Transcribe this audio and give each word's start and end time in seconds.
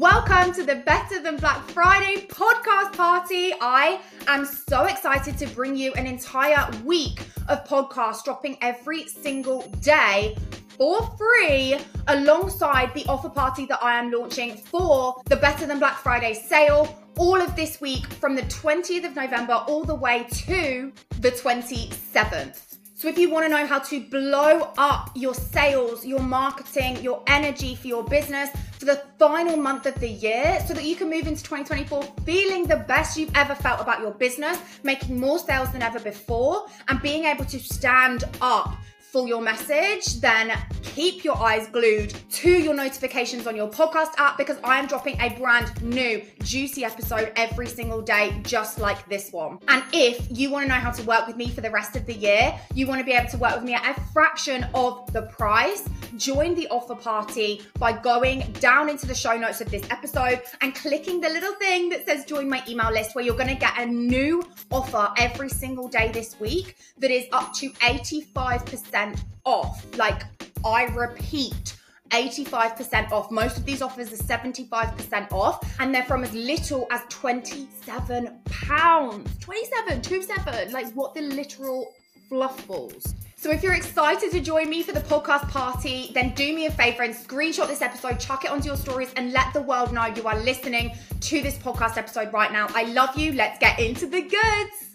Welcome 0.00 0.54
to 0.54 0.62
the 0.62 0.76
Better 0.76 1.20
Than 1.20 1.36
Black 1.36 1.62
Friday 1.72 2.26
podcast 2.28 2.96
party. 2.96 3.52
I 3.60 4.00
am 4.28 4.46
so 4.46 4.86
excited 4.86 5.36
to 5.36 5.46
bring 5.48 5.76
you 5.76 5.92
an 5.92 6.06
entire 6.06 6.70
week 6.86 7.20
of 7.48 7.66
podcasts 7.66 8.24
dropping 8.24 8.56
every 8.62 9.06
single 9.08 9.60
day 9.82 10.38
for 10.78 11.02
free 11.18 11.76
alongside 12.08 12.94
the 12.94 13.04
offer 13.10 13.28
party 13.28 13.66
that 13.66 13.82
I 13.82 13.98
am 13.98 14.10
launching 14.10 14.56
for 14.56 15.20
the 15.26 15.36
Better 15.36 15.66
Than 15.66 15.78
Black 15.78 15.98
Friday 15.98 16.32
sale 16.32 16.98
all 17.18 17.38
of 17.38 17.54
this 17.54 17.78
week 17.82 18.06
from 18.06 18.34
the 18.34 18.42
20th 18.44 19.04
of 19.04 19.14
November 19.14 19.62
all 19.68 19.84
the 19.84 19.94
way 19.94 20.26
to 20.30 20.94
the 21.18 21.30
27th. 21.30 22.69
So, 23.00 23.08
if 23.08 23.16
you 23.16 23.30
want 23.30 23.46
to 23.46 23.48
know 23.48 23.66
how 23.66 23.78
to 23.78 23.98
blow 23.98 24.74
up 24.76 25.10
your 25.14 25.32
sales, 25.32 26.04
your 26.04 26.20
marketing, 26.20 27.02
your 27.02 27.22
energy 27.26 27.74
for 27.74 27.86
your 27.86 28.04
business 28.04 28.50
for 28.78 28.84
the 28.84 29.02
final 29.18 29.56
month 29.56 29.86
of 29.86 29.94
the 30.00 30.08
year 30.10 30.62
so 30.68 30.74
that 30.74 30.84
you 30.84 30.96
can 30.96 31.08
move 31.08 31.26
into 31.26 31.42
2024 31.42 32.02
feeling 32.26 32.66
the 32.66 32.76
best 32.76 33.16
you've 33.16 33.34
ever 33.34 33.54
felt 33.54 33.80
about 33.80 34.02
your 34.02 34.10
business, 34.10 34.58
making 34.82 35.18
more 35.18 35.38
sales 35.38 35.72
than 35.72 35.80
ever 35.80 35.98
before, 35.98 36.66
and 36.88 37.00
being 37.00 37.24
able 37.24 37.46
to 37.46 37.58
stand 37.58 38.24
up 38.42 38.76
for 39.10 39.26
your 39.26 39.40
message, 39.40 40.20
then 40.20 40.52
keep 40.82 41.24
your 41.24 41.36
eyes 41.36 41.66
glued 41.68 42.14
to 42.30 42.50
your 42.50 42.74
notifications 42.74 43.46
on 43.46 43.56
your 43.56 43.68
podcast 43.68 44.10
app 44.18 44.38
because 44.38 44.58
I 44.62 44.78
am 44.78 44.86
dropping 44.86 45.20
a 45.20 45.30
brand 45.30 45.82
new 45.82 46.22
juicy 46.42 46.84
episode 46.84 47.32
every 47.36 47.66
single 47.66 48.02
day, 48.02 48.40
just 48.42 48.78
like 48.78 49.08
this 49.08 49.32
one. 49.32 49.58
And 49.68 49.82
if 49.92 50.26
you 50.30 50.50
want 50.50 50.64
to 50.64 50.68
know 50.68 50.74
how 50.74 50.92
to 50.92 51.02
work 51.02 51.26
with 51.26 51.36
me 51.36 51.48
for 51.48 51.60
the 51.60 51.70
rest 51.70 51.96
of 51.96 52.06
the 52.06 52.14
year, 52.14 52.54
you 52.74 52.86
want 52.86 53.00
to 53.00 53.04
be 53.04 53.12
able 53.12 53.30
to 53.30 53.38
work 53.38 53.56
with 53.56 53.64
me 53.64 53.74
at 53.74 53.96
a 53.96 54.00
fraction 54.12 54.66
of 54.74 55.12
the 55.12 55.22
price, 55.22 55.88
join 56.16 56.54
the 56.54 56.68
offer 56.68 56.94
party 56.94 57.62
by 57.78 57.92
going 57.92 58.40
down 58.60 58.88
into 58.88 59.06
the 59.06 59.14
show 59.14 59.36
notes 59.36 59.60
of 59.60 59.70
this 59.70 59.82
episode 59.90 60.40
and 60.60 60.74
clicking 60.74 61.20
the 61.20 61.28
little 61.28 61.54
thing 61.54 61.88
that 61.88 62.06
says 62.06 62.24
join 62.24 62.48
my 62.48 62.62
email 62.68 62.92
list, 62.92 63.14
where 63.14 63.24
you're 63.24 63.36
going 63.36 63.48
to 63.48 63.54
get 63.54 63.76
a 63.78 63.86
new 63.86 64.44
offer 64.70 65.12
every 65.18 65.48
single 65.48 65.88
day 65.88 66.10
this 66.12 66.38
week 66.38 66.76
that 66.98 67.10
is 67.10 67.26
up 67.32 67.52
to 67.54 67.70
85% 67.70 68.99
85% 69.00 69.22
off. 69.44 69.84
Like, 69.96 70.22
I 70.64 70.84
repeat, 70.84 71.76
85% 72.10 73.12
off. 73.12 73.30
Most 73.30 73.56
of 73.56 73.64
these 73.64 73.82
offers 73.82 74.12
are 74.12 74.22
75% 74.22 75.32
off, 75.32 75.80
and 75.80 75.94
they're 75.94 76.04
from 76.04 76.24
as 76.24 76.32
little 76.32 76.86
as 76.90 77.02
27 77.08 78.40
pounds. 78.46 79.38
27, 79.38 80.02
27, 80.02 80.72
like 80.72 80.92
what 80.92 81.14
the 81.14 81.22
literal 81.22 81.92
fluff 82.28 82.66
balls. 82.66 83.14
So 83.36 83.50
if 83.50 83.62
you're 83.62 83.74
excited 83.74 84.30
to 84.32 84.40
join 84.40 84.68
me 84.68 84.82
for 84.82 84.92
the 84.92 85.00
podcast 85.00 85.48
party, 85.48 86.10
then 86.12 86.34
do 86.34 86.54
me 86.54 86.66
a 86.66 86.70
favor 86.70 87.04
and 87.04 87.14
screenshot 87.14 87.68
this 87.68 87.80
episode, 87.80 88.20
chuck 88.20 88.44
it 88.44 88.50
onto 88.50 88.66
your 88.66 88.76
stories, 88.76 89.12
and 89.16 89.32
let 89.32 89.54
the 89.54 89.62
world 89.62 89.94
know 89.94 90.06
you 90.06 90.26
are 90.26 90.38
listening 90.40 90.94
to 91.20 91.40
this 91.40 91.56
podcast 91.56 91.96
episode 91.96 92.30
right 92.34 92.52
now. 92.52 92.66
I 92.74 92.84
love 92.92 93.16
you. 93.16 93.32
Let's 93.32 93.58
get 93.58 93.80
into 93.80 94.06
the 94.06 94.20
goods. 94.20 94.89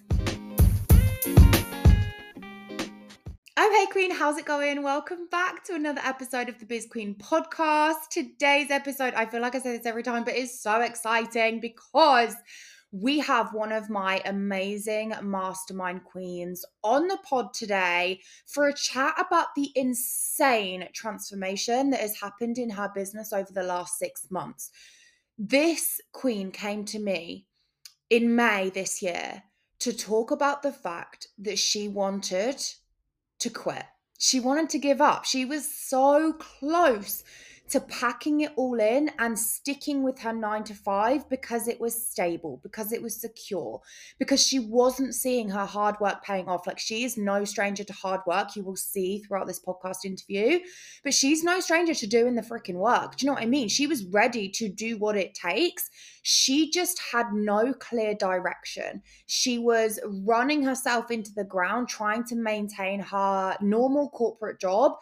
Oh, 3.58 3.72
hey, 3.74 3.90
Queen, 3.90 4.12
how's 4.12 4.38
it 4.38 4.44
going? 4.44 4.84
Welcome 4.84 5.30
back 5.32 5.64
to 5.64 5.76
another 5.76 6.02
episode 6.04 6.50
of 6.50 6.60
the 6.60 6.66
Biz 6.66 6.88
Queen 6.92 7.16
podcast. 7.16 8.10
Today's 8.12 8.70
episode, 8.70 9.14
I 9.14 9.26
feel 9.26 9.40
like 9.40 9.56
I 9.56 9.60
say 9.60 9.78
this 9.78 9.86
every 9.86 10.04
time, 10.04 10.26
but 10.26 10.36
it's 10.36 10.62
so 10.62 10.82
exciting 10.82 11.62
because 11.62 12.36
we 12.92 13.20
have 13.20 13.54
one 13.54 13.72
of 13.72 13.90
my 13.90 14.22
amazing 14.26 15.14
mastermind 15.24 16.04
queens 16.04 16.66
on 16.84 17.08
the 17.08 17.18
pod 17.24 17.54
today 17.54 18.20
for 18.46 18.68
a 18.68 18.74
chat 18.74 19.14
about 19.18 19.48
the 19.56 19.72
insane 19.74 20.90
transformation 20.94 21.92
that 21.92 22.02
has 22.02 22.20
happened 22.20 22.58
in 22.58 22.72
her 22.72 22.92
business 22.94 23.32
over 23.32 23.54
the 23.54 23.64
last 23.64 23.98
six 23.98 24.28
months. 24.30 24.70
This 25.38 26.02
queen 26.12 26.52
came 26.52 26.84
to 26.84 27.00
me 27.00 27.46
in 28.10 28.36
May 28.36 28.70
this 28.70 29.02
year 29.02 29.44
to 29.80 29.94
talk 29.94 30.32
about 30.32 30.62
the 30.62 30.74
fact 30.74 31.30
that 31.38 31.58
she 31.58 31.88
wanted 31.88 32.62
to 33.46 33.52
quit. 33.52 33.86
She 34.18 34.40
wanted 34.40 34.70
to 34.72 34.80
give 34.80 35.00
up. 35.00 35.24
She 35.24 35.46
was 35.46 35.72
so 35.72 36.34
close 36.34 37.24
to 37.70 37.80
packing 37.80 38.42
it 38.42 38.52
all 38.56 38.80
in 38.80 39.10
and 39.18 39.38
sticking 39.38 40.04
with 40.04 40.20
her 40.20 40.34
nine 40.34 40.64
to 40.64 40.74
five 40.76 41.28
because 41.30 41.68
it 41.68 41.80
was 41.80 42.08
stable, 42.08 42.60
because 42.62 42.92
it 42.92 43.02
was 43.02 43.20
secure, 43.20 43.82
because 44.20 44.46
she 44.46 44.60
wasn't 44.60 45.16
seeing 45.16 45.50
her 45.50 45.66
hard 45.66 45.96
work 46.00 46.24
paying 46.24 46.48
off. 46.48 46.68
Like 46.68 46.78
she 46.78 47.04
is 47.04 47.18
no 47.18 47.44
stranger 47.44 47.84
to 47.84 47.94
hard 47.94 48.22
work. 48.28 48.56
You 48.56 48.64
will 48.64 48.76
see 48.76 49.20
throughout 49.20 49.48
this 49.48 49.60
podcast 49.60 50.06
interview, 50.06 50.60
but 51.04 51.14
she's 51.14 51.44
no 51.44 51.60
stranger 51.60 51.96
to 51.96 52.08
doing 52.08 52.36
the 52.36 52.44
freaking 52.44 52.76
work. 52.76 53.18
Do 53.18 53.26
you 53.26 53.28
know 53.28 53.34
what 53.34 53.44
I 53.44 53.48
mean? 53.48 53.68
She 53.68 53.88
was 53.88 54.06
ready 54.06 54.48
to 54.50 54.70
do 54.70 54.98
what 54.98 55.18
it 55.18 55.34
takes. 55.34 55.90
She 56.22 56.72
just 56.72 57.00
had 57.12 57.34
no 57.34 57.74
clear 57.74 58.14
direction. 58.16 59.02
She 59.26 59.58
was 59.58 60.00
running 60.06 60.64
herself 60.64 61.10
into 61.12 61.32
the 61.34 61.44
ground, 61.44 61.88
trying 61.88 62.24
to 62.26 62.36
maintain 62.36 63.00
her 63.00 63.58
normal 63.62 64.10
corporate 64.10 64.60
job 64.60 64.94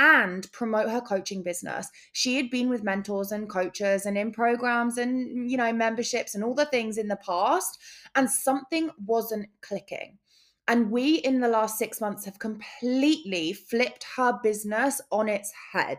and 0.00 0.50
promote 0.50 0.88
her 0.88 1.02
coaching 1.02 1.42
business. 1.42 1.90
She 2.12 2.34
had 2.36 2.48
been 2.48 2.70
with 2.70 2.82
mentors 2.82 3.32
and 3.32 3.50
coaches 3.50 4.06
and 4.06 4.16
in 4.16 4.32
programs 4.32 4.96
and, 4.96 5.50
you 5.50 5.58
know, 5.58 5.74
memberships 5.74 6.34
and 6.34 6.42
all 6.42 6.54
the 6.54 6.64
things 6.64 6.96
in 6.96 7.06
the 7.06 7.16
past, 7.16 7.78
and 8.14 8.28
something 8.28 8.90
wasn't 9.04 9.46
clicking. 9.60 10.16
And 10.68 10.90
we, 10.90 11.16
in 11.16 11.40
the 11.40 11.48
last 11.48 11.78
six 11.78 12.00
months, 12.00 12.24
have 12.24 12.38
completely 12.38 13.52
flipped 13.52 14.06
her 14.16 14.40
business 14.42 15.02
on 15.12 15.28
its 15.28 15.52
head. 15.72 15.98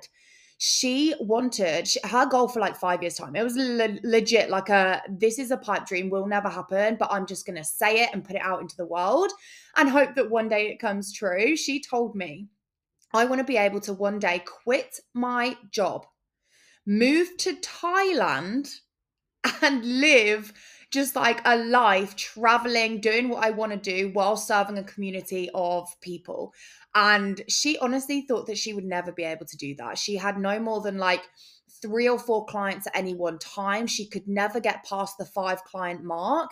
She 0.57 1.13
wanted 1.19 1.87
her 2.05 2.25
goal 2.25 2.47
for 2.47 2.59
like 2.59 2.75
five 2.75 3.03
years' 3.03 3.15
time. 3.15 3.35
It 3.35 3.43
was 3.43 3.55
le- 3.55 3.99
legit 4.03 4.49
like 4.49 4.69
a 4.69 5.01
this 5.09 5.37
is 5.37 5.51
a 5.51 5.57
pipe 5.57 5.85
dream, 5.85 6.09
will 6.09 6.27
never 6.27 6.49
happen, 6.49 6.97
but 6.99 7.11
I'm 7.11 7.27
just 7.27 7.45
going 7.45 7.57
to 7.57 7.63
say 7.63 8.01
it 8.03 8.09
and 8.13 8.23
put 8.23 8.35
it 8.35 8.41
out 8.41 8.61
into 8.61 8.77
the 8.77 8.85
world 8.85 9.31
and 9.75 9.89
hope 9.89 10.15
that 10.15 10.29
one 10.29 10.49
day 10.49 10.69
it 10.69 10.79
comes 10.79 11.13
true. 11.13 11.55
She 11.55 11.81
told 11.81 12.15
me 12.15 12.47
I 13.13 13.25
want 13.25 13.39
to 13.39 13.45
be 13.45 13.57
able 13.57 13.81
to 13.81 13.93
one 13.93 14.19
day 14.19 14.43
quit 14.63 14.99
my 15.13 15.57
job, 15.71 16.05
move 16.85 17.37
to 17.39 17.55
Thailand, 17.55 18.69
and 19.61 19.83
live 19.99 20.53
just 20.91 21.15
like 21.15 21.41
a 21.45 21.57
life 21.57 22.15
traveling, 22.17 22.99
doing 22.99 23.29
what 23.29 23.45
I 23.45 23.51
want 23.51 23.71
to 23.71 23.77
do 23.77 24.09
while 24.11 24.35
serving 24.35 24.77
a 24.77 24.83
community 24.83 25.49
of 25.53 25.87
people. 26.01 26.53
And 26.93 27.41
she 27.47 27.77
honestly 27.77 28.25
thought 28.27 28.47
that 28.47 28.57
she 28.57 28.73
would 28.73 28.83
never 28.83 29.13
be 29.13 29.23
able 29.23 29.45
to 29.45 29.57
do 29.57 29.73
that. 29.75 29.97
She 29.97 30.17
had 30.17 30.37
no 30.37 30.59
more 30.59 30.81
than 30.81 30.97
like 30.97 31.23
three 31.81 32.09
or 32.09 32.19
four 32.19 32.45
clients 32.45 32.87
at 32.87 32.95
any 32.95 33.13
one 33.13 33.39
time. 33.39 33.87
She 33.87 34.05
could 34.05 34.27
never 34.27 34.59
get 34.59 34.85
past 34.85 35.17
the 35.17 35.25
five 35.25 35.63
client 35.63 36.03
mark. 36.03 36.51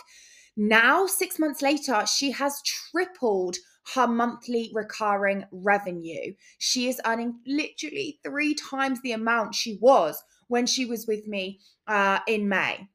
Now, 0.56 1.06
six 1.06 1.38
months 1.38 1.62
later, 1.62 2.06
she 2.06 2.32
has 2.32 2.62
tripled 2.64 3.58
her 3.96 4.08
monthly 4.08 4.72
recurring 4.74 5.46
revenue. 5.52 6.34
She 6.58 6.88
is 6.88 7.02
earning 7.06 7.40
literally 7.46 8.20
three 8.24 8.54
times 8.54 9.02
the 9.02 9.14
amount 9.14 9.56
she 9.56 9.78
was 9.82 10.24
when 10.48 10.66
she 10.66 10.86
was 10.86 11.08
with 11.08 11.28
me 11.28 11.60
uh, 11.88 12.20
in 12.28 12.50
May. 12.50 12.90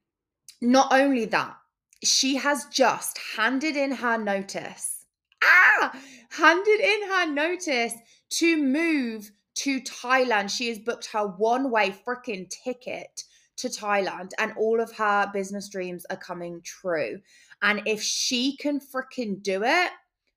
Not 0.61 0.93
only 0.93 1.25
that, 1.27 1.57
she 2.03 2.37
has 2.37 2.67
just 2.67 3.19
handed 3.37 3.77
in 3.77 3.93
her 3.93 4.19
notice. 4.19 5.07
Ah, 5.43 5.99
handed 6.31 6.81
in 6.81 7.09
her 7.09 7.27
notice 7.27 7.95
to 8.31 8.63
move 8.63 9.31
to 9.55 9.81
Thailand. 9.81 10.51
She 10.51 10.69
has 10.69 10.79
booked 10.79 11.07
her 11.13 11.27
one 11.27 11.71
way 11.71 11.95
freaking 12.07 12.49
ticket 12.51 13.25
to 13.57 13.69
Thailand, 13.69 14.31
and 14.39 14.53
all 14.59 14.81
of 14.81 14.93
her 14.93 15.31
business 15.33 15.69
dreams 15.69 16.05
are 16.11 16.17
coming 16.17 16.61
true. 16.63 17.21
And 17.63 17.83
if 17.87 18.03
she 18.03 18.57
can 18.57 18.81
freaking 18.81 19.43
do 19.43 19.63
it, 19.65 19.91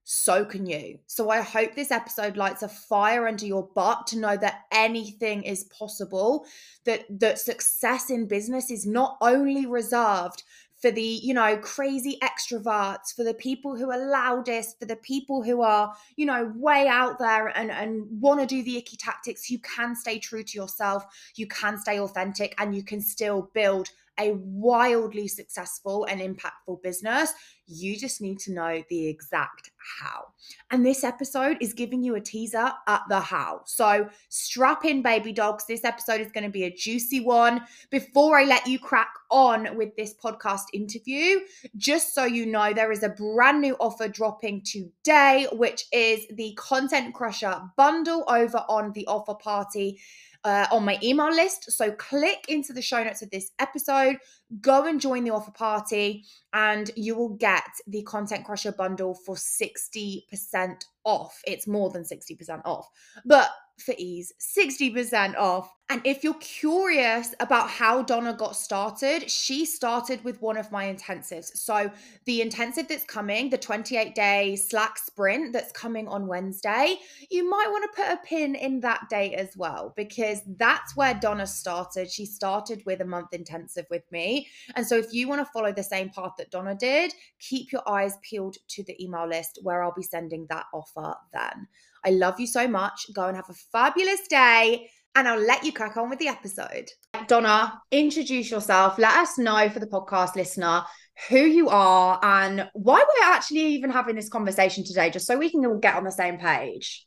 so 0.10 0.46
can 0.46 0.66
you. 0.66 1.00
So 1.06 1.30
I 1.30 1.42
hope 1.42 1.76
this 1.76 1.92
episode 1.92 2.38
lights 2.38 2.64
a 2.64 2.70
fire 2.70 3.28
under 3.28 3.46
your 3.46 3.68
butt 3.76 4.08
to 4.08 4.18
know 4.18 4.38
that 4.38 4.62
anything 4.72 5.44
is 5.44 5.66
possible, 5.66 6.46
that 6.86 7.04
that 7.20 7.40
success 7.40 8.10
in 8.10 8.26
business 8.26 8.72
is 8.72 8.86
not 8.88 9.18
only 9.20 9.66
reserved 9.66 10.44
for 10.82 10.92
the, 10.92 11.02
you 11.02 11.34
know, 11.34 11.58
crazy 11.58 12.18
extroverts, 12.24 13.14
for 13.14 13.26
the 13.26 13.34
people 13.34 13.76
who 13.76 13.92
are 13.92 14.10
loudest, 14.10 14.80
for 14.80 14.86
the 14.86 14.96
people 14.96 15.44
who 15.44 15.62
are, 15.62 15.94
you 16.16 16.26
know, 16.26 16.54
way 16.56 16.88
out 16.88 17.20
there 17.20 17.50
and 17.50 17.70
and 17.70 18.06
want 18.22 18.40
to 18.40 18.46
do 18.46 18.64
the 18.64 18.78
icky 18.78 18.96
tactics. 18.96 19.50
You 19.50 19.60
can 19.60 19.94
stay 19.94 20.20
true 20.20 20.44
to 20.44 20.58
yourself, 20.58 21.04
you 21.36 21.48
can 21.48 21.78
stay 21.78 22.00
authentic 22.00 22.56
and 22.60 22.74
you 22.74 22.82
can 22.82 23.02
still 23.02 23.52
build 23.54 23.90
a 24.20 24.34
wildly 24.34 25.28
successful 25.28 26.06
and 26.06 26.22
impactful 26.22 26.82
business 26.82 27.34
You 27.70 27.98
just 27.98 28.22
need 28.22 28.40
to 28.40 28.54
know 28.54 28.82
the 28.90 29.08
exact 29.08 29.72
how. 30.00 30.28
And 30.72 30.86
this 30.86 31.04
episode 31.04 31.58
is 31.60 31.74
giving 31.74 32.02
you 32.02 32.16
a 32.16 32.22
teaser 32.22 32.72
at 32.88 33.02
the 33.10 33.20
how. 33.20 33.62
So 33.66 34.10
strap 34.30 34.86
in, 34.86 35.02
baby 35.02 35.34
dogs. 35.34 35.66
This 35.68 35.84
episode 35.84 36.22
is 36.22 36.32
going 36.32 36.46
to 36.46 36.50
be 36.50 36.64
a 36.64 36.74
juicy 36.74 37.20
one. 37.20 37.62
Before 37.92 38.40
I 38.40 38.46
let 38.46 38.68
you 38.68 38.80
crack 38.80 39.14
on 39.30 39.76
with 39.76 39.94
this 39.98 40.14
podcast 40.14 40.64
interview, 40.74 41.42
just 41.76 42.16
so 42.16 42.24
you 42.24 42.46
know, 42.46 42.72
there 42.72 42.94
is 42.94 43.04
a 43.04 43.10
brand 43.10 43.60
new 43.60 43.76
offer 43.82 44.08
dropping 44.08 44.64
today, 44.64 45.48
which 45.52 45.84
is 45.92 46.26
the 46.32 46.54
Content 46.58 47.14
Crusher 47.14 47.62
bundle 47.76 48.24
over 48.30 48.64
on 48.70 48.94
the 48.94 49.06
offer 49.08 49.34
party 49.34 50.00
uh, 50.44 50.68
on 50.72 50.86
my 50.86 51.00
email 51.04 51.30
list. 51.32 51.72
So 51.72 51.92
click 51.92 52.46
into 52.48 52.74
the 52.74 52.82
show 52.82 53.04
notes 53.04 53.22
of 53.22 53.30
this 53.30 53.52
episode, 53.60 54.18
go 54.62 54.86
and 54.86 55.02
join 55.02 55.24
the 55.24 55.32
offer 55.32 55.52
party, 55.52 56.26
and 56.54 56.92
you 56.96 57.16
will 57.16 57.36
get 57.36 57.70
the 57.88 58.04
Content 58.04 58.46
Crusher 58.46 58.72
bundle 58.72 59.14
for 59.14 59.36
60% 59.36 60.84
off. 61.04 61.42
It's 61.46 61.68
more 61.68 61.90
than 61.90 62.04
60% 62.04 62.62
off, 62.66 62.90
but 63.26 63.50
for 63.80 63.94
ease, 63.98 64.34
60% 64.40 65.36
off. 65.38 65.72
And 65.90 66.02
if 66.04 66.22
you're 66.24 66.34
curious 66.36 67.34
about 67.40 67.70
how 67.70 68.02
Donna 68.02 68.34
got 68.34 68.58
started, 68.58 69.30
she 69.32 69.66
started 69.66 70.22
with 70.26 70.42
one 70.42 70.58
of 70.58 70.70
my 70.70 70.94
intensives. 70.94 71.56
So, 71.56 71.90
the 72.26 72.42
intensive 72.42 72.90
that's 72.90 73.06
coming, 73.06 73.50
the 73.50 73.58
28 73.58 74.14
day 74.14 74.58
Slack 74.58 74.98
sprint 74.98 75.54
that's 75.54 75.72
coming 75.72 76.08
on 76.10 76.28
Wednesday, 76.28 76.98
you 77.30 77.50
might 77.50 77.68
want 77.70 77.90
to 77.90 78.04
put 78.04 78.12
a 78.12 78.20
pin 78.26 78.56
in 78.56 78.82
that 78.82 79.08
date 79.10 79.36
as 79.36 79.56
well, 79.56 79.94
because 79.96 80.42
that's 80.58 80.96
where 80.98 81.14
Donna 81.14 81.48
started. 81.48 82.12
She 82.12 82.26
started 82.26 82.84
with 82.86 83.00
a 83.00 83.06
month 83.06 83.34
intensive 83.34 83.86
with 83.90 84.04
me. 84.12 84.37
And 84.76 84.86
so, 84.86 84.98
if 84.98 85.14
you 85.14 85.28
want 85.28 85.42
to 85.42 85.52
follow 85.52 85.72
the 85.72 85.84
same 85.84 86.10
path 86.10 86.34
that 86.38 86.52
Donna 86.52 86.76
did, 86.76 87.14
keep 87.40 87.72
your 87.72 87.88
eyes 87.88 88.18
peeled 88.22 88.58
to 88.70 88.84
the 88.84 89.02
email 89.04 89.28
list 89.28 89.60
where 89.64 89.82
I'll 89.82 89.94
be 89.96 90.04
sending 90.04 90.46
that 90.50 90.66
offer 90.74 91.16
then. 91.34 91.68
I 92.06 92.12
love 92.12 92.40
you 92.40 92.48
so 92.48 92.68
much. 92.68 93.08
Go 93.14 93.28
and 93.28 93.36
have 93.36 93.50
a 93.50 93.54
fabulous 93.72 94.28
day 94.28 94.90
and 95.18 95.28
I'll 95.28 95.40
let 95.40 95.64
you 95.64 95.74
crack 95.74 95.98
on 95.98 96.12
with 96.12 96.20
the 96.20 96.28
episode. 96.28 96.90
Donna, 97.28 97.82
introduce 97.92 98.52
yourself. 98.52 99.00
Let 99.00 99.16
us 99.18 99.40
know 99.40 99.68
for 99.70 99.80
the 99.80 99.88
podcast 99.88 100.36
listener 100.36 100.84
who 101.30 101.40
you 101.40 101.70
are 101.70 102.20
and 102.22 102.70
why 102.74 103.04
we're 103.04 103.34
actually 103.34 103.62
even 103.62 103.90
having 103.90 104.16
this 104.16 104.30
conversation 104.30 104.84
today, 104.84 105.10
just 105.10 105.26
so 105.26 105.36
we 105.36 105.50
can 105.50 105.66
all 105.66 105.80
get 105.80 105.96
on 105.96 106.04
the 106.04 106.12
same 106.12 106.38
page. 106.38 107.07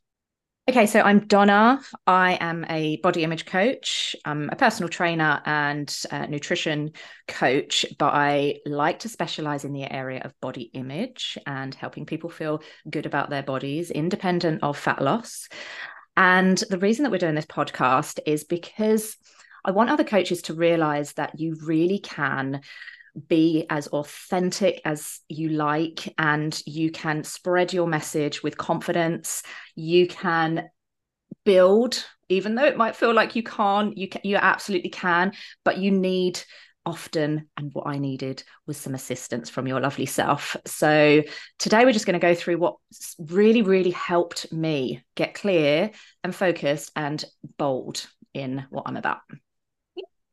Okay, 0.70 0.86
so 0.86 1.00
I'm 1.00 1.26
Donna. 1.26 1.80
I 2.06 2.38
am 2.40 2.64
a 2.70 2.98
body 2.98 3.24
image 3.24 3.44
coach. 3.44 4.14
I'm 4.24 4.48
a 4.50 4.54
personal 4.54 4.88
trainer 4.88 5.42
and 5.44 5.92
nutrition 6.28 6.92
coach, 7.26 7.84
but 7.98 8.14
I 8.14 8.60
like 8.64 9.00
to 9.00 9.08
specialize 9.08 9.64
in 9.64 9.72
the 9.72 9.92
area 9.92 10.20
of 10.20 10.40
body 10.40 10.70
image 10.72 11.36
and 11.44 11.74
helping 11.74 12.06
people 12.06 12.30
feel 12.30 12.62
good 12.88 13.04
about 13.04 13.30
their 13.30 13.42
bodies, 13.42 13.90
independent 13.90 14.62
of 14.62 14.78
fat 14.78 15.02
loss. 15.02 15.48
And 16.16 16.56
the 16.70 16.78
reason 16.78 17.02
that 17.02 17.10
we're 17.10 17.18
doing 17.18 17.34
this 17.34 17.46
podcast 17.46 18.20
is 18.24 18.44
because 18.44 19.16
I 19.64 19.72
want 19.72 19.90
other 19.90 20.04
coaches 20.04 20.42
to 20.42 20.54
realize 20.54 21.14
that 21.14 21.40
you 21.40 21.56
really 21.64 21.98
can 21.98 22.60
be 23.28 23.66
as 23.70 23.86
authentic 23.88 24.80
as 24.84 25.20
you 25.28 25.50
like 25.50 26.12
and 26.18 26.62
you 26.66 26.90
can 26.90 27.24
spread 27.24 27.72
your 27.72 27.86
message 27.86 28.42
with 28.42 28.58
confidence 28.58 29.42
you 29.74 30.06
can 30.06 30.68
build 31.44 32.04
even 32.28 32.54
though 32.54 32.64
it 32.64 32.76
might 32.76 32.96
feel 32.96 33.12
like 33.12 33.34
you 33.34 33.42
can't 33.42 33.96
you 33.96 34.08
can, 34.08 34.20
you 34.24 34.36
absolutely 34.36 34.90
can 34.90 35.32
but 35.64 35.78
you 35.78 35.90
need 35.90 36.40
often 36.86 37.46
and 37.56 37.72
what 37.74 37.86
I 37.86 37.98
needed 37.98 38.42
was 38.66 38.76
some 38.76 38.94
assistance 38.94 39.50
from 39.50 39.66
your 39.66 39.80
lovely 39.80 40.06
self. 40.06 40.56
So 40.66 41.22
today 41.58 41.84
we're 41.84 41.92
just 41.92 42.06
going 42.06 42.18
to 42.18 42.26
go 42.26 42.34
through 42.34 42.58
what 42.58 42.76
really 43.18 43.62
really 43.62 43.90
helped 43.90 44.52
me 44.52 45.04
get 45.14 45.34
clear 45.34 45.90
and 46.24 46.34
focused 46.34 46.90
and 46.96 47.24
bold 47.58 48.06
in 48.34 48.64
what 48.70 48.84
I'm 48.86 48.96
about. 48.96 49.20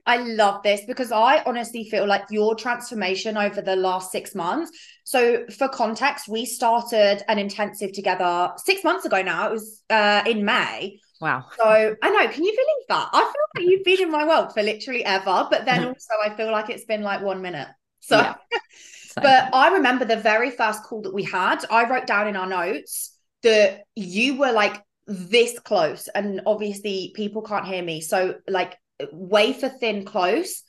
I 0.07 0.18
love 0.18 0.63
this 0.63 0.81
because 0.88 1.12
I 1.12 1.44
honestly 1.45 1.83
feel 1.83 2.07
like 2.07 2.24
your 2.31 2.56
transformation 2.56 3.36
over 3.36 3.62
the 3.62 3.75
last 3.75 4.09
six 4.12 4.33
months. 4.33 4.71
So, 5.04 5.45
for 5.48 5.68
context, 5.68 6.30
we 6.30 6.45
started 6.45 7.24
an 7.27 7.38
intensive 7.38 7.92
together 7.92 8.54
six 8.56 8.86
months 8.86 9.06
ago 9.06 9.21
now. 9.21 9.50
It 9.50 9.51
was 9.51 9.83
uh, 9.89 10.24
in 10.25 10.45
May. 10.45 11.00
Wow. 11.19 11.45
So, 11.57 11.95
I 12.01 12.09
know, 12.09 12.27
can 12.30 12.44
you 12.44 12.51
believe 12.51 12.88
that? 12.88 13.09
I 13.12 13.19
feel 13.19 13.63
like 13.63 13.69
you've 13.69 13.83
been 13.83 14.01
in 14.01 14.12
my 14.12 14.25
world 14.25 14.54
for 14.54 14.63
literally 14.63 15.04
ever, 15.04 15.48
but 15.51 15.65
then 15.65 15.86
also 15.88 16.13
I 16.24 16.33
feel 16.36 16.51
like 16.51 16.69
it's 16.69 16.86
been 16.86 17.01
like 17.01 17.21
one 17.21 17.42
minute. 17.42 17.68
So, 18.00 18.18
yeah. 18.18 18.36
but 19.15 19.53
I 19.53 19.74
remember 19.74 20.06
the 20.06 20.15
very 20.15 20.51
first 20.51 20.83
call 20.83 21.01
that 21.01 21.13
we 21.13 21.24
had, 21.24 21.65
I 21.69 21.89
wrote 21.89 22.07
down 22.07 22.30
in 22.30 22.38
our 22.38 22.48
notes 22.48 23.13
that 23.44 23.83
you 23.95 24.38
were 24.38 24.53
like 24.53 24.81
this 25.06 25.60
close. 25.60 26.07
And 26.07 26.42
obviously, 26.45 27.12
people 27.13 27.42
can't 27.42 27.65
hear 27.65 27.83
me. 27.83 28.00
So, 28.00 28.36
like, 28.48 28.77
wafer 29.12 29.70
thin 29.70 30.06
close 30.06 30.64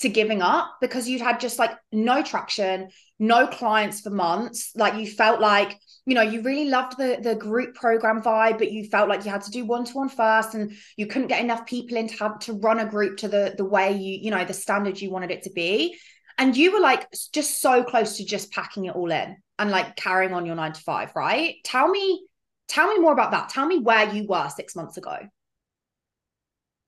to 0.00 0.08
giving 0.08 0.42
up 0.42 0.76
because 0.80 1.08
you'd 1.08 1.20
had 1.20 1.38
just 1.40 1.58
like 1.58 1.70
no 1.92 2.22
traction, 2.22 2.88
no 3.18 3.46
clients 3.46 4.00
for 4.00 4.10
months. 4.10 4.72
Like 4.74 4.94
you 4.94 5.06
felt 5.06 5.40
like, 5.40 5.78
you 6.06 6.14
know, 6.14 6.22
you 6.22 6.42
really 6.42 6.68
loved 6.68 6.98
the 6.98 7.18
the 7.22 7.34
group 7.34 7.74
program 7.74 8.20
vibe, 8.20 8.58
but 8.58 8.72
you 8.72 8.88
felt 8.88 9.08
like 9.08 9.24
you 9.24 9.30
had 9.30 9.42
to 9.42 9.50
do 9.50 9.64
one 9.64 9.84
to 9.84 9.92
one 9.92 10.08
first, 10.08 10.54
and 10.54 10.72
you 10.96 11.06
couldn't 11.06 11.28
get 11.28 11.42
enough 11.42 11.66
people 11.66 11.96
in 11.96 12.08
to 12.08 12.16
have 12.16 12.38
to 12.40 12.54
run 12.54 12.80
a 12.80 12.86
group 12.86 13.18
to 13.18 13.28
the 13.28 13.54
the 13.56 13.64
way 13.64 13.96
you, 13.96 14.18
you 14.20 14.30
know, 14.30 14.44
the 14.44 14.52
standard 14.52 15.00
you 15.00 15.10
wanted 15.10 15.30
it 15.30 15.44
to 15.44 15.50
be. 15.50 15.96
And 16.36 16.56
you 16.56 16.72
were 16.72 16.80
like 16.80 17.06
just 17.32 17.60
so 17.60 17.84
close 17.84 18.16
to 18.16 18.24
just 18.24 18.50
packing 18.50 18.86
it 18.86 18.96
all 18.96 19.12
in 19.12 19.36
and 19.60 19.70
like 19.70 19.94
carrying 19.94 20.34
on 20.34 20.44
your 20.44 20.56
nine 20.56 20.72
to 20.72 20.80
five, 20.80 21.12
right? 21.14 21.54
Tell 21.64 21.86
me, 21.86 22.26
tell 22.66 22.88
me 22.92 22.98
more 22.98 23.12
about 23.12 23.30
that. 23.30 23.50
Tell 23.50 23.64
me 23.64 23.78
where 23.78 24.12
you 24.12 24.26
were 24.26 24.48
six 24.48 24.74
months 24.74 24.96
ago 24.96 25.18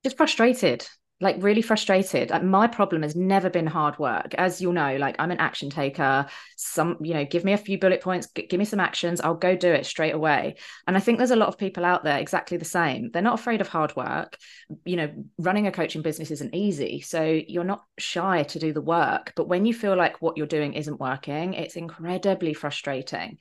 just 0.07 0.17
frustrated 0.17 0.87
like 1.21 1.37
really 1.39 1.63
frustrated. 1.63 2.29
Like 2.29 2.43
my 2.43 2.67
problem 2.67 3.03
has 3.03 3.17
never 3.17 3.49
been 3.49 3.67
hard 3.67 3.99
work. 3.99 4.35
As 4.35 4.61
you'll 4.61 4.75
know 4.75 4.97
like 4.97 5.17
i'm 5.19 5.31
an 5.31 5.39
action 5.41 5.71
taker. 5.71 6.27
Some 6.57 6.99
you 7.01 7.15
know 7.15 7.25
give 7.25 7.45
me 7.45 7.55
a 7.55 7.59
few 7.59 7.79
bullet 7.79 8.03
points 8.03 8.29
g- 8.35 8.47
give 8.47 8.59
me 8.59 8.67
some 8.67 8.81
actions 8.81 9.21
i'll 9.21 9.35
go 9.35 9.57
do 9.57 9.73
it 9.73 9.87
straight 9.87 10.15
away. 10.15 10.57
And 10.87 10.97
i 10.97 11.01
think 11.01 11.19
there's 11.19 11.31
a 11.31 11.37
lot 11.37 11.49
of 11.49 11.57
people 11.57 11.85
out 11.85 12.05
there 12.05 12.19
exactly 12.19 12.59
the 12.59 12.67
same. 12.67 13.11
They're 13.11 13.23
not 13.23 13.39
afraid 13.39 13.61
of 13.61 13.69
hard 13.69 13.97
work. 13.97 14.37
You 14.85 14.97
know 14.97 15.11
running 15.39 15.67
a 15.67 15.73
coaching 15.73 16.03
business 16.03 16.31
isn't 16.31 16.55
easy 16.55 17.01
so 17.01 17.23
you're 17.25 17.65
not 17.65 17.85
shy 17.99 18.43
to 18.43 18.59
do 18.59 18.75
the 18.75 18.83
work. 18.83 19.33
But 19.37 19.49
when 19.49 19.65
you 19.65 19.73
feel 19.73 19.97
like 19.97 20.21
what 20.21 20.37
you're 20.37 20.47
doing 20.47 20.75
isn't 20.75 21.01
working 21.01 21.55
it's 21.55 21.77
incredibly 21.77 22.53
frustrating. 22.53 23.39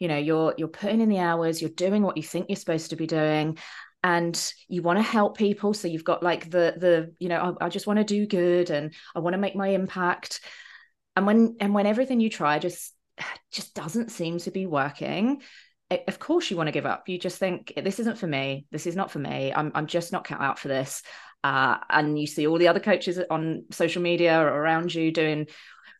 You 0.00 0.08
know 0.08 0.18
you're 0.18 0.54
you're 0.58 0.66
putting 0.66 1.00
in 1.00 1.08
the 1.08 1.20
hours 1.20 1.60
you're 1.62 1.70
doing 1.70 2.02
what 2.02 2.16
you 2.16 2.24
think 2.24 2.46
you're 2.48 2.56
supposed 2.56 2.90
to 2.90 2.96
be 2.96 3.06
doing 3.06 3.58
and 4.04 4.52
you 4.68 4.82
want 4.82 4.98
to 4.98 5.02
help 5.02 5.36
people. 5.36 5.74
So 5.74 5.88
you've 5.88 6.04
got 6.04 6.22
like 6.22 6.50
the 6.50 6.74
the 6.76 7.14
you 7.18 7.28
know 7.28 7.56
I, 7.60 7.66
I 7.66 7.68
just 7.68 7.86
want 7.86 7.98
to 7.98 8.04
do 8.04 8.26
good 8.26 8.70
and 8.70 8.94
I 9.14 9.20
want 9.20 9.34
to 9.34 9.40
make 9.40 9.56
my 9.56 9.68
impact. 9.68 10.40
And 11.16 11.26
when 11.26 11.56
and 11.60 11.74
when 11.74 11.86
everything 11.86 12.20
you 12.20 12.30
try 12.30 12.58
just 12.58 12.94
just 13.52 13.74
doesn't 13.74 14.10
seem 14.10 14.38
to 14.38 14.50
be 14.50 14.66
working 14.66 15.42
of 16.08 16.18
course 16.18 16.50
you 16.50 16.56
want 16.56 16.68
to 16.68 16.72
give 16.72 16.86
up. 16.86 17.08
You 17.08 17.18
just 17.18 17.38
think 17.38 17.72
this 17.76 18.00
isn't 18.00 18.18
for 18.18 18.26
me. 18.26 18.66
This 18.70 18.86
is 18.86 18.96
not 18.96 19.10
for 19.10 19.18
me. 19.18 19.52
I'm 19.54 19.72
I'm 19.74 19.86
just 19.86 20.12
not 20.12 20.24
cut 20.24 20.40
out 20.40 20.58
for 20.58 20.68
this. 20.68 21.02
Uh, 21.44 21.78
and 21.90 22.18
you 22.18 22.26
see 22.26 22.46
all 22.46 22.58
the 22.58 22.68
other 22.68 22.80
coaches 22.80 23.18
on 23.30 23.64
social 23.70 24.00
media 24.00 24.40
or 24.40 24.46
around 24.46 24.94
you 24.94 25.10
doing 25.10 25.48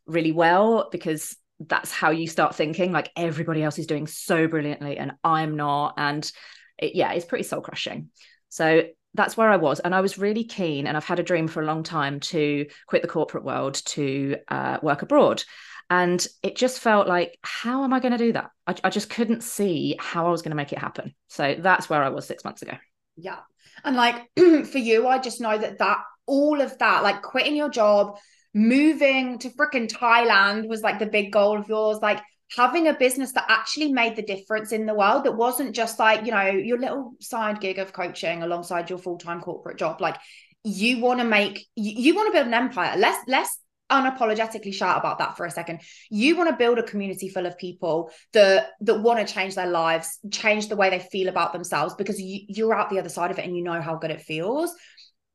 really 0.07 0.33
well 0.33 0.89
because 0.93 1.37
that's 1.59 1.91
how 1.91 2.11
you 2.11 2.29
start 2.29 2.55
thinking 2.55 2.93
like 2.93 3.11
everybody 3.17 3.63
else 3.63 3.79
is 3.79 3.87
doing 3.87 4.07
so 4.07 4.47
brilliantly 4.47 4.99
and 4.99 5.13
I'm 5.25 5.57
not. 5.57 5.95
And 5.97 6.31
it, 6.79 6.95
yeah, 6.95 7.13
it's 7.13 7.25
pretty 7.25 7.45
soul 7.45 7.61
crushing. 7.61 8.11
So 8.49 8.85
that's 9.15 9.37
where 9.37 9.51
I 9.51 9.57
was. 9.57 9.81
And 9.81 9.95
I 9.95 10.01
was 10.01 10.19
really 10.19 10.45
keen, 10.45 10.87
and 10.87 10.97
I've 10.97 11.05
had 11.05 11.19
a 11.19 11.25
dream 11.25 11.49
for 11.49 11.63
a 11.63 11.67
long 11.67 11.83
time 11.83 12.21
to 12.21 12.67
quit 12.87 13.03
the 13.03 13.09
corporate 13.09 13.45
world 13.45 13.75
to 13.87 14.37
uh, 14.49 14.79
work 14.83 15.03
abroad. 15.03 15.43
And 15.91 16.27
it 16.43 16.57
just 16.57 16.81
felt 16.81 17.07
like, 17.07 17.39
how 17.43 17.85
am 17.85 17.93
I 17.93 18.01
going 18.01 18.13
to 18.13 18.19
do 18.19 18.33
that? 18.33 18.51
I, 18.67 18.75
I 18.85 18.91
just 18.91 19.11
couldn't 19.11 19.43
see 19.43 19.97
how 19.99 20.27
I 20.27 20.31
was 20.31 20.41
going 20.41 20.53
to 20.53 20.57
make 20.57 20.73
it 20.73 20.79
happen. 20.79 21.15
So 21.29 21.57
that's 21.59 21.91
where 21.91 22.03
I 22.03 22.09
was 22.09 22.27
six 22.27 22.45
months 22.45 22.63
ago. 22.63 22.77
Yeah. 23.17 23.41
And 23.85 23.97
like 23.97 24.27
for 24.37 24.79
you, 24.79 25.07
I 25.07 25.19
just 25.19 25.41
know 25.41 25.59
that 25.59 25.79
that 25.79 25.99
all 26.27 26.61
of 26.61 26.79
that, 26.79 27.03
like 27.03 27.21
quitting 27.21 27.57
your 27.57 27.69
job, 27.69 28.17
moving 28.55 29.39
to 29.41 29.51
freaking 29.51 29.91
Thailand 29.91 30.69
was 30.69 30.83
like 30.83 30.99
the 30.99 31.07
big 31.07 31.33
goal 31.33 31.59
of 31.59 31.69
yours. 31.69 31.99
Like 32.01 32.23
having 32.57 32.89
a 32.89 32.95
business 32.95 33.33
that 33.33 33.47
actually 33.49 33.93
made 33.93 34.17
the 34.17 34.23
difference 34.23 34.73
in 34.73 34.87
the 34.87 34.95
world 34.95 35.25
that 35.25 35.37
wasn't 35.37 35.75
just 35.75 35.99
like 35.99 36.25
you 36.25 36.33
know 36.33 36.47
your 36.47 36.79
little 36.79 37.15
side 37.21 37.61
gig 37.61 37.79
of 37.79 37.93
coaching 37.93 38.43
alongside 38.43 38.91
your 38.91 38.99
full-time 38.99 39.41
corporate 39.41 39.79
job. 39.79 40.01
Like 40.01 40.17
you 40.65 41.01
want 41.01 41.21
to 41.21 41.25
make 41.25 41.67
you, 41.77 41.93
you 41.93 42.15
want 42.15 42.29
to 42.29 42.33
build 42.33 42.47
an 42.47 42.55
empire. 42.55 42.97
Let's 42.97 43.23
let's 43.27 43.59
unapologetically 43.91 44.73
shout 44.73 44.99
about 44.99 45.19
that 45.19 45.37
for 45.37 45.45
a 45.45 45.51
second. 45.51 45.81
You 46.11 46.37
want 46.37 46.51
to 46.51 46.57
build 46.57 46.79
a 46.79 46.83
community 46.83 47.29
full 47.29 47.47
of 47.47 47.59
people 47.59 48.11
that 48.33 48.71
that 48.83 49.01
want 49.01 49.27
to 49.27 49.33
change 49.33 49.55
their 49.55 49.67
lives 49.67 50.19
change 50.31 50.69
the 50.69 50.77
way 50.77 50.91
they 50.91 50.99
feel 50.99 51.29
about 51.29 51.53
themselves 51.53 51.95
because 51.95 52.21
you, 52.21 52.41
you're 52.49 52.75
out 52.75 52.91
the 52.91 52.99
other 52.99 53.09
side 53.09 53.31
of 53.31 53.39
it 53.39 53.45
and 53.45 53.57
you 53.57 53.63
know 53.63 53.81
how 53.81 53.97
good 53.97 54.11
it 54.11 54.23
feels. 54.23 54.75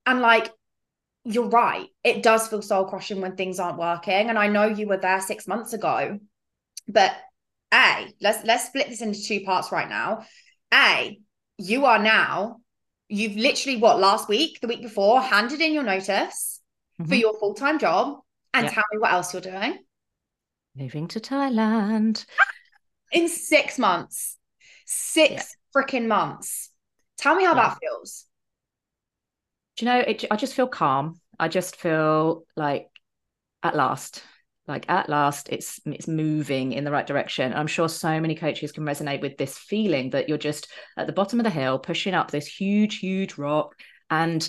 And 0.05 0.21
like 0.21 0.51
you're 1.29 1.49
right 1.49 1.87
it 2.05 2.23
does 2.23 2.47
feel 2.47 2.61
soul 2.61 2.85
crushing 2.85 3.19
when 3.19 3.35
things 3.35 3.59
aren't 3.59 3.77
working. 3.77 4.29
And 4.29 4.37
i 4.39 4.47
know 4.47 4.65
you 4.65 4.87
were 4.87 4.97
there 4.97 5.19
six 5.19 5.45
months 5.45 5.73
ago 5.73 6.19
But 6.87 7.15
A, 7.73 8.13
let's 8.21 8.45
let's 8.45 8.67
split 8.67 8.89
this 8.89 9.01
into 9.01 9.21
two 9.21 9.41
parts 9.41 9.71
right 9.71 9.89
now. 9.89 10.25
A, 10.73 11.19
you 11.57 11.85
are 11.85 11.99
now, 11.99 12.57
you've 13.09 13.35
literally 13.35 13.79
what 13.79 13.99
last 13.99 14.29
week, 14.29 14.59
the 14.61 14.67
week 14.67 14.81
before, 14.81 15.21
handed 15.21 15.61
in 15.61 15.73
your 15.73 15.83
notice 15.83 16.61
mm-hmm. 16.99 17.09
for 17.09 17.15
your 17.15 17.37
full-time 17.39 17.79
job. 17.79 18.19
And 18.53 18.65
yep. 18.65 18.73
tell 18.73 18.83
me 18.91 18.97
what 18.97 19.11
else 19.11 19.33
you're 19.33 19.41
doing. 19.41 19.79
Moving 20.75 21.07
to 21.09 21.19
Thailand. 21.19 22.25
In 23.11 23.29
six 23.29 23.77
months. 23.77 24.37
Six 24.85 25.33
yeah. 25.33 25.43
freaking 25.75 26.07
months. 26.07 26.71
Tell 27.17 27.35
me 27.35 27.43
how 27.43 27.55
yeah. 27.55 27.69
that 27.69 27.77
feels. 27.79 28.25
Do 29.75 29.85
you 29.85 29.91
know, 29.91 29.99
it, 29.99 30.25
I 30.31 30.35
just 30.35 30.53
feel 30.53 30.67
calm. 30.67 31.19
I 31.39 31.47
just 31.47 31.75
feel 31.75 32.43
like 32.55 32.89
at 33.63 33.75
last, 33.75 34.23
like 34.67 34.89
at 34.89 35.09
last 35.09 35.47
it's 35.49 35.79
it's 35.85 36.07
moving 36.07 36.73
in 36.73 36.83
the 36.83 36.91
right 36.91 37.07
direction. 37.07 37.53
I'm 37.53 37.67
sure 37.67 37.87
so 37.87 38.19
many 38.19 38.35
coaches 38.35 38.71
can 38.71 38.83
resonate 38.83 39.21
with 39.21 39.37
this 39.37 39.57
feeling 39.57 40.09
that 40.09 40.27
you're 40.27 40.37
just 40.37 40.67
at 40.97 41.07
the 41.07 41.13
bottom 41.13 41.39
of 41.39 41.45
the 41.45 41.49
hill 41.49 41.79
pushing 41.79 42.13
up 42.13 42.31
this 42.31 42.47
huge 42.47 42.99
huge 42.99 43.37
rock 43.37 43.75
and 44.09 44.47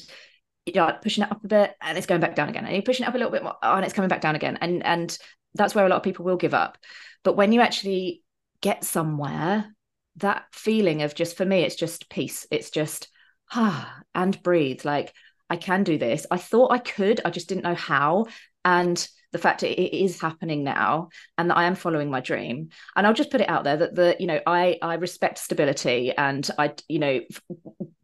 you're 0.66 0.92
pushing 1.02 1.24
it 1.24 1.30
up 1.30 1.44
a 1.44 1.48
bit 1.48 1.74
and 1.80 1.96
it's 1.96 2.06
going 2.06 2.20
back 2.20 2.34
down 2.34 2.48
again. 2.48 2.64
And 2.64 2.74
you're 2.74 2.82
pushing 2.82 3.04
it 3.04 3.08
up 3.08 3.14
a 3.14 3.18
little 3.18 3.32
bit 3.32 3.44
more 3.44 3.56
oh, 3.62 3.74
and 3.74 3.84
it's 3.84 3.94
coming 3.94 4.08
back 4.08 4.20
down 4.20 4.34
again. 4.34 4.58
And 4.60 4.84
and 4.84 5.16
that's 5.54 5.74
where 5.74 5.86
a 5.86 5.88
lot 5.88 5.96
of 5.96 6.02
people 6.02 6.24
will 6.24 6.36
give 6.36 6.54
up. 6.54 6.78
But 7.22 7.36
when 7.36 7.52
you 7.52 7.60
actually 7.60 8.22
get 8.60 8.84
somewhere 8.84 9.72
that 10.16 10.46
feeling 10.50 11.02
of 11.02 11.14
just 11.14 11.36
for 11.36 11.44
me 11.44 11.60
it's 11.60 11.76
just 11.76 12.10
peace. 12.10 12.44
It's 12.50 12.70
just 12.70 13.08
ah 13.52 14.00
and 14.16 14.42
breathe. 14.42 14.84
Like 14.84 15.14
i 15.48 15.56
can 15.56 15.84
do 15.84 15.96
this. 15.96 16.26
I 16.28 16.38
thought 16.38 16.72
i 16.72 16.78
could 16.78 17.20
i 17.24 17.30
just 17.30 17.48
didn't 17.48 17.62
know 17.64 17.76
how. 17.76 18.26
And 18.64 19.08
the 19.32 19.38
fact 19.38 19.62
it, 19.62 19.78
it 19.78 19.96
is 19.96 20.20
happening 20.20 20.64
now 20.64 21.10
and 21.36 21.50
that 21.50 21.56
I 21.56 21.64
am 21.64 21.74
following 21.74 22.10
my 22.10 22.20
dream. 22.20 22.70
And 22.96 23.06
I'll 23.06 23.14
just 23.14 23.30
put 23.30 23.40
it 23.40 23.48
out 23.48 23.64
there 23.64 23.76
that 23.76 23.94
the, 23.94 24.16
you 24.18 24.26
know, 24.26 24.40
I 24.46 24.78
I 24.80 24.94
respect 24.94 25.38
stability 25.38 26.12
and 26.12 26.48
I, 26.58 26.74
you 26.88 26.98
know, 26.98 27.20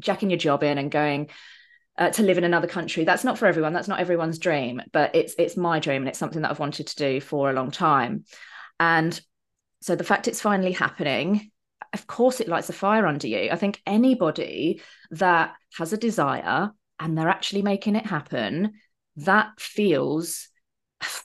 jacking 0.00 0.30
your 0.30 0.38
job 0.38 0.62
in 0.62 0.78
and 0.78 0.90
going 0.90 1.30
uh, 1.96 2.10
to 2.10 2.22
live 2.22 2.38
in 2.38 2.44
another 2.44 2.66
country. 2.66 3.04
That's 3.04 3.24
not 3.24 3.38
for 3.38 3.46
everyone. 3.46 3.72
That's 3.72 3.88
not 3.88 4.00
everyone's 4.00 4.38
dream, 4.38 4.82
but 4.92 5.14
it's 5.14 5.34
it's 5.38 5.56
my 5.56 5.78
dream 5.78 6.02
and 6.02 6.08
it's 6.08 6.18
something 6.18 6.42
that 6.42 6.50
I've 6.50 6.58
wanted 6.58 6.88
to 6.88 6.96
do 6.96 7.20
for 7.20 7.50
a 7.50 7.54
long 7.54 7.70
time. 7.70 8.24
And 8.78 9.18
so 9.80 9.94
the 9.94 10.04
fact 10.04 10.28
it's 10.28 10.40
finally 10.40 10.72
happening, 10.72 11.50
of 11.92 12.06
course, 12.06 12.40
it 12.40 12.48
lights 12.48 12.68
a 12.68 12.72
fire 12.72 13.06
under 13.06 13.28
you. 13.28 13.50
I 13.50 13.56
think 13.56 13.80
anybody 13.86 14.82
that 15.12 15.54
has 15.78 15.92
a 15.92 15.98
desire 15.98 16.70
and 16.98 17.16
they're 17.16 17.28
actually 17.28 17.62
making 17.62 17.96
it 17.96 18.06
happen, 18.06 18.72
that 19.16 19.60
feels 19.60 20.48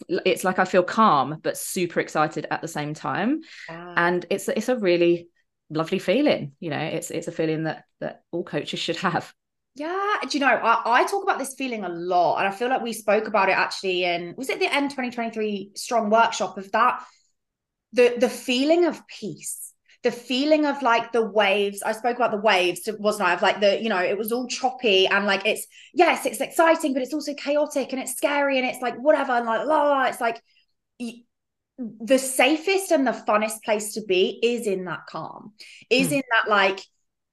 it's 0.07 0.43
like 0.43 0.59
I 0.59 0.65
feel 0.65 0.83
calm 0.83 1.39
but 1.41 1.57
super 1.57 1.99
excited 1.99 2.47
at 2.51 2.61
the 2.61 2.67
same 2.67 2.93
time, 2.93 3.41
ah. 3.69 3.93
and 3.97 4.25
it's 4.29 4.47
it's 4.47 4.69
a 4.69 4.77
really 4.77 5.29
lovely 5.69 5.99
feeling. 5.99 6.53
You 6.59 6.71
know, 6.71 6.79
it's 6.79 7.11
it's 7.11 7.27
a 7.27 7.31
feeling 7.31 7.63
that 7.63 7.85
that 7.99 8.23
all 8.31 8.43
coaches 8.43 8.79
should 8.79 8.97
have. 8.97 9.33
Yeah, 9.75 10.15
do 10.27 10.37
you 10.37 10.43
know, 10.43 10.47
I, 10.47 11.01
I 11.01 11.03
talk 11.05 11.23
about 11.23 11.39
this 11.39 11.53
feeling 11.53 11.83
a 11.83 11.89
lot, 11.89 12.39
and 12.39 12.47
I 12.47 12.51
feel 12.51 12.69
like 12.69 12.81
we 12.81 12.93
spoke 12.93 13.27
about 13.27 13.49
it 13.49 13.57
actually 13.57 14.03
in 14.03 14.35
was 14.37 14.49
it 14.49 14.59
the 14.59 14.73
end 14.73 14.91
2023 14.91 15.71
strong 15.75 16.09
workshop 16.09 16.57
of 16.57 16.71
that 16.71 17.03
the 17.93 18.15
the 18.17 18.29
feeling 18.29 18.85
of 18.85 19.07
peace 19.07 19.73
the 20.03 20.11
feeling 20.11 20.65
of 20.65 20.81
like 20.81 21.11
the 21.11 21.25
waves 21.25 21.81
i 21.83 21.91
spoke 21.91 22.15
about 22.15 22.31
the 22.31 22.37
waves 22.37 22.87
wasn't 22.99 23.27
i? 23.27 23.33
Of 23.33 23.41
like 23.41 23.59
the 23.59 23.81
you 23.81 23.89
know 23.89 23.99
it 23.99 24.17
was 24.17 24.31
all 24.31 24.47
choppy 24.47 25.07
and 25.07 25.25
like 25.25 25.45
it's 25.45 25.65
yes 25.93 26.25
it's 26.25 26.41
exciting 26.41 26.93
but 26.93 27.01
it's 27.01 27.13
also 27.13 27.33
chaotic 27.33 27.91
and 27.91 28.01
it's 28.01 28.15
scary 28.15 28.57
and 28.57 28.67
it's 28.67 28.81
like 28.81 28.95
whatever 28.95 29.33
and 29.33 29.45
like 29.45 29.65
la 29.65 29.83
la 29.83 30.05
it's 30.05 30.21
like 30.21 30.41
the 31.79 32.17
safest 32.17 32.91
and 32.91 33.07
the 33.07 33.11
funnest 33.11 33.63
place 33.63 33.93
to 33.93 34.01
be 34.05 34.39
is 34.43 34.67
in 34.67 34.85
that 34.85 35.05
calm 35.07 35.53
is 35.89 36.09
mm. 36.09 36.13
in 36.13 36.23
that 36.31 36.49
like 36.49 36.79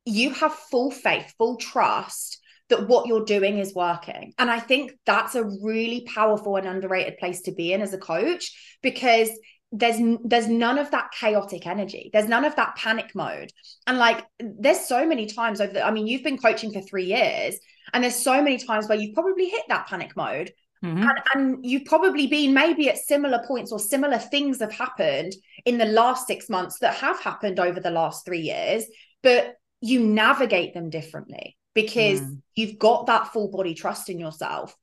you 0.04 0.30
have 0.30 0.52
full 0.52 0.90
faith 0.90 1.32
full 1.38 1.56
trust 1.56 2.40
that 2.68 2.88
what 2.88 3.06
you're 3.06 3.24
doing 3.24 3.58
is 3.58 3.74
working. 3.74 4.32
And 4.38 4.50
i 4.50 4.58
think 4.58 4.92
that's 5.04 5.34
a 5.34 5.44
really 5.62 6.06
powerful 6.12 6.56
and 6.56 6.66
underrated 6.66 7.18
place 7.18 7.42
to 7.42 7.52
be 7.52 7.72
in 7.72 7.80
as 7.82 7.92
a 7.92 7.98
coach 7.98 8.78
because 8.82 9.30
there's 9.72 9.96
there's 10.24 10.48
none 10.48 10.78
of 10.78 10.90
that 10.92 11.10
chaotic 11.12 11.66
energy. 11.66 12.10
There's 12.12 12.28
none 12.28 12.44
of 12.44 12.56
that 12.56 12.76
panic 12.76 13.14
mode. 13.14 13.50
And 13.86 13.98
like 13.98 14.24
there's 14.40 14.80
so 14.80 15.06
many 15.06 15.26
times 15.26 15.60
over 15.60 15.72
the, 15.72 15.84
i 15.84 15.90
mean 15.90 16.06
you've 16.06 16.22
been 16.22 16.38
coaching 16.38 16.72
for 16.72 16.80
three 16.80 17.06
years 17.06 17.56
and 17.92 18.02
there's 18.02 18.16
so 18.16 18.42
many 18.42 18.58
times 18.58 18.88
where 18.88 18.98
you've 18.98 19.14
probably 19.14 19.48
hit 19.48 19.64
that 19.68 19.86
panic 19.86 20.16
mode. 20.16 20.52
Mm-hmm. 20.84 21.08
and, 21.08 21.18
and 21.34 21.64
you've 21.64 21.86
probably 21.86 22.26
been 22.26 22.52
maybe 22.52 22.90
at 22.90 22.98
similar 22.98 23.42
points 23.48 23.72
or 23.72 23.78
similar 23.78 24.18
things 24.18 24.60
have 24.60 24.72
happened 24.72 25.32
in 25.64 25.78
the 25.78 25.86
last 25.86 26.26
six 26.26 26.50
months 26.50 26.80
that 26.80 26.94
have 26.96 27.18
happened 27.18 27.58
over 27.58 27.80
the 27.80 27.90
last 27.90 28.26
three 28.26 28.42
years 28.42 28.84
but 29.22 29.54
you 29.80 30.00
navigate 30.00 30.74
them 30.74 30.90
differently 30.90 31.56
because 31.74 32.20
mm. 32.20 32.40
you've 32.54 32.78
got 32.78 33.06
that 33.06 33.32
full 33.32 33.48
body 33.48 33.74
trust 33.74 34.08
in 34.08 34.18
yourself. 34.18 34.74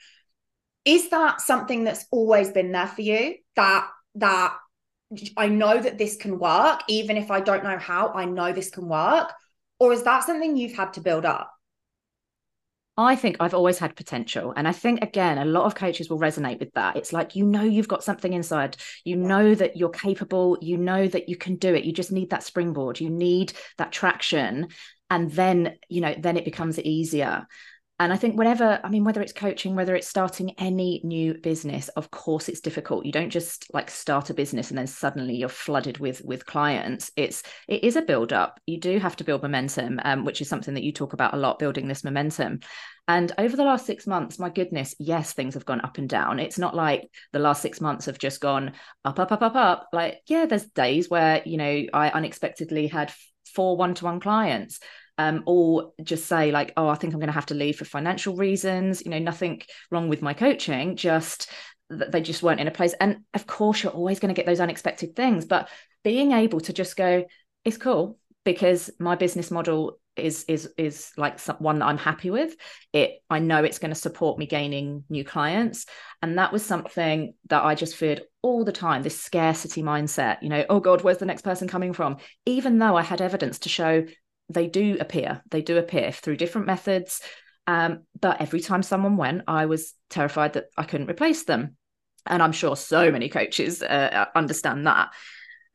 Is 0.86 1.10
that 1.10 1.42
something 1.42 1.84
that's 1.84 2.06
always 2.12 2.52
been 2.52 2.72
there 2.72 2.88
for 2.88 3.02
you? 3.02 3.36
That 3.56 3.90
that 4.16 4.56
I 5.38 5.48
know 5.48 5.80
that 5.80 5.98
this 5.98 6.16
can 6.16 6.40
work, 6.40 6.82
even 6.88 7.18
if 7.18 7.32
I 7.32 7.40
don't 7.40 7.64
know 7.64 7.78
how, 7.78 8.12
I 8.14 8.26
know 8.26 8.52
this 8.52 8.70
can 8.70 8.88
work? 8.88 9.32
Or 9.80 9.92
is 9.94 10.04
that 10.04 10.24
something 10.24 10.56
you've 10.56 10.76
had 10.76 10.94
to 10.94 11.02
build 11.02 11.26
up? 11.26 11.52
I 12.96 13.16
think 13.16 13.38
I've 13.40 13.56
always 13.56 13.80
had 13.80 13.96
potential. 13.96 14.54
And 14.56 14.68
I 14.68 14.72
think, 14.72 15.02
again, 15.02 15.40
a 15.40 15.46
lot 15.46 15.66
of 15.66 15.74
coaches 15.74 16.10
will 16.10 16.20
resonate 16.20 16.60
with 16.60 16.72
that. 16.74 16.96
It's 16.96 17.12
like, 17.12 17.36
you 17.36 17.44
know, 17.44 17.64
you've 17.64 17.88
got 17.88 18.04
something 18.04 18.34
inside. 18.34 18.78
You 19.04 19.16
know 19.16 19.56
that 19.56 19.78
you're 19.78 19.90
capable. 19.90 20.60
You 20.62 20.78
know 20.78 21.08
that 21.08 21.28
you 21.28 21.36
can 21.36 21.56
do 21.56 21.74
it. 21.74 21.86
You 21.86 21.92
just 21.92 22.12
need 22.12 22.30
that 22.30 22.44
springboard. 22.44 23.00
You 23.00 23.10
need 23.10 23.54
that 23.80 23.92
traction. 23.92 24.68
And 25.10 25.32
then, 25.32 25.76
you 25.90 26.02
know, 26.02 26.14
then 26.18 26.38
it 26.38 26.46
becomes 26.46 26.80
easier 26.80 27.48
and 28.00 28.12
i 28.14 28.18
think 28.18 28.38
whenever 28.38 28.80
i 28.84 28.90
mean 28.90 29.04
whether 29.04 29.22
it's 29.22 29.34
coaching 29.34 29.76
whether 29.76 29.96
it's 29.96 30.08
starting 30.08 30.54
any 30.58 31.02
new 31.04 31.34
business 31.34 31.90
of 31.90 32.12
course 32.12 32.50
it's 32.50 32.62
difficult. 32.62 33.06
You 33.06 33.12
don't 33.12 33.30
just 33.30 33.74
like 33.74 33.90
start 33.90 34.30
a 34.30 34.34
business 34.34 34.70
and 34.70 34.78
then 34.78 34.88
suddenly 34.88 35.36
you're 35.36 35.50
flooded 35.50 35.98
with 36.00 36.22
with 36.24 36.46
clients. 36.46 37.12
It's 37.16 37.44
it 37.68 37.84
is 37.84 37.96
a 37.96 38.02
build 38.02 38.34
up 38.34 38.60
you 38.66 38.80
do 38.80 39.00
have 39.00 39.16
to 39.18 39.24
build 39.24 39.42
momentum 39.42 40.00
um, 40.04 40.26
which 40.26 40.42
is 40.42 40.50
something 40.50 40.74
that 40.74 40.84
you 40.84 40.92
talk 40.92 41.14
about 41.14 41.34
a 41.34 41.38
lot 41.38 41.60
building 41.60 41.88
this 41.88 42.04
momentum. 42.04 42.60
And 43.08 43.32
over 43.38 43.58
the 43.58 43.66
last 43.66 43.86
six 43.86 44.08
months 44.08 44.40
my 44.40 44.50
goodness 44.50 44.96
yes 45.00 45.34
things 45.34 45.54
have 45.54 45.66
gone 45.66 45.82
up 45.82 45.98
and 45.98 46.10
down. 46.10 46.40
It's 46.40 46.60
not 46.60 46.76
like 46.76 47.10
the 47.32 47.40
last 47.40 47.62
six 47.62 47.82
months 47.82 48.06
have 48.06 48.18
just 48.18 48.42
gone 48.42 48.74
up 49.06 49.20
up 49.20 49.32
up 49.32 49.42
up 49.42 49.56
up. 49.56 49.90
Like 49.92 50.22
yeah 50.28 50.46
there's 50.46 50.66
days 50.66 51.10
where 51.10 51.42
you 51.46 51.58
know 51.58 51.84
i 51.94 52.10
unexpectedly 52.10 52.88
had 52.88 53.12
four 53.54 53.78
one-to-one 53.78 54.20
clients 54.20 54.80
um, 55.18 55.44
or 55.46 55.94
just 56.04 56.26
say 56.26 56.52
like, 56.52 56.74
oh, 56.78 56.88
I 56.88 56.96
think 56.96 57.14
I'm 57.14 57.20
going 57.20 57.28
to 57.28 57.34
have 57.34 57.46
to 57.48 57.54
leave 57.54 57.78
for 57.78 57.86
financial 57.86 58.36
reasons. 58.36 59.04
You 59.04 59.12
know, 59.12 59.20
nothing 59.20 59.62
wrong 59.92 60.10
with 60.10 60.22
my 60.22 60.34
coaching, 60.34 60.96
just 60.96 61.50
that 61.90 62.12
they 62.12 62.22
just 62.22 62.44
weren't 62.44 62.60
in 62.60 62.68
a 62.68 62.72
place. 62.72 62.94
And 63.00 63.20
of 63.34 63.46
course, 63.46 63.84
you're 63.84 63.92
always 63.92 64.20
going 64.20 64.34
to 64.34 64.40
get 64.40 64.46
those 64.46 64.60
unexpected 64.60 65.16
things, 65.16 65.46
but 65.46 65.70
being 66.04 66.32
able 66.32 66.60
to 66.62 66.74
just 66.74 66.96
go, 66.96 67.26
it's 67.64 67.78
cool 67.78 68.18
because 68.44 68.90
my 69.00 69.16
business 69.16 69.52
model 69.52 70.00
is 70.16 70.46
is 70.48 70.70
is 70.78 71.12
like 71.18 71.40
one 71.58 71.80
that 71.80 71.86
I'm 71.86 71.98
happy 71.98 72.30
with. 72.30 72.56
It 72.92 73.24
I 73.30 73.40
know 73.40 73.64
it's 73.64 73.80
going 73.80 73.94
to 73.94 74.00
support 74.00 74.38
me 74.38 74.46
gaining 74.46 75.04
new 75.10 75.24
clients, 75.24 75.86
and 76.22 76.38
that 76.38 76.52
was 76.52 76.64
something 76.64 77.34
that 77.50 77.64
I 77.64 77.74
just 77.76 77.96
feared 77.96 78.22
all 78.42 78.64
the 78.64 78.72
time. 78.72 79.02
This 79.02 79.20
scarcity 79.20 79.82
mindset, 79.82 80.38
you 80.42 80.50
know, 80.50 80.66
oh 80.70 80.80
God, 80.80 81.02
where's 81.02 81.18
the 81.18 81.26
next 81.26 81.42
person 81.42 81.68
coming 81.68 81.94
from? 81.94 82.18
Even 82.46 82.78
though 82.78 82.96
I 82.96 83.02
had 83.02 83.22
evidence 83.22 83.60
to 83.60 83.70
show 83.70 84.06
they 84.54 84.68
do 84.68 84.98
appear. 85.00 85.42
They 85.50 85.62
do 85.62 85.78
appear 85.78 86.12
through 86.12 86.38
different 86.38 86.68
methods. 86.68 87.22
Um, 87.66 88.04
but 88.20 88.42
every 88.42 88.60
time 88.60 88.84
someone 88.84 89.18
went, 89.18 89.44
I 89.48 89.66
was 89.66 89.94
terrified 90.10 90.54
that 90.54 90.66
I 90.78 90.84
couldn't 90.84 91.10
replace 91.10 91.44
them. 91.44 91.78
And 92.26 92.42
I'm 92.42 92.52
sure 92.52 92.76
so 92.76 93.12
many 93.12 93.30
coaches 93.30 93.82
uh, 93.82 93.86
uh, 93.86 94.26
understand 94.36 94.88
that. 94.88 95.10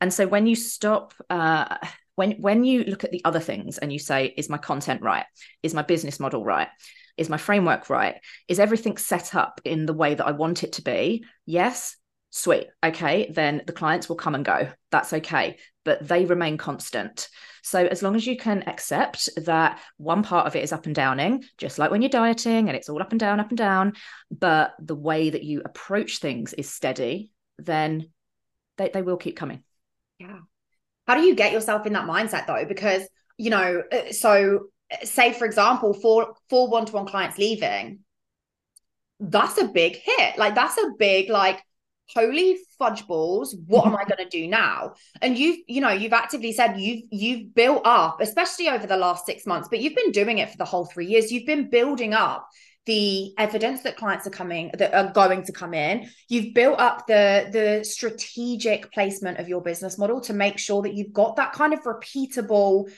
And 0.01 0.13
so 0.13 0.27
when 0.27 0.47
you 0.47 0.55
stop, 0.55 1.13
uh, 1.29 1.77
when 2.15 2.31
when 2.33 2.63
you 2.63 2.83
look 2.83 3.03
at 3.03 3.11
the 3.11 3.23
other 3.23 3.39
things 3.39 3.77
and 3.77 3.93
you 3.93 3.99
say, 3.99 4.33
is 4.35 4.49
my 4.49 4.57
content 4.57 5.01
right? 5.01 5.25
Is 5.61 5.73
my 5.73 5.83
business 5.83 6.19
model 6.19 6.43
right? 6.43 6.69
Is 7.17 7.29
my 7.29 7.37
framework 7.37 7.89
right? 7.89 8.15
Is 8.47 8.59
everything 8.59 8.97
set 8.97 9.35
up 9.35 9.61
in 9.65 9.85
the 9.85 9.93
way 9.93 10.15
that 10.15 10.25
I 10.25 10.31
want 10.31 10.63
it 10.63 10.73
to 10.73 10.81
be? 10.81 11.25
Yes, 11.45 11.97
sweet. 12.29 12.67
Okay, 12.83 13.31
then 13.31 13.61
the 13.65 13.73
clients 13.73 14.09
will 14.09 14.15
come 14.15 14.35
and 14.35 14.45
go. 14.45 14.69
That's 14.91 15.13
okay, 15.13 15.57
but 15.85 16.07
they 16.07 16.25
remain 16.25 16.57
constant. 16.57 17.29
So 17.63 17.85
as 17.85 18.01
long 18.01 18.15
as 18.15 18.25
you 18.25 18.37
can 18.37 18.63
accept 18.67 19.29
that 19.45 19.79
one 19.97 20.23
part 20.23 20.47
of 20.47 20.55
it 20.55 20.63
is 20.63 20.71
up 20.71 20.85
and 20.85 20.95
downing, 20.95 21.43
just 21.57 21.77
like 21.77 21.91
when 21.91 22.01
you're 22.01 22.09
dieting 22.09 22.67
and 22.67 22.75
it's 22.75 22.89
all 22.89 23.01
up 23.01 23.11
and 23.11 23.19
down, 23.19 23.39
up 23.39 23.49
and 23.49 23.57
down, 23.57 23.93
but 24.31 24.73
the 24.79 24.95
way 24.95 25.29
that 25.29 25.43
you 25.43 25.61
approach 25.63 26.19
things 26.19 26.53
is 26.53 26.71
steady, 26.71 27.31
then 27.57 28.09
they, 28.77 28.89
they 28.89 29.01
will 29.01 29.17
keep 29.17 29.35
coming. 29.35 29.63
Yeah. 30.19 30.39
How 31.07 31.15
do 31.15 31.21
you 31.21 31.35
get 31.35 31.51
yourself 31.51 31.85
in 31.85 31.93
that 31.93 32.07
mindset 32.07 32.47
though? 32.47 32.65
Because, 32.65 33.03
you 33.37 33.49
know, 33.49 33.83
uh, 33.91 34.11
so 34.11 34.67
uh, 34.91 35.05
say 35.05 35.33
for 35.33 35.45
example, 35.45 35.93
for 35.93 36.35
for 36.49 36.69
one-to-one 36.69 37.07
clients 37.07 37.37
leaving, 37.37 37.99
that's 39.19 39.57
a 39.57 39.67
big 39.67 39.97
hit. 39.97 40.37
Like 40.37 40.55
that's 40.55 40.77
a 40.77 40.91
big 40.97 41.29
like 41.29 41.61
holy 42.13 42.57
fudge 42.77 43.05
balls 43.07 43.55
what 43.67 43.85
am 43.85 43.95
i 43.95 44.03
going 44.09 44.17
to 44.17 44.29
do 44.29 44.47
now? 44.47 44.93
And 45.21 45.37
you've 45.37 45.59
you 45.67 45.81
know 45.81 45.89
you've 45.89 46.13
actively 46.13 46.51
said 46.51 46.79
you've 46.79 47.03
you've 47.11 47.53
built 47.53 47.81
up 47.85 48.21
especially 48.21 48.69
over 48.69 48.87
the 48.87 48.97
last 48.97 49.25
six 49.25 49.45
months 49.45 49.67
but 49.69 49.79
you've 49.79 49.95
been 49.95 50.11
doing 50.11 50.39
it 50.39 50.49
for 50.49 50.57
the 50.57 50.65
whole 50.65 50.85
three 50.85 51.05
years. 51.05 51.31
You've 51.31 51.45
been 51.45 51.69
building 51.69 52.13
up 52.13 52.47
the 52.85 53.33
evidence 53.37 53.83
that 53.83 53.97
clients 53.97 54.25
are 54.25 54.31
coming 54.31 54.71
that 54.77 54.93
are 54.93 55.11
going 55.11 55.43
to 55.43 55.51
come 55.51 55.73
in. 55.73 56.09
You've 56.27 56.53
built 56.53 56.79
up 56.79 57.07
the 57.07 57.49
the 57.51 57.83
strategic 57.83 58.91
placement 58.91 59.39
of 59.39 59.47
your 59.47 59.61
business 59.61 59.97
model 59.97 60.21
to 60.21 60.33
make 60.33 60.57
sure 60.57 60.81
that 60.81 60.95
you've 60.95 61.13
got 61.13 61.35
that 61.35 61.53
kind 61.53 61.73
of 61.73 61.81
repeatable 61.83 62.91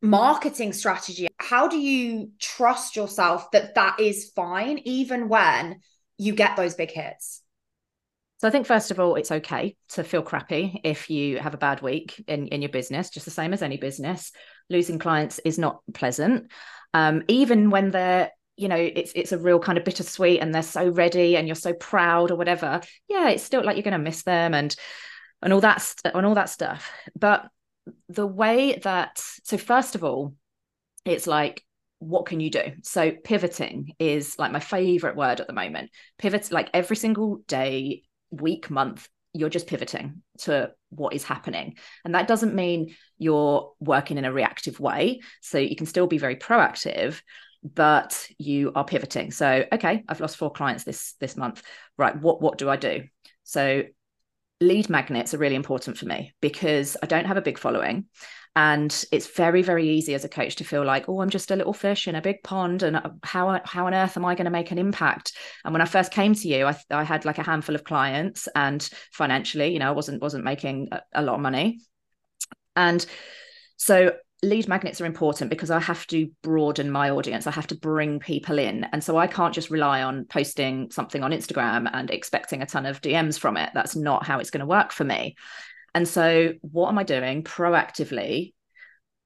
marketing 0.00 0.72
strategy. 0.72 1.28
How 1.38 1.68
do 1.68 1.78
you 1.78 2.30
trust 2.38 2.96
yourself 2.96 3.50
that 3.52 3.74
that 3.74 4.00
is 4.00 4.30
fine 4.34 4.78
even 4.84 5.28
when 5.28 5.80
you 6.16 6.34
get 6.34 6.56
those 6.56 6.74
big 6.74 6.90
hits 6.90 7.43
so 8.44 8.48
I 8.48 8.50
think 8.50 8.66
first 8.66 8.90
of 8.90 9.00
all, 9.00 9.14
it's 9.14 9.32
okay 9.32 9.74
to 9.92 10.04
feel 10.04 10.20
crappy 10.20 10.78
if 10.84 11.08
you 11.08 11.38
have 11.38 11.54
a 11.54 11.56
bad 11.56 11.80
week 11.80 12.22
in, 12.28 12.48
in 12.48 12.60
your 12.60 12.68
business, 12.68 13.08
just 13.08 13.24
the 13.24 13.30
same 13.30 13.54
as 13.54 13.62
any 13.62 13.78
business. 13.78 14.32
Losing 14.68 14.98
clients 14.98 15.40
is 15.46 15.58
not 15.58 15.80
pleasant. 15.94 16.52
Um, 16.92 17.22
even 17.26 17.70
when 17.70 17.90
they're, 17.90 18.30
you 18.58 18.68
know, 18.68 18.76
it's 18.76 19.12
it's 19.14 19.32
a 19.32 19.38
real 19.38 19.58
kind 19.58 19.78
of 19.78 19.86
bittersweet 19.86 20.42
and 20.42 20.54
they're 20.54 20.60
so 20.60 20.90
ready 20.90 21.38
and 21.38 21.48
you're 21.48 21.54
so 21.54 21.72
proud 21.72 22.30
or 22.30 22.36
whatever. 22.36 22.82
Yeah, 23.08 23.30
it's 23.30 23.42
still 23.42 23.64
like 23.64 23.76
you're 23.76 23.82
gonna 23.82 23.98
miss 23.98 24.24
them 24.24 24.52
and 24.52 24.76
and 25.40 25.50
all 25.50 25.62
that 25.62 25.80
st- 25.80 26.14
and 26.14 26.26
all 26.26 26.34
that 26.34 26.50
stuff. 26.50 26.92
But 27.18 27.48
the 28.10 28.26
way 28.26 28.78
that 28.82 29.22
so 29.44 29.56
first 29.56 29.94
of 29.94 30.04
all, 30.04 30.34
it's 31.06 31.26
like 31.26 31.64
what 31.98 32.26
can 32.26 32.40
you 32.40 32.50
do? 32.50 32.74
So 32.82 33.10
pivoting 33.10 33.94
is 33.98 34.38
like 34.38 34.52
my 34.52 34.60
favorite 34.60 35.16
word 35.16 35.40
at 35.40 35.46
the 35.46 35.54
moment. 35.54 35.90
Pivot 36.18 36.52
like 36.52 36.68
every 36.74 36.96
single 36.96 37.36
day 37.48 38.02
week, 38.40 38.70
month, 38.70 39.08
you're 39.32 39.50
just 39.50 39.66
pivoting 39.66 40.22
to 40.38 40.70
what 40.90 41.12
is 41.12 41.24
happening. 41.24 41.76
And 42.04 42.14
that 42.14 42.28
doesn't 42.28 42.54
mean 42.54 42.94
you're 43.18 43.72
working 43.80 44.16
in 44.16 44.24
a 44.24 44.32
reactive 44.32 44.78
way. 44.78 45.20
So 45.42 45.58
you 45.58 45.76
can 45.76 45.86
still 45.86 46.06
be 46.06 46.18
very 46.18 46.36
proactive, 46.36 47.20
but 47.64 48.28
you 48.38 48.72
are 48.74 48.84
pivoting. 48.84 49.32
So, 49.32 49.64
okay, 49.72 50.04
I've 50.08 50.20
lost 50.20 50.36
four 50.36 50.52
clients 50.52 50.84
this 50.84 51.14
this 51.20 51.36
month. 51.36 51.62
Right, 51.98 52.16
what 52.16 52.40
what 52.40 52.58
do 52.58 52.68
I 52.68 52.76
do? 52.76 53.04
So 53.42 53.82
lead 54.60 54.88
magnets 54.88 55.34
are 55.34 55.38
really 55.38 55.56
important 55.56 55.98
for 55.98 56.06
me 56.06 56.32
because 56.40 56.96
I 57.02 57.06
don't 57.06 57.26
have 57.26 57.36
a 57.36 57.42
big 57.42 57.58
following. 57.58 58.06
And 58.56 59.04
it's 59.10 59.26
very, 59.26 59.62
very 59.62 59.88
easy 59.88 60.14
as 60.14 60.24
a 60.24 60.28
coach 60.28 60.56
to 60.56 60.64
feel 60.64 60.84
like, 60.84 61.08
oh, 61.08 61.20
I'm 61.20 61.30
just 61.30 61.50
a 61.50 61.56
little 61.56 61.72
fish 61.72 62.06
in 62.06 62.14
a 62.14 62.22
big 62.22 62.42
pond. 62.44 62.84
And 62.84 62.96
uh, 62.96 63.10
how, 63.24 63.60
how 63.64 63.86
on 63.86 63.94
earth 63.94 64.16
am 64.16 64.24
I 64.24 64.36
going 64.36 64.44
to 64.44 64.50
make 64.50 64.70
an 64.70 64.78
impact? 64.78 65.32
And 65.64 65.72
when 65.74 65.82
I 65.82 65.86
first 65.86 66.12
came 66.12 66.34
to 66.34 66.48
you, 66.48 66.66
I, 66.66 66.76
I 66.90 67.02
had 67.02 67.24
like 67.24 67.38
a 67.38 67.42
handful 67.42 67.74
of 67.74 67.82
clients 67.82 68.48
and 68.54 68.88
financially, 69.12 69.72
you 69.72 69.80
know, 69.80 69.88
I 69.88 69.92
wasn't, 69.92 70.22
wasn't 70.22 70.44
making 70.44 70.88
a, 70.92 71.02
a 71.14 71.22
lot 71.22 71.34
of 71.34 71.40
money. 71.40 71.80
And 72.76 73.04
so 73.76 74.12
lead 74.44 74.68
magnets 74.68 75.00
are 75.00 75.06
important 75.06 75.50
because 75.50 75.70
I 75.70 75.80
have 75.80 76.06
to 76.08 76.30
broaden 76.42 76.90
my 76.90 77.10
audience. 77.10 77.46
I 77.46 77.50
have 77.50 77.66
to 77.68 77.74
bring 77.74 78.20
people 78.20 78.58
in. 78.58 78.84
And 78.84 79.02
so 79.02 79.16
I 79.16 79.26
can't 79.26 79.54
just 79.54 79.70
rely 79.70 80.02
on 80.02 80.26
posting 80.26 80.90
something 80.90 81.24
on 81.24 81.32
Instagram 81.32 81.90
and 81.92 82.10
expecting 82.10 82.62
a 82.62 82.66
ton 82.66 82.86
of 82.86 83.00
DMs 83.00 83.38
from 83.38 83.56
it. 83.56 83.70
That's 83.74 83.96
not 83.96 84.24
how 84.24 84.38
it's 84.38 84.50
going 84.50 84.60
to 84.60 84.66
work 84.66 84.92
for 84.92 85.04
me. 85.04 85.34
And 85.94 86.08
so 86.08 86.54
what 86.60 86.88
am 86.88 86.98
I 86.98 87.04
doing 87.04 87.42
proactively 87.42 88.54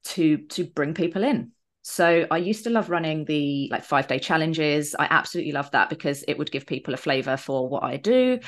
to 0.05 0.39
to 0.49 0.65
bring 0.65 0.95
people 0.95 1.25
in? 1.25 1.53
So 1.83 2.27
I 2.31 2.37
used 2.37 2.65
to 2.65 2.71
love 2.71 2.91
running 2.91 3.25
the 3.25 3.69
like 3.71 3.87
5-day 3.87 4.19
challenges. 4.19 4.95
I 4.99 5.07
absolutely 5.09 5.53
love 5.53 5.71
that 5.71 5.89
because 5.89 6.23
it 6.29 6.37
would 6.37 6.51
give 6.51 6.67
people 6.67 6.93
a 6.93 6.99
flavor 6.99 7.39
for 7.39 7.67
what 7.69 7.83
I 7.83 7.97
do. 7.97 8.41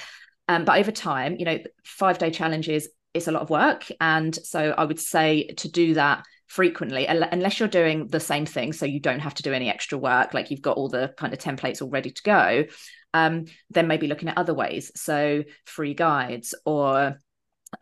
Um, 0.46 0.64
but 0.66 0.78
over 0.78 0.92
time, 0.92 1.36
you 1.38 1.46
know, 1.46 1.58
5-day 1.86 2.32
challenges 2.32 2.88
it's 3.14 3.28
a 3.28 3.32
lot 3.32 3.42
of 3.42 3.50
work 3.50 3.86
and 4.00 4.34
so 4.34 4.74
I 4.76 4.84
would 4.84 5.00
say 5.00 5.48
to 5.58 5.68
do 5.68 5.94
that 5.94 6.24
frequently 6.46 7.06
unless 7.06 7.60
you're 7.60 7.68
doing 7.68 8.08
the 8.08 8.20
same 8.20 8.46
thing 8.46 8.72
so 8.72 8.86
you 8.86 9.00
don't 9.00 9.20
have 9.20 9.34
to 9.34 9.42
do 9.42 9.52
any 9.52 9.68
extra 9.68 9.98
work 9.98 10.34
like 10.34 10.50
you've 10.50 10.62
got 10.62 10.76
all 10.76 10.88
the 10.88 11.12
kind 11.16 11.32
of 11.32 11.38
templates 11.38 11.80
all 11.80 11.90
ready 11.90 12.10
to 12.10 12.22
go 12.22 12.64
um, 13.14 13.44
then 13.70 13.88
maybe 13.88 14.06
looking 14.06 14.28
at 14.28 14.38
other 14.38 14.54
ways 14.54 14.90
so 14.94 15.42
free 15.64 15.94
guides 15.94 16.54
or 16.64 17.18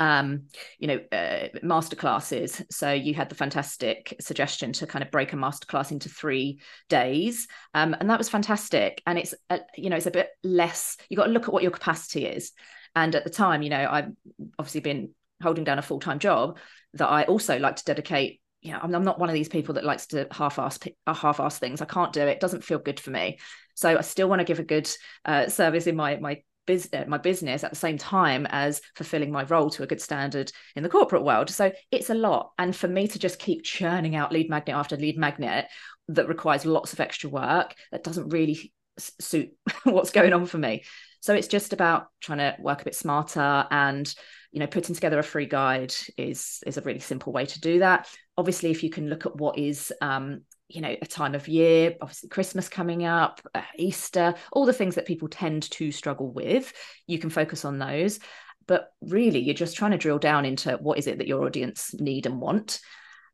um 0.01 0.43
you 0.79 0.87
know 0.87 1.01
uh, 1.13 1.49
master 1.63 1.97
classes 1.97 2.63
so 2.71 2.93
you 2.93 3.15
had 3.15 3.29
the 3.29 3.35
fantastic 3.35 4.15
suggestion 4.21 4.73
to 4.73 4.87
kind 4.87 5.03
of 5.03 5.11
break 5.11 5.33
a 5.33 5.37
masterclass 5.37 5.91
into 5.91 6.09
three 6.09 6.61
days 6.89 7.49
um 7.75 7.97
and 7.99 8.11
that 8.11 8.19
was 8.19 8.29
fantastic 8.29 9.03
and 9.07 9.19
it's 9.19 9.35
a, 9.51 9.61
you 9.77 9.91
know 9.91 9.97
it's 9.97 10.07
a 10.07 10.11
bit 10.11 10.29
less 10.43 10.97
you 11.09 11.17
got 11.17 11.27
to 11.27 11.33
look 11.33 11.49
at 11.49 11.53
what 11.53 11.63
your 11.63 11.73
capacity 11.73 12.27
is 12.27 12.53
and 12.95 13.15
at 13.15 13.25
the 13.25 13.31
time 13.31 13.63
you 13.63 13.71
know 13.71 13.89
i've 13.91 14.11
obviously 14.59 14.81
been 14.81 15.11
holding 15.43 15.65
down 15.65 15.79
a 15.79 15.83
full-time 15.83 16.19
job 16.19 16.59
that 16.95 17.09
i 17.09 17.25
also 17.25 17.59
like 17.59 17.77
to 17.77 17.85
dedicate 17.85 18.41
you 18.61 18.73
know, 18.73 18.81
I'm, 18.83 18.95
I'm 18.95 19.05
not 19.05 19.21
one 19.21 19.29
of 19.29 19.35
these 19.35 19.49
people 19.49 19.75
that 19.75 19.85
likes 19.85 20.07
to 20.09 20.27
half-ass 20.33 20.81
uh, 21.07 21.15
half-ass 21.15 21.59
things. 21.59 21.81
I 21.81 21.85
can't 21.85 22.13
do 22.13 22.23
it. 22.23 22.29
it. 22.29 22.41
Doesn't 22.41 22.65
feel 22.65 22.79
good 22.79 22.99
for 22.99 23.11
me. 23.11 23.39
So 23.75 23.97
I 23.97 24.01
still 24.01 24.29
want 24.29 24.41
to 24.41 24.45
give 24.45 24.59
a 24.59 24.65
good 24.65 24.91
uh, 25.25 25.49
service 25.49 25.87
in 25.87 25.95
my 25.95 26.17
my 26.17 26.43
business 26.69 27.09
my 27.09 27.17
business 27.17 27.65
at 27.65 27.71
the 27.71 27.77
same 27.77 27.97
time 27.97 28.47
as 28.51 28.83
fulfilling 28.95 29.33
my 29.33 29.43
role 29.45 29.71
to 29.71 29.83
a 29.83 29.87
good 29.87 30.01
standard 30.01 30.53
in 30.77 30.83
the 30.83 30.89
corporate 30.89 31.25
world. 31.25 31.49
So 31.49 31.73
it's 31.91 32.11
a 32.11 32.15
lot. 32.15 32.53
And 32.59 32.77
for 32.77 32.87
me 32.87 33.09
to 33.09 33.19
just 33.19 33.39
keep 33.39 33.65
churning 33.65 34.15
out 34.15 34.31
lead 34.31 34.51
magnet 34.51 34.77
after 34.77 34.97
lead 34.97 35.19
magnet 35.19 35.65
that 36.09 36.29
requires 36.29 36.67
lots 36.67 36.93
of 36.93 37.01
extra 37.01 37.31
work 37.31 37.75
that 37.91 38.05
doesn't 38.05 38.29
really 38.29 38.73
suit 38.99 39.51
what's 39.85 40.11
going 40.11 40.35
on 40.35 40.45
for 40.45 40.59
me. 40.59 40.85
So 41.21 41.35
it's 41.35 41.49
just 41.49 41.73
about 41.73 42.09
trying 42.21 42.39
to 42.39 42.57
work 42.61 42.83
a 42.83 42.85
bit 42.85 42.95
smarter 42.95 43.67
and 43.71 44.15
you 44.53 44.61
know 44.61 44.67
putting 44.67 44.95
together 44.95 45.19
a 45.19 45.23
free 45.25 45.47
guide 45.47 45.95
is 46.17 46.63
is 46.67 46.77
a 46.77 46.83
really 46.83 47.01
simple 47.01 47.33
way 47.33 47.47
to 47.47 47.61
do 47.61 47.79
that. 47.79 48.09
Obviously 48.37 48.71
if 48.71 48.83
you 48.83 48.91
can 48.91 49.09
look 49.09 49.25
at 49.25 49.37
what 49.37 49.59
is 49.59 49.93
um, 50.03 50.43
you 50.69 50.81
know 50.81 50.95
a 51.01 51.07
time 51.07 51.35
of 51.35 51.49
year 51.49 51.97
obviously 52.01 52.29
christmas 52.29 52.69
coming 52.69 53.05
up 53.05 53.41
uh, 53.55 53.63
easter 53.79 54.35
all 54.53 54.67
the 54.67 54.73
things 54.73 54.97
that 54.97 55.07
people 55.07 55.29
tend 55.29 55.63
to 55.71 55.91
struggle 55.91 56.31
with 56.31 56.73
you 57.07 57.19
can 57.19 57.31
focus 57.31 57.65
on 57.65 57.79
those. 57.79 58.21
But 58.67 58.93
really 59.01 59.41
you're 59.41 59.55
just 59.55 59.77
trying 59.77 59.93
to 59.93 59.99
drill 59.99 60.19
down 60.19 60.45
into 60.45 60.73
what 60.77 60.99
is 60.99 61.07
it 61.07 61.19
that 61.19 61.27
your 61.27 61.47
audience 61.47 61.95
need 61.95 62.27
and 62.27 62.39
want. 62.41 62.81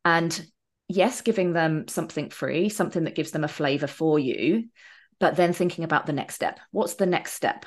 And 0.05 0.47
yes 0.87 1.23
giving 1.23 1.55
them 1.55 1.88
something 1.88 2.29
free 2.29 2.68
something 2.68 3.05
that 3.05 3.14
gives 3.14 3.31
them 3.31 3.42
a 3.42 3.49
flavor 3.49 3.87
for 3.87 4.18
you 4.18 4.64
but 5.18 5.37
then 5.37 5.53
thinking 5.53 5.85
about 5.85 6.07
the 6.07 6.12
next 6.12 6.35
step. 6.35 6.61
What's 6.70 6.94
the 6.94 7.07
next 7.07 7.33
step 7.33 7.64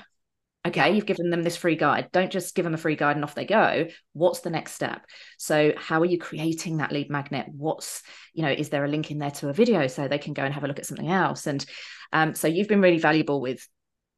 okay 0.67 0.95
you've 0.95 1.05
given 1.05 1.29
them 1.29 1.43
this 1.43 1.57
free 1.57 1.75
guide. 1.75 2.09
Don't 2.11 2.31
just 2.31 2.55
give 2.55 2.63
them 2.63 2.73
a 2.73 2.77
free 2.77 2.95
guide 2.95 3.15
and 3.15 3.23
off 3.23 3.35
they 3.35 3.45
go. 3.45 3.87
What's 4.13 4.41
the 4.41 4.49
next 4.49 4.73
step? 4.73 5.05
So 5.37 5.73
how 5.77 6.01
are 6.01 6.05
you 6.05 6.17
creating 6.17 6.77
that 6.77 6.91
lead 6.91 7.09
magnet? 7.09 7.47
What's 7.49 8.03
you 8.33 8.43
know 8.43 8.51
is 8.51 8.69
there 8.69 8.85
a 8.85 8.89
link 8.89 9.11
in 9.11 9.19
there 9.19 9.31
to 9.31 9.49
a 9.49 9.53
video 9.53 9.87
so 9.87 10.07
they 10.07 10.17
can 10.17 10.33
go 10.33 10.43
and 10.43 10.53
have 10.53 10.63
a 10.63 10.67
look 10.67 10.79
at 10.79 10.85
something 10.85 11.09
else? 11.09 11.47
And 11.47 11.65
um, 12.13 12.35
so 12.35 12.47
you've 12.47 12.67
been 12.67 12.81
really 12.81 12.99
valuable 12.99 13.41
with 13.41 13.67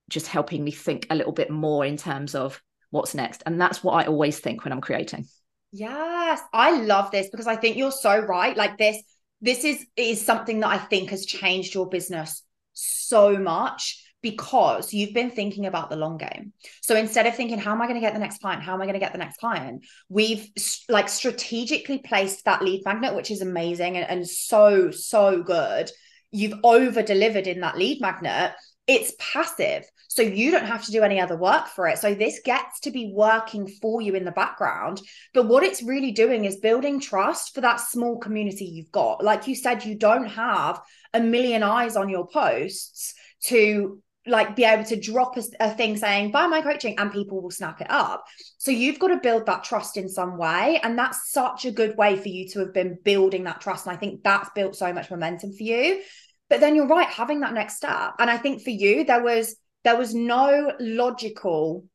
just 0.10 0.28
helping 0.28 0.64
me 0.64 0.72
think 0.72 1.08
a 1.10 1.16
little 1.16 1.34
bit 1.34 1.50
more 1.50 1.86
in 1.86 1.98
terms 1.98 2.36
of 2.36 2.62
what's 2.90 3.16
next. 3.16 3.44
And 3.46 3.62
that's 3.62 3.84
what 3.84 3.94
i 3.94 4.08
always 4.08 4.40
think 4.40 4.64
when 4.64 4.72
i'm 4.72 4.82
creating. 4.82 5.26
Yes 5.72 6.42
i 6.54 6.72
love 6.82 7.12
this 7.12 7.30
because 7.30 7.48
i 7.48 7.56
think 7.56 7.78
you're 7.78 7.92
so 7.92 8.20
right. 8.20 8.56
Like 8.56 8.78
this 8.78 8.98
this 9.42 9.64
is 9.64 9.86
is 9.96 10.26
something 10.26 10.60
that 10.60 10.68
i 10.68 10.78
think 10.78 11.12
has 11.12 11.26
changed 11.26 11.74
your 11.74 11.88
business 11.88 12.44
so 12.74 13.38
much 13.38 14.04
because 14.22 14.94
you've 14.94 15.14
been 15.14 15.32
thinking 15.32 15.66
about 15.66 15.90
the 15.90 15.96
long 15.96 16.18
game. 16.18 16.54
So 16.82 16.96
instead 16.96 17.26
of 17.26 17.36
thinking, 17.36 17.58
how 17.58 17.72
am 17.72 17.82
I 17.82 17.88
going 17.88 18.00
to 18.00 18.06
get 18.06 18.14
the 18.14 18.20
next 18.20 18.42
client? 18.42 18.64
How 18.64 18.74
am 18.74 18.82
I 18.82 18.86
going 18.86 18.94
to 18.94 19.00
get 19.00 19.12
the 19.12 19.18
next 19.18 19.38
client? 19.38 19.86
We've 20.10 20.48
like 20.90 21.10
strategically 21.10 22.00
placed 22.00 22.46
that 22.46 22.64
lead 22.64 22.84
magnet, 22.86 23.16
which 23.16 23.32
is 23.32 23.42
amazing 23.42 23.98
and, 23.98 24.10
and 24.10 24.28
so, 24.28 24.92
so 24.92 25.42
good. 25.42 25.90
You've 26.32 26.60
over 26.64 27.02
delivered 27.02 27.48
in 27.48 27.62
that 27.62 27.78
lead 27.78 28.02
magnet. 28.02 28.54
It's 28.88 29.14
passive. 29.20 29.86
So 30.10 30.24
you 30.24 30.50
don't 30.50 30.66
have 30.66 30.84
to 30.86 30.92
do 30.92 31.04
any 31.04 31.22
other 31.22 31.38
work 31.38 31.68
for 31.68 31.88
it. 31.88 32.00
So 32.00 32.16
this 32.16 32.42
gets 32.44 32.80
to 32.82 32.92
be 32.92 33.14
working 33.16 33.68
for 33.68 34.02
you 34.02 34.16
in 34.16 34.26
the 34.26 34.32
background. 34.32 35.00
But 35.34 35.48
what 35.48 35.64
it's 35.64 35.84
really 35.84 36.12
doing 36.12 36.46
is 36.46 36.58
building 36.58 37.00
trust 37.00 37.54
for 37.54 37.62
that 37.62 37.80
small 37.80 38.18
community 38.18 38.66
you've 38.66 38.92
got. 38.92 39.24
Like 39.24 39.48
you 39.48 39.56
said, 39.56 39.86
you 39.86 39.96
don't 39.96 40.28
have 40.28 40.82
a 41.14 41.20
million 41.20 41.62
eyes 41.62 41.96
on 41.96 42.10
your 42.10 42.28
posts 42.28 43.14
to 43.44 44.02
like 44.30 44.56
be 44.56 44.64
able 44.64 44.84
to 44.86 45.00
drop 45.00 45.38
a, 45.38 45.44
a, 45.60 45.70
thing 45.72 45.98
saying 45.98 46.32
buy 46.32 46.48
my 46.48 46.62
coaching 46.62 46.98
and 46.98 47.12
people 47.12 47.42
will 47.42 47.52
snap 47.52 47.82
it 47.82 47.88
up. 47.90 48.26
So 48.58 48.72
you've 48.72 49.00
got 49.00 49.08
to 49.08 49.18
build 49.18 49.46
that 49.48 49.64
trust 49.64 49.98
in 49.98 50.08
some 50.08 50.38
way 50.38 50.80
and 50.84 50.98
that's 50.98 51.32
such 51.32 51.66
a 51.66 51.72
good 51.72 51.98
way 51.98 52.16
for 52.16 52.30
you 52.30 52.48
to 52.50 52.60
have 52.60 52.74
been 52.74 52.98
building 53.04 53.44
that 53.46 53.62
trust 53.62 53.86
and 53.86 53.96
i 53.96 54.00
think 54.00 54.24
that's 54.24 54.50
built 54.56 54.76
so 54.76 54.94
much 54.94 55.12
momentum 55.12 55.54
for 55.54 55.64
you. 55.64 56.02
But 56.50 56.62
then 56.62 56.76
you're 56.76 56.88
right 56.88 57.08
having 57.08 57.42
that 57.42 57.54
next 57.54 57.78
step. 57.78 58.14
And 58.20 58.30
i 58.30 58.38
think 58.38 58.62
for 58.62 58.72
you 58.72 59.04
there 59.04 59.24
was 59.24 59.56
there 59.84 59.98
was 59.98 60.14
no 60.14 60.74
logical 60.80 61.86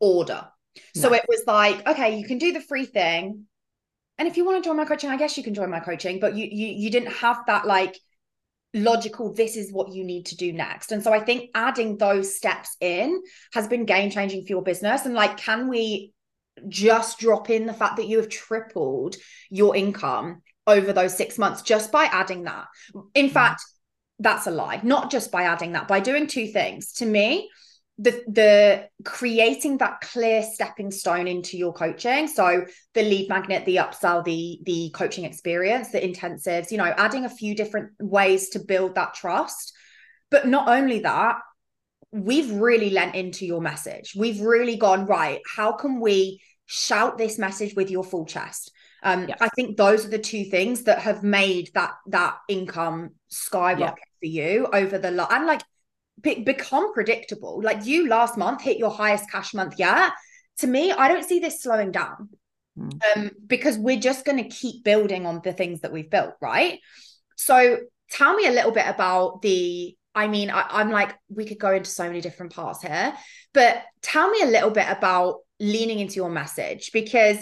order. 0.00 0.48
No. 0.96 1.02
so 1.02 1.14
it 1.14 1.24
was 1.28 1.42
like 1.46 1.86
okay 1.86 2.18
you 2.18 2.26
can 2.26 2.38
do 2.38 2.52
the 2.52 2.60
free 2.60 2.84
thing 2.84 3.44
and 4.18 4.26
if 4.26 4.36
you 4.36 4.44
want 4.44 4.62
to 4.62 4.68
join 4.68 4.76
my 4.76 4.84
coaching 4.84 5.08
i 5.08 5.16
guess 5.16 5.36
you 5.36 5.44
can 5.44 5.54
join 5.54 5.70
my 5.70 5.78
coaching 5.78 6.18
but 6.18 6.34
you 6.34 6.48
you 6.50 6.66
you 6.66 6.90
didn't 6.90 7.12
have 7.12 7.38
that 7.46 7.64
like 7.64 7.96
logical 8.74 9.32
this 9.32 9.56
is 9.56 9.72
what 9.72 9.92
you 9.92 10.04
need 10.04 10.26
to 10.26 10.36
do 10.36 10.52
next. 10.52 10.92
And 10.92 11.02
so 11.02 11.12
i 11.12 11.20
think 11.20 11.50
adding 11.54 11.96
those 11.96 12.36
steps 12.36 12.76
in 12.80 13.22
has 13.52 13.68
been 13.68 13.84
game 13.84 14.10
changing 14.10 14.42
for 14.42 14.48
your 14.48 14.62
business. 14.62 15.06
And 15.06 15.14
like 15.14 15.36
can 15.36 15.68
we 15.68 16.12
just 16.68 17.18
drop 17.18 17.50
in 17.50 17.66
the 17.66 17.72
fact 17.72 17.96
that 17.96 18.06
you 18.06 18.18
have 18.18 18.28
tripled 18.28 19.16
your 19.50 19.74
income 19.74 20.42
over 20.66 20.92
those 20.92 21.16
6 21.16 21.38
months 21.38 21.62
just 21.62 21.92
by 21.92 22.04
adding 22.04 22.44
that? 22.44 22.66
In 23.14 23.28
mm. 23.28 23.32
fact 23.32 23.62
that's 24.18 24.46
a 24.46 24.50
lie. 24.50 24.80
Not 24.82 25.10
just 25.10 25.32
by 25.32 25.44
adding 25.44 25.72
that 25.72 25.88
by 25.88 26.00
doing 26.00 26.26
two 26.26 26.48
things. 26.48 26.92
To 26.94 27.06
me 27.06 27.50
the 27.98 28.24
the 28.26 28.88
creating 29.04 29.78
that 29.78 30.00
clear 30.00 30.42
stepping 30.42 30.90
stone 30.90 31.28
into 31.28 31.56
your 31.56 31.72
coaching 31.72 32.26
so 32.26 32.64
the 32.94 33.02
lead 33.02 33.28
magnet 33.28 33.64
the 33.66 33.76
upsell 33.76 34.24
the 34.24 34.58
the 34.64 34.90
coaching 34.94 35.24
experience 35.24 35.90
the 35.90 36.00
intensives 36.00 36.72
you 36.72 36.78
know 36.78 36.92
adding 36.96 37.24
a 37.24 37.28
few 37.28 37.54
different 37.54 37.90
ways 38.00 38.48
to 38.48 38.58
build 38.58 38.96
that 38.96 39.14
trust 39.14 39.72
but 40.30 40.48
not 40.48 40.68
only 40.68 41.00
that 41.00 41.36
we've 42.10 42.50
really 42.52 42.90
lent 42.90 43.14
into 43.14 43.46
your 43.46 43.60
message 43.60 44.12
we've 44.16 44.40
really 44.40 44.76
gone 44.76 45.06
right 45.06 45.40
how 45.56 45.70
can 45.70 46.00
we 46.00 46.40
shout 46.66 47.16
this 47.16 47.38
message 47.38 47.74
with 47.76 47.90
your 47.90 48.02
full 48.02 48.26
chest 48.26 48.72
um, 49.04 49.28
yeah. 49.28 49.36
I 49.38 49.50
think 49.50 49.76
those 49.76 50.06
are 50.06 50.08
the 50.08 50.18
two 50.18 50.44
things 50.44 50.84
that 50.84 51.00
have 51.00 51.22
made 51.22 51.70
that 51.74 51.92
that 52.06 52.38
income 52.48 53.10
skyrocket 53.28 53.98
yeah. 53.98 54.18
for 54.18 54.26
you 54.26 54.68
over 54.72 54.96
the 54.96 55.10
lot. 55.10 55.30
And 55.30 55.46
like 55.46 55.60
be- 56.20 56.42
become 56.42 56.92
predictable. 56.92 57.60
Like 57.62 57.86
you 57.86 58.08
last 58.08 58.36
month 58.36 58.62
hit 58.62 58.78
your 58.78 58.90
highest 58.90 59.30
cash 59.30 59.54
month 59.54 59.74
yet. 59.78 60.12
To 60.58 60.66
me, 60.66 60.92
I 60.92 61.08
don't 61.08 61.24
see 61.24 61.40
this 61.40 61.62
slowing 61.62 61.90
down 61.90 62.28
mm. 62.78 63.00
um, 63.16 63.30
because 63.46 63.76
we're 63.76 64.00
just 64.00 64.24
going 64.24 64.42
to 64.42 64.48
keep 64.48 64.84
building 64.84 65.26
on 65.26 65.40
the 65.42 65.52
things 65.52 65.80
that 65.80 65.92
we've 65.92 66.10
built, 66.10 66.34
right? 66.40 66.78
So 67.36 67.78
tell 68.10 68.34
me 68.34 68.46
a 68.46 68.52
little 68.52 68.72
bit 68.72 68.86
about 68.86 69.42
the. 69.42 69.96
I 70.16 70.28
mean, 70.28 70.48
I, 70.48 70.64
I'm 70.70 70.90
like, 70.90 71.12
we 71.28 71.44
could 71.44 71.58
go 71.58 71.72
into 71.72 71.90
so 71.90 72.04
many 72.04 72.20
different 72.20 72.54
parts 72.54 72.82
here, 72.82 73.14
but 73.52 73.82
tell 74.00 74.30
me 74.30 74.42
a 74.42 74.46
little 74.46 74.70
bit 74.70 74.86
about 74.88 75.40
leaning 75.58 75.98
into 75.98 76.14
your 76.14 76.30
message 76.30 76.92
because 76.92 77.38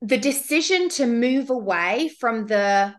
the 0.00 0.16
decision 0.16 0.88
to 0.90 1.06
move 1.06 1.50
away 1.50 2.10
from 2.18 2.46
the 2.46 2.94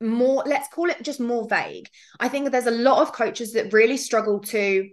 more 0.00 0.44
let's 0.46 0.68
call 0.68 0.90
it 0.90 1.02
just 1.02 1.20
more 1.20 1.46
vague. 1.48 1.88
I 2.20 2.28
think 2.28 2.50
there's 2.50 2.66
a 2.66 2.70
lot 2.70 3.02
of 3.02 3.12
coaches 3.12 3.52
that 3.52 3.72
really 3.72 3.96
struggle 3.96 4.40
to 4.40 4.88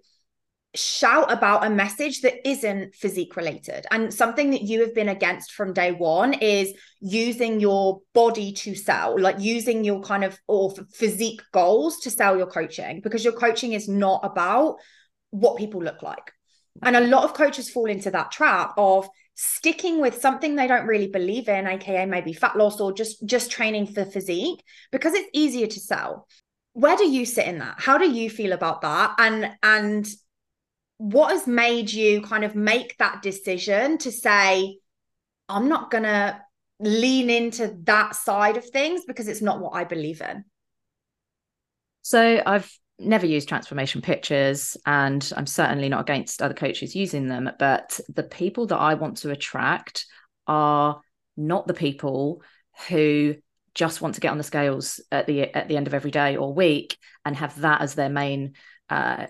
shout 0.76 1.32
about 1.32 1.66
a 1.66 1.70
message 1.70 2.22
that 2.22 2.48
isn't 2.48 2.94
physique 2.96 3.36
related. 3.36 3.86
And 3.92 4.14
something 4.14 4.52
that 4.52 4.64
you 4.64 4.82
have 4.82 4.94
been 4.94 5.10
against 5.10 5.54
from 5.54 5.74
day 5.74 5.92
one 5.92 6.34
is 6.34 6.74
using 7.00 7.60
your 7.60 8.02
body 8.14 8.52
to 8.52 8.76
sell 8.76 9.20
like 9.20 9.40
using 9.40 9.84
your 9.84 10.02
kind 10.02 10.24
of 10.24 10.38
or 10.48 10.74
physique 10.94 11.42
goals 11.54 12.00
to 12.00 12.10
sell 12.10 12.38
your 12.38 12.48
coaching 12.48 13.02
because 13.02 13.24
your 13.24 13.34
coaching 13.34 13.74
is 13.74 13.88
not 13.88 14.22
about 14.24 14.78
what 15.32 15.58
people 15.58 15.82
look 15.82 16.02
like. 16.02 16.32
And 16.82 16.96
a 16.96 17.08
lot 17.08 17.24
of 17.24 17.34
coaches 17.34 17.70
fall 17.70 17.86
into 17.86 18.12
that 18.12 18.32
trap 18.32 18.74
of 18.78 19.08
sticking 19.36 20.00
with 20.00 20.22
something 20.22 20.56
they 20.56 20.68
don't 20.68 20.88
really 20.88 21.08
believe 21.08 21.50
in 21.50 21.68
aka 21.68 22.06
maybe 22.06 22.34
fat 22.34 22.56
loss 22.56 22.80
or 22.80 22.94
just 22.94 23.26
just 23.26 23.52
training 23.52 23.86
for 23.86 24.06
physique 24.06 24.64
because 24.92 25.14
it's 25.14 25.30
easier 25.34 25.68
to 25.68 25.80
sell. 25.80 26.28
Where 26.74 26.98
do 26.98 27.08
you 27.08 27.26
sit 27.26 27.48
in 27.48 27.60
that? 27.60 27.76
How 27.80 27.98
do 27.98 28.10
you 28.10 28.30
feel 28.30 28.54
about 28.54 28.82
that? 28.82 29.16
And 29.18 29.52
and 29.62 30.08
what 30.98 31.32
has 31.32 31.46
made 31.46 31.92
you 31.92 32.22
kind 32.22 32.44
of 32.44 32.56
make 32.56 32.98
that 32.98 33.22
decision 33.22 33.98
to 33.98 34.12
say 34.12 34.78
i'm 35.50 35.68
not 35.68 35.92
going 35.92 36.04
to 36.04 36.40
lean 36.80 37.30
into 37.30 37.76
that 37.84 38.16
side 38.16 38.58
of 38.58 38.70
things 38.70 39.04
because 39.06 39.28
it's 39.28 39.42
not 39.42 39.60
what 39.60 39.74
i 39.74 39.84
believe 39.84 40.22
in 40.22 40.44
so 42.02 42.42
i've 42.46 42.72
never 42.98 43.26
used 43.26 43.50
transformation 43.50 44.02
pictures 44.02 44.78
and 44.86 45.32
I'm 45.36 45.48
certainly 45.48 45.90
not 45.90 46.02
against 46.02 46.42
other 46.42 46.54
coaches 46.54 46.96
using 46.96 47.28
them. 47.28 47.50
But 47.60 48.00
the 48.14 48.24
people 48.24 48.68
that 48.68 48.78
I 48.78 48.94
want 48.94 49.18
to 49.18 49.32
attract 49.32 50.06
are 50.48 51.02
not 51.36 51.68
the 51.68 51.74
people 51.74 52.42
who 52.88 53.36
just 53.74 54.02
want 54.02 54.16
to 54.16 54.22
get 54.22 54.32
on 54.32 54.38
the 54.38 54.44
scales 54.44 55.02
at 55.12 55.28
the 55.28 55.54
at 55.56 55.68
the 55.68 55.76
end 55.76 55.88
of 55.88 55.94
every 55.94 56.12
day 56.12 56.38
or 56.38 56.54
week 56.54 56.98
and 57.26 57.36
have 57.36 57.60
that 57.62 57.82
as 57.82 57.96
their 57.96 58.10
main 58.10 58.54
uh, 58.90 59.28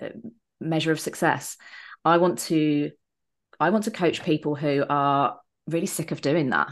measure 0.60 0.92
of 0.92 1.00
success. 1.00 1.58
I 2.04 2.18
want 2.18 2.40
to 2.40 2.92
I 3.60 3.72
want 3.72 3.86
to 3.86 3.92
coach 3.92 4.24
people 4.24 4.56
who 4.56 4.84
are 4.88 5.40
really 5.68 5.88
sick 5.88 6.12
of 6.12 6.22
doing 6.22 6.52
that 6.52 6.72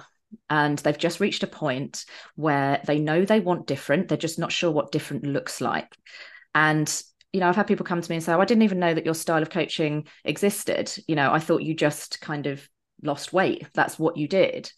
and 0.50 0.78
they've 0.80 0.98
just 0.98 1.20
reached 1.20 1.44
a 1.44 1.48
point 1.48 2.06
where 2.36 2.82
they 2.86 3.00
know 3.00 3.26
they 3.26 3.40
want 3.40 3.68
different 3.68 4.08
they're 4.08 4.18
just 4.18 4.40
not 4.40 4.52
sure 4.52 4.72
what 4.72 4.92
different 4.92 5.24
looks 5.24 5.62
like 5.62 5.96
and 6.56 7.04
you 7.34 7.40
know, 7.40 7.50
I've 7.50 7.56
had 7.56 7.66
people 7.66 7.86
come 7.86 8.00
to 8.00 8.12
me 8.12 8.18
and 8.18 8.24
say, 8.24 8.32
oh, 8.32 8.40
I 8.40 8.46
didn't 8.46 8.62
even 8.62 8.80
know 8.80 8.94
that 8.94 9.06
your 9.06 9.16
style 9.16 9.42
of 9.42 9.50
coaching 9.50 10.08
existed. 10.24 10.94
You 11.08 11.16
know, 11.16 11.34
I 11.34 11.40
thought 11.40 11.64
you 11.64 11.74
just 11.74 12.22
kind 12.22 12.46
of 12.46 12.70
lost 13.02 13.34
weight. 13.34 13.68
That's 13.74 13.98
what 13.98 14.18
you 14.18 14.28
did. 14.28 14.72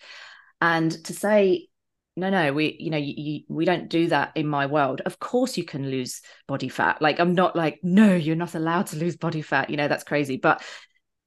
And 0.62 0.90
to 1.04 1.14
say, 1.14 1.68
no, 2.16 2.30
no, 2.30 2.54
we, 2.54 2.78
you 2.80 2.92
know, 2.92 2.98
you, 2.98 3.14
you, 3.18 3.42
we 3.50 3.66
don't 3.66 3.90
do 3.90 4.08
that 4.08 4.32
in 4.36 4.48
my 4.48 4.68
world. 4.68 5.02
Of 5.06 5.20
course, 5.20 5.58
you 5.58 5.66
can 5.66 5.92
lose 5.92 6.22
body 6.48 6.70
fat. 6.70 7.02
Like, 7.02 7.20
I'm 7.20 7.36
not 7.36 7.58
like, 7.58 7.82
no, 7.84 8.16
you're 8.16 8.38
not 8.38 8.56
allowed 8.56 8.88
to 8.88 8.96
lose 8.96 9.18
body 9.18 9.42
fat. 9.42 9.70
You 9.70 9.76
know, 9.76 9.90
that's 9.90 10.06
crazy. 10.06 10.38
But 10.38 10.64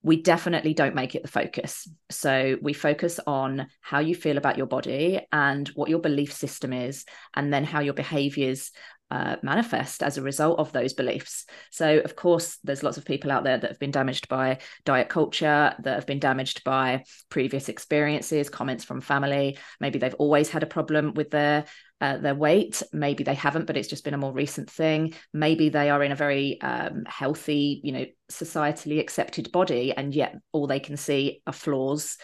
we 0.02 0.22
definitely 0.22 0.72
don't 0.72 0.94
make 0.94 1.14
it 1.14 1.22
the 1.22 1.28
focus. 1.28 1.87
So 2.08 2.56
we 2.62 2.72
focus 2.72 3.20
on 3.26 3.66
how 3.82 3.98
you 3.98 4.14
feel 4.14 4.38
about 4.38 4.56
your 4.56 4.66
body 4.66 5.20
and 5.30 5.68
what 5.68 5.90
your 5.90 5.98
belief 5.98 6.32
system 6.32 6.72
is, 6.72 7.04
and 7.34 7.52
then 7.52 7.64
how 7.64 7.80
your 7.80 7.92
behaviors 7.92 8.70
uh, 9.10 9.36
manifest 9.42 10.02
as 10.02 10.18
a 10.18 10.22
result 10.22 10.58
of 10.58 10.72
those 10.72 10.92
beliefs. 10.92 11.46
So, 11.70 11.98
of 12.00 12.14
course, 12.14 12.58
there's 12.64 12.82
lots 12.82 12.98
of 12.98 13.04
people 13.04 13.30
out 13.30 13.44
there 13.44 13.58
that 13.58 13.70
have 13.70 13.78
been 13.78 13.90
damaged 13.90 14.28
by 14.28 14.58
diet 14.84 15.08
culture, 15.08 15.74
that 15.78 15.94
have 15.94 16.06
been 16.06 16.18
damaged 16.18 16.64
by 16.64 17.04
previous 17.28 17.68
experiences, 17.68 18.50
comments 18.50 18.84
from 18.84 19.00
family. 19.00 19.58
Maybe 19.80 19.98
they've 19.98 20.14
always 20.14 20.50
had 20.50 20.62
a 20.62 20.66
problem 20.66 21.14
with 21.14 21.30
their 21.30 21.64
uh, 22.00 22.18
their 22.18 22.34
weight. 22.34 22.82
Maybe 22.92 23.24
they 23.24 23.34
haven't, 23.34 23.66
but 23.66 23.76
it's 23.76 23.88
just 23.88 24.04
been 24.04 24.14
a 24.14 24.18
more 24.18 24.32
recent 24.32 24.70
thing. 24.70 25.14
Maybe 25.32 25.68
they 25.68 25.90
are 25.90 26.02
in 26.02 26.12
a 26.12 26.16
very 26.16 26.60
um, 26.60 27.04
healthy, 27.06 27.80
you 27.82 27.92
know, 27.92 28.06
societally 28.30 29.00
accepted 29.00 29.50
body, 29.50 29.92
and 29.92 30.14
yet 30.14 30.36
all 30.52 30.66
they 30.66 30.80
can 30.80 30.96
see 30.96 31.42
are 31.46 31.52
flaws. 31.52 32.16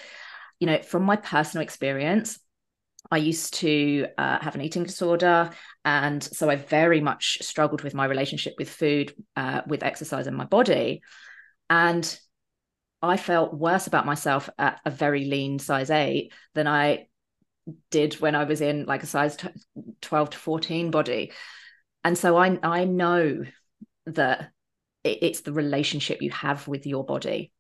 You 0.61 0.69
know, 0.69 0.83
from 0.83 1.03
my 1.03 1.17
personal 1.17 1.65
experience, 1.65 2.39
I 3.15 3.19
used 3.19 3.55
to 3.55 4.09
uh, 4.19 4.41
have 4.41 4.57
an 4.57 4.61
eating 4.61 4.83
disorder. 4.83 5.51
And 5.85 6.21
so 6.21 6.51
I 6.51 6.57
very 6.57 7.01
much 7.01 7.39
struggled 7.43 7.83
with 7.83 7.95
my 7.95 8.07
relationship 8.07 8.55
with 8.59 8.69
food, 8.69 9.15
uh, 9.37 9.61
with 9.69 9.85
exercise 9.85 10.27
and 10.27 10.37
my 10.37 10.47
body. 10.47 11.01
And 11.71 12.19
I 13.03 13.17
felt 13.17 13.55
worse 13.55 13.87
about 13.87 14.05
myself 14.05 14.51
at 14.59 14.81
a 14.85 14.91
very 14.91 15.27
lean 15.27 15.61
size 15.61 15.91
eight 15.91 16.33
than 16.55 16.67
I 16.67 17.07
did 17.93 18.15
when 18.15 18.35
I 18.35 18.45
was 18.45 18.61
in 18.61 18.85
like 18.85 19.05
a 19.05 19.07
size 19.07 19.37
t- 19.37 19.49
12 20.03 20.31
to 20.31 20.39
14 20.39 20.91
body. 20.91 21.31
And 22.03 22.19
so 22.19 22.37
I, 22.37 22.59
I 22.65 22.85
know 22.85 23.45
that 24.07 24.51
it's 25.05 25.43
the 25.43 25.53
relationship 25.53 26.21
you 26.21 26.33
have 26.33 26.67
with 26.67 26.85
your 26.85 27.05
body 27.05 27.53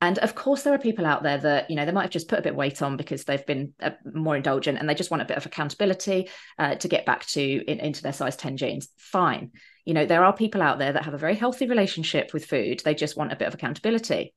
and 0.00 0.18
of 0.18 0.36
course, 0.36 0.62
there 0.62 0.72
are 0.72 0.78
people 0.78 1.04
out 1.04 1.24
there 1.24 1.38
that, 1.38 1.68
you 1.68 1.74
know, 1.74 1.84
they 1.84 1.90
might 1.90 2.02
have 2.02 2.10
just 2.10 2.28
put 2.28 2.38
a 2.38 2.42
bit 2.42 2.52
of 2.52 2.56
weight 2.56 2.82
on 2.82 2.96
because 2.96 3.24
they've 3.24 3.44
been 3.46 3.72
uh, 3.82 3.90
more 4.14 4.36
indulgent 4.36 4.78
and 4.78 4.88
they 4.88 4.94
just 4.94 5.10
want 5.10 5.22
a 5.22 5.26
bit 5.26 5.36
of 5.36 5.44
accountability 5.44 6.28
uh, 6.58 6.76
to 6.76 6.86
get 6.86 7.04
back 7.04 7.26
to 7.26 7.42
in, 7.42 7.80
into 7.80 8.02
their 8.02 8.12
size 8.12 8.36
10 8.36 8.56
jeans. 8.56 8.88
Fine. 8.96 9.50
You 9.84 9.94
know, 9.94 10.06
there 10.06 10.24
are 10.24 10.32
people 10.32 10.62
out 10.62 10.78
there 10.78 10.92
that 10.92 11.04
have 11.04 11.14
a 11.14 11.18
very 11.18 11.34
healthy 11.34 11.66
relationship 11.66 12.32
with 12.32 12.44
food. 12.44 12.80
They 12.84 12.94
just 12.94 13.16
want 13.16 13.32
a 13.32 13.36
bit 13.36 13.48
of 13.48 13.54
accountability. 13.54 14.34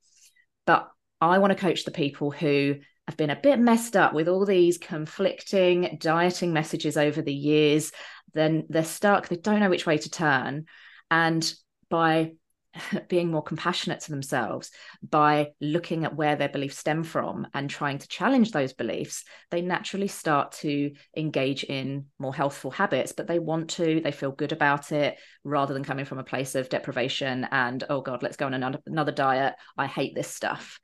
But 0.65 0.89
I 1.19 1.37
want 1.37 1.51
to 1.51 1.59
coach 1.59 1.85
the 1.85 1.91
people 1.91 2.31
who 2.31 2.77
have 3.07 3.17
been 3.17 3.29
a 3.29 3.39
bit 3.39 3.59
messed 3.59 3.95
up 3.95 4.13
with 4.13 4.27
all 4.27 4.45
these 4.45 4.79
conflicting 4.79 5.99
dieting 6.01 6.53
messages 6.53 6.97
over 6.97 7.21
the 7.21 7.33
years. 7.33 7.91
Then 8.33 8.65
they're 8.69 8.83
stuck, 8.83 9.27
they 9.27 9.35
don't 9.35 9.59
know 9.59 9.69
which 9.69 9.85
way 9.85 9.99
to 9.99 10.09
turn. 10.09 10.65
And 11.11 11.53
by 11.89 12.31
being 13.09 13.29
more 13.31 13.43
compassionate 13.43 13.99
to 14.01 14.11
themselves 14.11 14.71
by 15.07 15.49
looking 15.59 16.05
at 16.05 16.15
where 16.15 16.35
their 16.35 16.49
beliefs 16.49 16.77
stem 16.77 17.03
from 17.03 17.47
and 17.53 17.69
trying 17.69 17.97
to 17.97 18.07
challenge 18.07 18.51
those 18.51 18.73
beliefs, 18.73 19.23
they 19.49 19.61
naturally 19.61 20.07
start 20.07 20.53
to 20.53 20.91
engage 21.15 21.63
in 21.63 22.05
more 22.17 22.33
healthful 22.33 22.71
habits. 22.71 23.11
But 23.11 23.27
they 23.27 23.39
want 23.39 23.71
to, 23.71 24.01
they 24.01 24.11
feel 24.11 24.31
good 24.31 24.51
about 24.51 24.91
it 24.91 25.17
rather 25.43 25.73
than 25.73 25.83
coming 25.83 26.05
from 26.05 26.19
a 26.19 26.23
place 26.23 26.55
of 26.55 26.69
deprivation 26.69 27.47
and, 27.51 27.83
oh 27.89 28.01
God, 28.01 28.23
let's 28.23 28.37
go 28.37 28.45
on 28.45 28.53
another, 28.53 28.79
another 28.85 29.11
diet. 29.11 29.55
I 29.77 29.87
hate 29.87 30.15
this 30.15 30.29
stuff. 30.29 30.79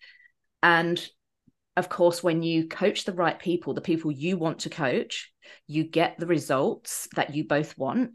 And 0.61 1.03
of 1.75 1.89
course, 1.89 2.23
when 2.23 2.41
you 2.41 2.67
coach 2.67 3.05
the 3.05 3.13
right 3.13 3.37
people, 3.37 3.73
the 3.73 3.81
people 3.81 4.11
you 4.11 4.37
want 4.37 4.59
to 4.59 4.69
coach, 4.69 5.31
you 5.67 5.83
get 5.83 6.17
the 6.17 6.25
results 6.25 7.07
that 7.15 7.35
you 7.35 7.45
both 7.45 7.77
want. 7.77 8.11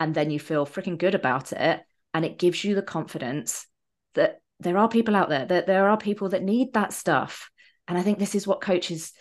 And 0.00 0.14
then 0.14 0.30
you 0.30 0.40
feel 0.40 0.66
freaking 0.66 0.98
good 0.98 1.14
about 1.14 1.52
it 1.52 1.80
and 2.16 2.24
it 2.24 2.38
gives 2.38 2.64
you 2.64 2.74
the 2.74 2.80
confidence 2.80 3.66
that 4.14 4.40
there 4.58 4.78
are 4.78 4.88
people 4.88 5.14
out 5.14 5.28
there 5.28 5.44
that 5.44 5.66
there 5.66 5.90
are 5.90 5.98
people 5.98 6.30
that 6.30 6.42
need 6.42 6.72
that 6.72 6.94
stuff. 6.94 7.50
And 7.86 7.98
i 7.98 8.02
think 8.02 8.18
this 8.18 8.34
is 8.34 8.46
what 8.46 8.62
coaches 8.62 9.12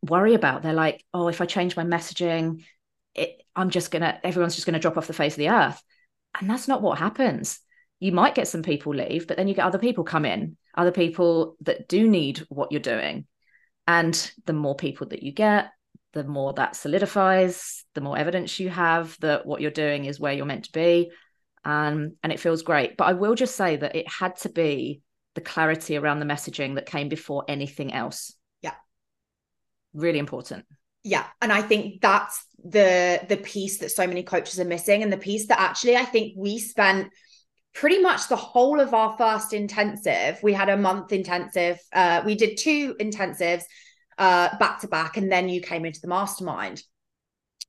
worry 0.00 0.34
about. 0.34 0.62
They're 0.62 0.72
like 0.72 1.04
oh 1.12 1.26
if 1.26 1.40
i 1.40 1.46
change 1.46 1.76
my 1.76 1.82
messaging 1.82 2.62
it, 3.16 3.42
I'm 3.56 3.70
just 3.70 3.90
gonna 3.90 4.20
everyone's 4.22 4.54
just 4.54 4.64
gonna 4.64 4.78
drop 4.78 4.96
off 4.96 5.08
the 5.08 5.12
face 5.12 5.32
of 5.32 5.38
the 5.38 5.48
earth, 5.48 5.82
and 6.40 6.48
that's 6.48 6.68
not 6.68 6.82
what 6.82 6.98
happens. 6.98 7.58
You 7.98 8.12
might 8.12 8.36
get 8.36 8.46
some 8.46 8.62
people 8.62 8.94
leave, 8.94 9.26
but 9.26 9.36
then 9.36 9.48
you 9.48 9.54
get 9.54 9.64
other 9.64 9.78
people 9.78 10.04
come 10.04 10.24
in, 10.24 10.56
other 10.76 10.92
people 10.92 11.56
that 11.62 11.88
do 11.88 12.06
need 12.06 12.44
what 12.48 12.70
you're 12.70 12.80
doing, 12.80 13.26
and 13.88 14.14
the 14.44 14.52
more 14.52 14.76
people 14.76 15.08
that 15.08 15.24
you 15.24 15.32
get, 15.32 15.72
the 16.12 16.22
more 16.22 16.52
that 16.52 16.76
solidifies, 16.76 17.84
the 17.94 18.00
more 18.02 18.16
evidence 18.16 18.60
you 18.60 18.68
have 18.68 19.18
that 19.20 19.46
what 19.46 19.60
you're 19.60 19.70
doing 19.72 20.04
is 20.04 20.20
where 20.20 20.32
you're 20.32 20.46
meant 20.46 20.66
to 20.66 20.72
be, 20.72 21.10
um, 21.66 22.12
and 22.22 22.32
it 22.32 22.38
feels 22.38 22.62
great. 22.62 22.96
But 22.96 23.08
I 23.08 23.14
will 23.14 23.34
just 23.34 23.56
say 23.56 23.74
that 23.76 23.96
it 23.96 24.08
had 24.08 24.36
to 24.36 24.48
be 24.48 25.02
the 25.34 25.40
clarity 25.40 25.96
around 25.96 26.20
the 26.20 26.26
messaging 26.26 26.76
that 26.76 26.86
came 26.86 27.08
before 27.08 27.44
anything 27.48 27.92
else. 27.92 28.32
Yeah. 28.62 28.74
Really 29.92 30.20
important. 30.20 30.64
Yeah. 31.02 31.26
And 31.42 31.52
I 31.52 31.62
think 31.62 32.00
that's 32.00 32.44
the 32.64 33.20
the 33.28 33.36
piece 33.36 33.78
that 33.78 33.90
so 33.90 34.06
many 34.06 34.22
coaches 34.22 34.60
are 34.60 34.64
missing. 34.64 35.02
And 35.02 35.12
the 35.12 35.18
piece 35.18 35.48
that 35.48 35.60
actually 35.60 35.96
I 35.96 36.04
think 36.04 36.34
we 36.36 36.60
spent 36.60 37.12
pretty 37.74 37.98
much 37.98 38.28
the 38.28 38.36
whole 38.36 38.80
of 38.80 38.94
our 38.94 39.16
first 39.18 39.52
intensive. 39.52 40.38
We 40.44 40.52
had 40.52 40.68
a 40.68 40.76
month 40.76 41.12
intensive. 41.12 41.80
Uh, 41.92 42.22
we 42.24 42.36
did 42.36 42.58
two 42.58 42.94
intensives 42.94 43.64
uh, 44.18 44.56
back 44.58 44.80
to 44.80 44.88
back, 44.88 45.16
and 45.16 45.30
then 45.30 45.48
you 45.48 45.60
came 45.60 45.84
into 45.84 46.00
the 46.00 46.08
mastermind. 46.08 46.82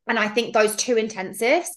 And 0.07 0.17
I 0.17 0.27
think 0.29 0.53
those 0.53 0.75
two 0.75 0.95
intensives, 0.95 1.67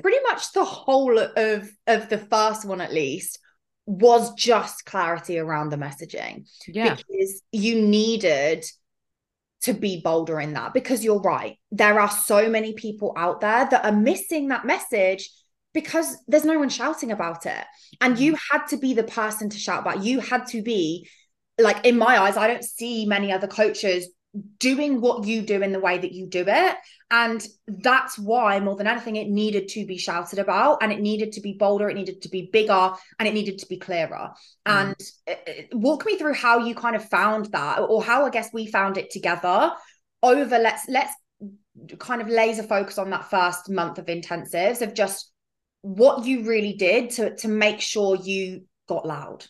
pretty 0.00 0.18
much 0.28 0.52
the 0.52 0.64
whole 0.64 1.18
of 1.18 1.70
of 1.86 2.08
the 2.08 2.18
first 2.18 2.64
one 2.64 2.80
at 2.80 2.92
least, 2.92 3.38
was 3.86 4.32
just 4.34 4.84
clarity 4.84 5.38
around 5.38 5.70
the 5.70 5.76
messaging. 5.76 6.48
Yeah. 6.66 6.94
Because 6.94 7.42
you 7.52 7.82
needed 7.82 8.64
to 9.62 9.72
be 9.72 10.00
bolder 10.00 10.40
in 10.40 10.54
that 10.54 10.74
because 10.74 11.04
you're 11.04 11.20
right. 11.20 11.56
There 11.70 12.00
are 12.00 12.10
so 12.10 12.48
many 12.48 12.74
people 12.74 13.12
out 13.16 13.40
there 13.40 13.68
that 13.70 13.84
are 13.84 13.92
missing 13.92 14.48
that 14.48 14.66
message 14.66 15.30
because 15.72 16.16
there's 16.26 16.44
no 16.44 16.58
one 16.58 16.68
shouting 16.68 17.12
about 17.12 17.46
it. 17.46 17.64
And 18.00 18.18
you 18.18 18.32
mm. 18.32 18.38
had 18.50 18.66
to 18.68 18.76
be 18.76 18.94
the 18.94 19.04
person 19.04 19.48
to 19.50 19.58
shout 19.58 19.80
about. 19.80 20.04
You 20.04 20.20
had 20.20 20.46
to 20.48 20.62
be 20.62 21.08
like 21.58 21.84
in 21.86 21.96
my 21.96 22.20
eyes, 22.20 22.36
I 22.36 22.48
don't 22.48 22.64
see 22.64 23.06
many 23.06 23.32
other 23.32 23.46
coaches 23.46 24.08
doing 24.58 25.00
what 25.00 25.26
you 25.26 25.42
do 25.42 25.62
in 25.62 25.72
the 25.72 25.80
way 25.80 25.98
that 25.98 26.12
you 26.12 26.26
do 26.26 26.44
it. 26.46 26.76
And 27.12 27.46
that's 27.68 28.18
why, 28.18 28.58
more 28.58 28.74
than 28.74 28.86
anything, 28.86 29.16
it 29.16 29.28
needed 29.28 29.68
to 29.68 29.84
be 29.84 29.98
shouted 29.98 30.38
about 30.38 30.82
and 30.82 30.90
it 30.90 30.98
needed 30.98 31.32
to 31.32 31.42
be 31.42 31.52
bolder, 31.52 31.90
it 31.90 31.94
needed 31.94 32.22
to 32.22 32.30
be 32.30 32.48
bigger, 32.50 32.94
and 33.18 33.28
it 33.28 33.34
needed 33.34 33.58
to 33.58 33.66
be 33.66 33.76
clearer. 33.76 34.30
Mm. 34.66 34.80
And 34.80 34.96
uh, 35.28 35.32
uh, 35.32 35.62
walk 35.72 36.06
me 36.06 36.16
through 36.16 36.32
how 36.32 36.60
you 36.60 36.74
kind 36.74 36.96
of 36.96 37.06
found 37.10 37.52
that, 37.52 37.80
or 37.80 38.02
how 38.02 38.24
I 38.24 38.30
guess 38.30 38.48
we 38.54 38.66
found 38.66 38.96
it 38.96 39.10
together 39.10 39.72
over 40.22 40.58
let's 40.58 40.88
let's 40.88 41.12
kind 41.98 42.22
of 42.22 42.28
laser 42.28 42.62
focus 42.62 42.98
on 42.98 43.10
that 43.10 43.28
first 43.28 43.68
month 43.68 43.98
of 43.98 44.06
intensives 44.06 44.82
of 44.82 44.94
just 44.94 45.32
what 45.80 46.24
you 46.24 46.44
really 46.44 46.74
did 46.74 47.10
to 47.10 47.34
to 47.36 47.48
make 47.48 47.80
sure 47.80 48.16
you 48.16 48.62
got 48.88 49.06
loud 49.06 49.44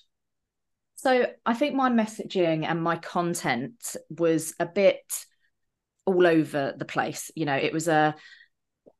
so 0.96 1.26
I 1.44 1.54
think 1.54 1.74
my 1.74 1.90
messaging 1.90 2.64
and 2.64 2.82
my 2.82 2.96
content 2.96 3.96
was 4.08 4.54
a 4.60 4.66
bit 4.66 5.02
all 6.04 6.26
over 6.26 6.74
the 6.76 6.84
place. 6.84 7.30
You 7.34 7.46
know, 7.46 7.54
it 7.54 7.72
was 7.72 7.88
a 7.88 8.14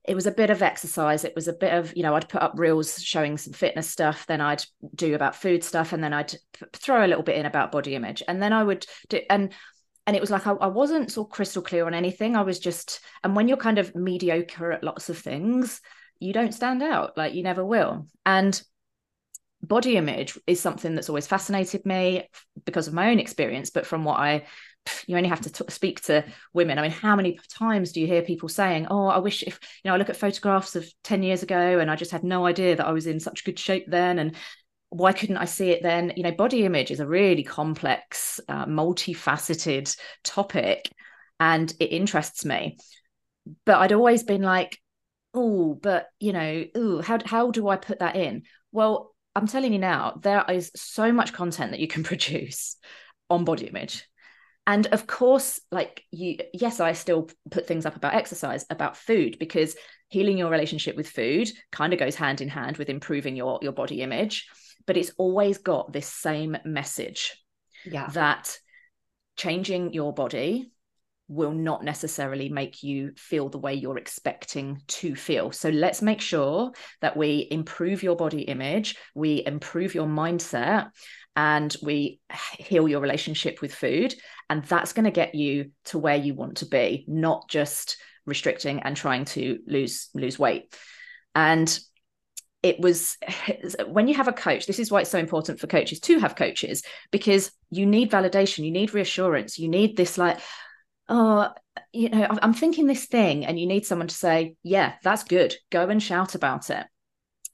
it 0.05 0.15
was 0.15 0.27
a 0.27 0.33
bit 0.33 0.51
of 0.51 0.63
exercise. 0.63 1.25
It 1.25 1.35
was 1.37 1.47
a 1.47 1.53
bit 1.53 1.73
of, 1.73 1.97
you 1.97 2.03
know, 2.03 2.17
I'd 2.17 2.29
put 2.29 2.43
up 2.43 2.55
reels 2.57 3.01
showing 3.01 3.39
some 3.39 3.53
fitness 3.53 3.89
stuff, 3.89 4.27
then 4.27 4.41
I'd 4.41 4.65
do 4.97 5.15
about 5.15 5.37
food 5.37 5.63
stuff, 5.63 5.93
and 5.93 6.03
then 6.03 6.13
I'd 6.13 6.33
p- 6.53 6.67
throw 6.73 7.05
a 7.05 7.07
little 7.07 7.23
bit 7.23 7.37
in 7.37 7.47
about 7.47 7.71
body 7.71 7.95
image. 7.95 8.21
And 8.27 8.43
then 8.43 8.53
I 8.53 8.65
would 8.65 8.85
do 9.09 9.21
and 9.31 9.53
and 10.07 10.17
it 10.17 10.21
was 10.21 10.31
like 10.31 10.47
I, 10.47 10.53
I 10.53 10.67
wasn't 10.67 11.13
so 11.13 11.25
crystal 11.25 11.63
clear 11.63 11.87
on 11.87 11.95
anything. 11.95 12.35
I 12.35 12.43
was 12.43 12.59
just, 12.59 13.01
and 13.23 13.37
when 13.37 13.47
you're 13.47 13.57
kind 13.57 13.79
of 13.79 13.95
mediocre 13.95 14.73
at 14.73 14.83
lots 14.83 15.09
of 15.09 15.19
things, 15.19 15.81
you 16.19 16.33
don't 16.33 16.53
stand 16.53 16.83
out, 16.83 17.17
like 17.17 17.35
you 17.35 17.45
never 17.45 17.65
will. 17.65 18.09
And 18.27 18.61
body 19.63 19.97
image 19.97 20.37
is 20.47 20.61
something 20.61 20.95
that's 20.95 21.09
always 21.09 21.27
fascinated 21.27 21.87
me 21.87 22.29
because 22.65 22.89
of 22.89 22.95
my 22.95 23.11
own 23.11 23.21
experience 23.21 23.71
but 23.71 23.87
from 23.87 24.05
what 24.05 24.19
i 24.19 24.45
you 25.07 25.17
only 25.17 25.29
have 25.29 25.41
to 25.43 25.51
t- 25.51 25.65
speak 25.69 26.01
to 26.03 26.25
women. 26.53 26.79
I 26.79 26.83
mean 26.83 26.91
how 26.91 27.17
many 27.17 27.39
times 27.49 27.93
do 27.93 28.01
you 28.01 28.07
hear 28.07 28.23
people 28.23 28.49
saying 28.49 28.87
oh 28.91 29.07
i 29.07 29.19
wish 29.19 29.43
if 29.43 29.59
you 29.83 29.89
know 29.89 29.95
i 29.95 29.99
look 29.99 30.11
at 30.11 30.17
photographs 30.17 30.77
of 30.77 30.91
10 31.05 31.23
years 31.23 31.43
ago 31.43 31.79
and 31.79 31.91
i 31.91 31.97
just 31.97 32.11
had 32.11 32.25
no 32.25 32.47
idea 32.47 32.77
that 32.77 32.87
i 32.87 32.93
was 32.93 33.07
in 33.07 33.21
such 33.21 33.45
good 33.45 33.59
shape 33.59 33.85
then 33.89 34.19
and 34.19 34.37
why 34.91 35.13
couldn't 35.13 35.39
i 35.39 35.45
see 35.45 35.71
it 35.71 35.83
then? 35.83 36.13
You 36.17 36.23
know 36.23 36.33
body 36.33 36.65
image 36.65 36.91
is 36.91 37.01
a 37.01 37.07
really 37.07 37.43
complex 37.43 38.41
uh, 38.49 38.67
multifaceted 38.67 39.97
topic 40.23 40.91
and 41.41 41.73
it 41.81 41.87
interests 41.87 42.45
me. 42.45 42.79
But 43.65 43.79
i'd 43.79 43.93
always 43.93 44.23
been 44.23 44.43
like 44.43 44.79
oh 45.35 45.79
but 45.83 46.09
you 46.21 46.33
know 46.33 46.65
ooh, 46.77 47.01
how, 47.01 47.19
how 47.25 47.51
do 47.51 47.69
i 47.69 47.77
put 47.77 48.01
that 48.01 48.17
in? 48.17 48.43
Well 48.71 49.13
I'm 49.35 49.47
telling 49.47 49.73
you 49.73 49.79
now, 49.79 50.19
there 50.23 50.45
is 50.51 50.71
so 50.77 51.11
much 51.11 51.33
content 51.33 51.71
that 51.71 51.81
you 51.81 51.89
can 51.89 52.03
produce 52.11 52.77
on 53.31 53.45
body 53.45 53.67
image. 53.67 54.05
And 54.67 54.87
of 54.89 55.07
course, 55.07 55.61
like 55.73 56.05
you, 56.11 56.39
yes, 56.53 56.79
I 56.79 56.93
still 56.93 57.29
put 57.51 57.67
things 57.67 57.85
up 57.85 57.97
about 57.97 58.15
exercise, 58.15 58.65
about 58.71 58.97
food, 58.97 59.39
because 59.41 59.75
healing 60.09 60.39
your 60.39 60.51
relationship 60.51 60.97
with 60.97 61.09
food 61.09 61.51
kind 61.73 61.93
of 61.93 61.99
goes 61.99 62.15
hand 62.15 62.41
in 62.41 62.49
hand 62.49 62.77
with 62.77 62.89
improving 62.89 63.35
your, 63.35 63.59
your 63.63 63.73
body 63.73 64.03
image. 64.03 64.49
But 64.87 64.97
it's 64.97 65.13
always 65.19 65.59
got 65.59 65.93
this 65.93 66.07
same 66.07 66.57
message 66.65 67.37
yeah. 67.85 68.09
that 68.11 68.57
changing 69.37 69.93
your 69.93 70.13
body 70.13 70.71
will 71.29 71.53
not 71.53 71.83
necessarily 71.83 72.49
make 72.49 72.83
you 72.83 73.13
feel 73.17 73.49
the 73.49 73.59
way 73.59 73.75
you're 73.75 73.97
expecting 73.97 74.83
to 74.87 75.17
feel. 75.17 75.51
So 75.51 75.71
let's 75.71 76.03
make 76.03 76.21
sure 76.21 76.73
that 77.01 77.17
we 77.17 77.49
improve 77.51 78.03
your 78.03 78.17
body 78.17 78.43
image, 78.43 78.97
we 79.15 79.43
improve 79.47 79.95
your 79.95 80.07
mindset, 80.07 80.91
and 81.35 81.75
we 81.83 82.21
heal 82.59 82.89
your 82.89 83.01
relationship 83.01 83.61
with 83.61 83.75
food. 83.75 84.15
And 84.51 84.65
that's 84.65 84.93
going 84.93 85.05
to 85.05 85.11
get 85.11 85.35
you 85.35 85.71
to 85.87 85.99
where 85.99 86.17
you 86.17 86.35
want 86.35 86.59
to 86.59 86.67
be, 86.67 87.05
not 87.09 87.49
just 87.49 87.97
restricting 88.27 88.81
and 88.81 88.97
trying 88.97 89.25
to 89.25 89.59
lose 89.67 90.09
lose 90.15 90.39
weight. 90.39 90.77
And 91.35 91.79
it 92.63 92.79
was 92.79 93.17
when 93.87 94.09
you 94.09 94.15
have 94.15 94.29
a 94.29 94.33
coach 94.33 94.67
this 94.67 94.79
is 94.79 94.91
why 94.91 95.01
it's 95.01 95.11
so 95.11 95.19
important 95.19 95.59
for 95.59 95.67
coaches 95.67 95.99
to 95.99 96.21
have 96.21 96.37
coaches 96.37 96.85
because 97.11 97.51
you 97.71 97.85
need 97.85 98.09
validation 98.09 98.65
you 98.65 98.71
need 98.71 98.95
reassurance 98.95 99.59
you 99.59 99.69
need 99.69 99.97
this 99.97 100.17
like 100.17 100.39
oh, 101.09 101.51
you 101.93 102.09
know, 102.09 102.27
I'm 102.43 102.55
thinking 102.55 102.87
this 102.87 103.07
thing, 103.07 103.45
and 103.45 103.59
you 103.59 103.67
need 103.67 103.87
someone 103.87 104.09
to 104.09 104.15
say, 104.15 104.57
yeah, 104.63 104.95
that's 105.03 105.25
good. 105.25 105.55
Go 105.71 105.89
and 105.89 106.03
shout 106.03 106.35
about 106.35 106.71
it. 106.71 106.87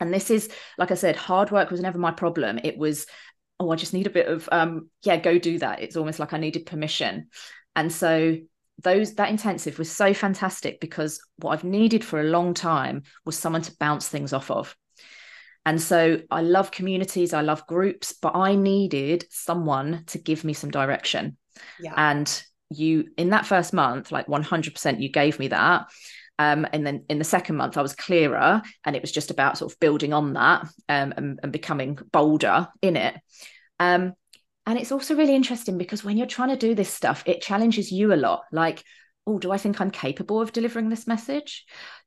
And 0.01 0.14
this 0.14 0.31
is, 0.31 0.49
like 0.79 0.93
I 0.93 0.95
said, 0.95 1.17
hard 1.17 1.51
work 1.51 1.71
was 1.71 1.81
never 1.81 1.99
my 1.99 2.12
problem. 2.12 2.61
It 2.62 2.79
was, 2.79 3.07
oh, 3.61 3.71
I 3.71 3.77
just 3.77 3.94
need 3.94 4.07
a 4.07 4.11
bit 4.11 4.29
of, 4.29 4.49
um, 4.53 4.90
yeah, 5.03 5.16
go 5.16 5.38
do 5.38 5.59
that. 5.59 5.83
It's 5.83 5.97
almost 5.97 6.18
like 6.18 6.33
I 6.33 6.38
needed 6.38 6.66
permission. 6.66 7.29
And 7.75 7.92
so 7.92 8.37
those 8.83 9.14
that 9.14 9.31
intensive 9.31 9.79
was 9.79 9.90
so 9.90 10.14
fantastic 10.14 10.81
because 10.81 11.21
what 11.37 11.51
I've 11.51 11.64
needed 11.64 12.05
for 12.05 12.21
a 12.21 12.25
long 12.25 12.55
time 12.55 13.03
was 13.25 13.37
someone 13.37 13.62
to 13.62 13.77
bounce 13.79 14.09
things 14.09 14.33
off 14.33 14.51
of. 14.51 14.77
And 15.66 15.83
so 15.83 16.21
I 16.31 16.40
love 16.42 16.71
communities, 16.71 17.35
I 17.35 17.42
love 17.42 17.66
groups, 17.66 18.12
but 18.12 18.35
I 18.35 18.55
needed 18.55 19.27
someone 19.31 20.05
to 20.09 20.18
give 20.18 20.44
me 20.44 20.53
some 20.53 20.71
direction. 20.71 21.37
Yeah. 21.81 21.94
And 21.97 22.42
you 22.71 23.07
in 23.16 23.31
that 23.31 23.47
first 23.47 23.73
month 23.73 24.12
like 24.12 24.27
100% 24.27 25.01
you 25.01 25.09
gave 25.09 25.38
me 25.38 25.49
that 25.49 25.87
um, 26.38 26.66
and 26.72 26.87
then 26.87 27.05
in 27.09 27.18
the 27.18 27.24
second 27.24 27.57
month 27.57 27.77
i 27.77 27.83
was 27.83 27.94
clearer 27.94 28.62
and 28.85 28.96
it 28.96 29.03
was 29.03 29.12
just 29.12 29.31
about 29.31 29.59
sort 29.59 29.72
of 29.72 29.81
building 29.81 30.12
on 30.12 30.35
that 30.35 30.62
um, 30.88 31.12
and, 31.16 31.40
and, 31.42 31.53
becoming 31.53 31.98
bolder 32.12 32.68
in 32.83 32.96
it. 32.96 33.14
Um, 33.81 34.14
and 34.66 34.79
it's 34.79 34.92
also 34.92 35.16
really 35.16 35.35
interesting 35.35 35.79
because 35.79 36.05
when 36.05 36.16
you're 36.16 36.27
trying 36.27 36.51
to 36.51 36.57
do 36.57 36.74
this 36.74 36.92
stuff 36.92 37.22
it 37.27 37.40
challenges 37.40 37.90
you 37.90 38.12
a 38.12 38.16
lot. 38.16 38.42
Like 38.53 38.83
oh 39.27 39.38
do 39.38 39.51
i 39.53 39.59
think 39.59 39.81
i'm 39.81 39.90
capable 39.90 40.40
of 40.40 40.53
delivering 40.53 40.88
this 40.88 41.07
message? 41.07 41.66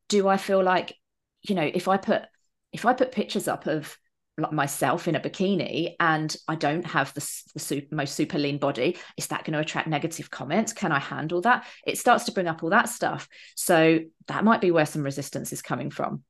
Do 0.09 0.27
i 0.27 0.37
feel 0.37 0.63
like 0.63 0.95
you 1.43 1.55
know 1.55 1.69
if 1.73 1.87
i 1.87 1.97
put 1.97 2.23
if 2.71 2.85
i 2.85 2.93
put 2.93 3.11
pictures 3.11 3.47
up 3.47 3.67
of 3.67 3.97
myself 4.37 5.07
in 5.07 5.15
a 5.15 5.19
bikini 5.19 5.95
and 5.99 6.35
I 6.47 6.55
don't 6.55 6.85
have 6.85 7.13
the, 7.13 7.21
the 7.53 7.59
super, 7.59 7.95
most 7.95 8.15
super 8.15 8.39
lean 8.39 8.57
body, 8.57 8.97
is 9.17 9.27
that 9.27 9.43
going 9.43 9.53
to 9.53 9.59
attract 9.59 9.87
negative 9.87 10.31
comments? 10.31 10.73
Can 10.73 10.91
I 10.91 10.99
handle 10.99 11.41
that? 11.41 11.65
It 11.85 11.97
starts 11.97 12.25
to 12.25 12.31
bring 12.31 12.47
up 12.47 12.63
all 12.63 12.69
that 12.69 12.89
stuff. 12.89 13.27
So 13.55 13.99
that 14.27 14.43
might 14.43 14.61
be 14.61 14.71
where 14.71 14.85
some 14.85 15.03
resistance 15.03 15.51
is 15.53 15.61
coming 15.61 15.91
from. 15.91 16.23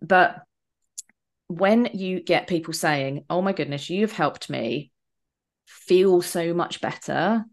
But 0.00 0.42
when 1.48 1.90
you 1.94 2.22
get 2.22 2.46
people 2.46 2.72
saying, 2.72 3.24
oh 3.28 3.42
my 3.42 3.52
goodness, 3.52 3.90
you've 3.90 4.12
helped 4.12 4.48
me 4.50 4.90
feel 5.66 6.22
so 6.22 6.54
much 6.54 6.80
better, 6.80 7.44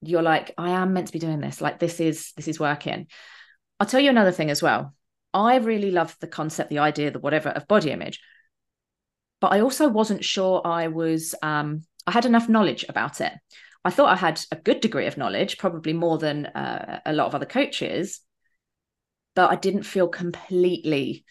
you're 0.00 0.22
like, 0.22 0.52
I 0.56 0.70
am 0.70 0.92
meant 0.92 1.08
to 1.08 1.12
be 1.12 1.18
doing 1.18 1.40
this. 1.40 1.60
Like 1.60 1.78
this 1.78 2.00
is 2.00 2.32
this 2.36 2.48
is 2.48 2.60
working. 2.60 3.08
I'll 3.80 3.86
tell 3.86 4.00
you 4.00 4.10
another 4.10 4.32
thing 4.32 4.50
as 4.50 4.62
well. 4.62 4.94
I 5.34 5.56
really 5.56 5.90
love 5.90 6.16
the 6.20 6.26
concept, 6.26 6.70
the 6.70 6.78
idea, 6.78 7.10
the 7.10 7.18
whatever 7.18 7.50
of 7.50 7.68
body 7.68 7.90
image 7.90 8.20
but 9.40 9.52
I 9.52 9.60
also 9.60 9.88
wasn't 9.88 10.24
sure 10.24 10.62
I 10.64 10.88
was 10.88 11.34
um, 11.42 11.84
I 12.06 12.12
had 12.12 12.26
enough 12.26 12.48
knowledge 12.48 12.84
about 12.88 13.20
it. 13.20 13.32
I 13.84 13.90
thought 13.90 14.10
I 14.10 14.16
had 14.16 14.40
a 14.50 14.56
good 14.56 14.80
degree 14.80 15.06
of 15.06 15.16
knowledge, 15.16 15.58
probably 15.58 15.92
more 15.92 16.18
than 16.18 16.46
uh, 16.46 17.00
a 17.06 17.12
lot 17.12 17.26
of 17.26 17.34
other 17.34 17.46
coaches. 17.46 18.20
but 19.34 19.50
I 19.50 19.56
didn't 19.56 19.84
feel 19.84 20.08
completely 20.08 21.24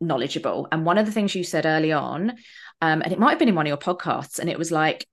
knowledgeable. 0.00 0.66
And 0.72 0.86
one 0.86 0.98
of 0.98 1.06
the 1.06 1.12
things 1.12 1.34
you 1.34 1.44
said 1.44 1.66
early 1.66 1.92
on, 1.92 2.30
um, 2.80 3.02
and 3.02 3.12
it 3.12 3.18
might 3.18 3.30
have 3.30 3.38
been 3.38 3.48
in 3.48 3.54
one 3.54 3.66
of 3.66 3.68
your 3.68 3.76
podcasts, 3.76 4.38
and 4.38 4.48
it 4.48 4.58
was 4.58 4.70
like, 4.72 5.06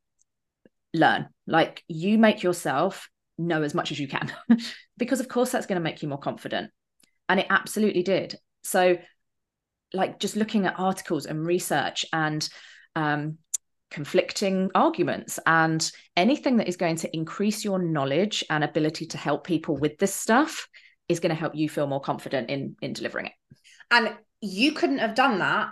learn, 0.93 1.27
like 1.45 1.83
you 1.87 2.17
make 2.17 2.43
yourself 2.43 3.09
know 3.37 3.63
as 3.63 3.73
much 3.73 3.91
as 3.91 3.99
you 3.99 4.07
can, 4.07 4.31
because 4.97 5.19
of 5.19 5.27
course 5.27 5.51
that's 5.51 5.65
going 5.65 5.79
to 5.79 5.83
make 5.83 6.01
you 6.01 6.07
more 6.07 6.17
confident. 6.17 6.71
And 7.27 7.39
it 7.41 7.47
absolutely 7.49 8.03
did. 8.03 8.35
So, 8.63 8.97
like 9.93 10.19
just 10.19 10.35
looking 10.35 10.65
at 10.65 10.79
articles 10.79 11.25
and 11.25 11.45
research 11.45 12.05
and 12.13 12.47
um, 12.95 13.37
conflicting 13.89 14.69
arguments 14.75 15.39
and 15.45 15.91
anything 16.15 16.57
that 16.57 16.67
is 16.67 16.77
going 16.77 16.97
to 16.97 17.15
increase 17.15 17.63
your 17.63 17.79
knowledge 17.79 18.43
and 18.49 18.63
ability 18.63 19.05
to 19.07 19.17
help 19.17 19.45
people 19.45 19.77
with 19.77 19.97
this 19.97 20.13
stuff 20.13 20.67
is 21.07 21.19
going 21.19 21.29
to 21.29 21.35
help 21.35 21.55
you 21.55 21.69
feel 21.69 21.87
more 21.87 22.01
confident 22.01 22.49
in 22.49 22.75
in 22.81 22.91
delivering 22.91 23.27
it 23.27 23.31
and 23.91 24.13
you 24.41 24.73
couldn't 24.73 24.99
have 24.99 25.15
done 25.15 25.39
that 25.39 25.69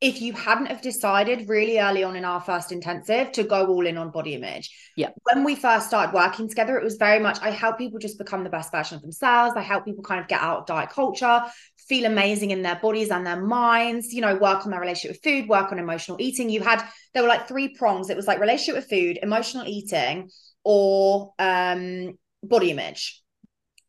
if 0.00 0.22
you 0.22 0.32
hadn't 0.32 0.66
have 0.66 0.80
decided 0.80 1.48
really 1.48 1.78
early 1.78 2.02
on 2.02 2.16
in 2.16 2.24
our 2.24 2.40
first 2.40 2.72
intensive 2.72 3.32
to 3.32 3.44
go 3.44 3.66
all 3.66 3.86
in 3.86 3.98
on 3.98 4.10
body 4.10 4.34
image. 4.34 4.74
Yeah. 4.96 5.10
When 5.24 5.44
we 5.44 5.54
first 5.54 5.88
started 5.88 6.14
working 6.14 6.48
together, 6.48 6.78
it 6.78 6.84
was 6.84 6.96
very 6.96 7.20
much 7.20 7.38
I 7.42 7.50
help 7.50 7.76
people 7.76 7.98
just 7.98 8.16
become 8.16 8.42
the 8.42 8.50
best 8.50 8.72
version 8.72 8.96
of 8.96 9.02
themselves. 9.02 9.54
I 9.56 9.60
help 9.60 9.84
people 9.84 10.02
kind 10.02 10.20
of 10.20 10.26
get 10.26 10.40
out 10.40 10.60
of 10.60 10.66
diet 10.66 10.88
culture, 10.88 11.42
feel 11.90 12.06
amazing 12.06 12.52
in 12.52 12.62
their 12.62 12.76
bodies 12.76 13.10
and 13.10 13.26
their 13.26 13.40
minds, 13.40 14.14
you 14.14 14.22
know, 14.22 14.36
work 14.36 14.64
on 14.64 14.70
their 14.70 14.80
relationship 14.80 15.16
with 15.16 15.22
food, 15.22 15.48
work 15.48 15.72
on 15.72 15.78
emotional 15.78 16.16
eating. 16.20 16.48
You 16.48 16.62
had 16.62 16.82
there 17.12 17.22
were 17.22 17.28
like 17.28 17.48
three 17.48 17.74
prongs. 17.74 18.08
It 18.08 18.16
was 18.16 18.28
like 18.28 18.40
relationship 18.40 18.76
with 18.76 18.88
food, 18.88 19.18
emotional 19.20 19.66
eating, 19.66 20.30
or 20.64 21.34
um 21.38 22.16
body 22.42 22.70
image. 22.70 23.22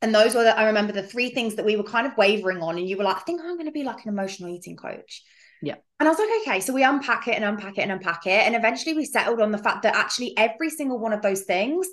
And 0.02 0.16
those 0.16 0.34
were 0.34 0.44
the, 0.44 0.58
I 0.58 0.66
remember 0.66 0.94
the 0.94 1.04
three 1.04 1.30
things 1.30 1.56
that 1.56 1.66
we 1.66 1.76
were 1.76 1.84
kind 1.84 2.08
of 2.08 2.18
wavering 2.18 2.64
on. 2.64 2.80
And 2.80 2.90
you 2.90 2.98
were 2.98 3.04
like, 3.04 3.18
I 3.18 3.20
think 3.20 3.40
I'm 3.40 3.54
going 3.54 3.68
to 3.68 3.72
be 3.72 3.84
like 3.84 4.04
an 4.04 4.10
emotional 4.10 4.50
eating 4.50 4.76
coach. 4.76 5.22
Yeah. 5.62 5.76
And 6.00 6.10
I 6.10 6.12
was 6.12 6.18
like, 6.18 6.30
okay. 6.42 6.60
So 6.60 6.74
we 6.74 6.84
unpack 6.84 7.28
it 7.28 7.36
and 7.36 7.46
unpack 7.46 7.78
it 7.78 7.82
and 7.82 7.92
unpack 7.92 8.26
it. 8.26 8.42
And 8.48 8.56
eventually 8.56 8.96
we 8.96 9.06
settled 9.06 9.40
on 9.40 9.52
the 9.52 9.60
fact 9.60 9.84
that 9.84 9.96
actually 9.96 10.36
every 10.38 10.72
single 10.72 10.98
one 10.98 11.14
of 11.14 11.22
those 11.22 11.44
things 11.44 11.88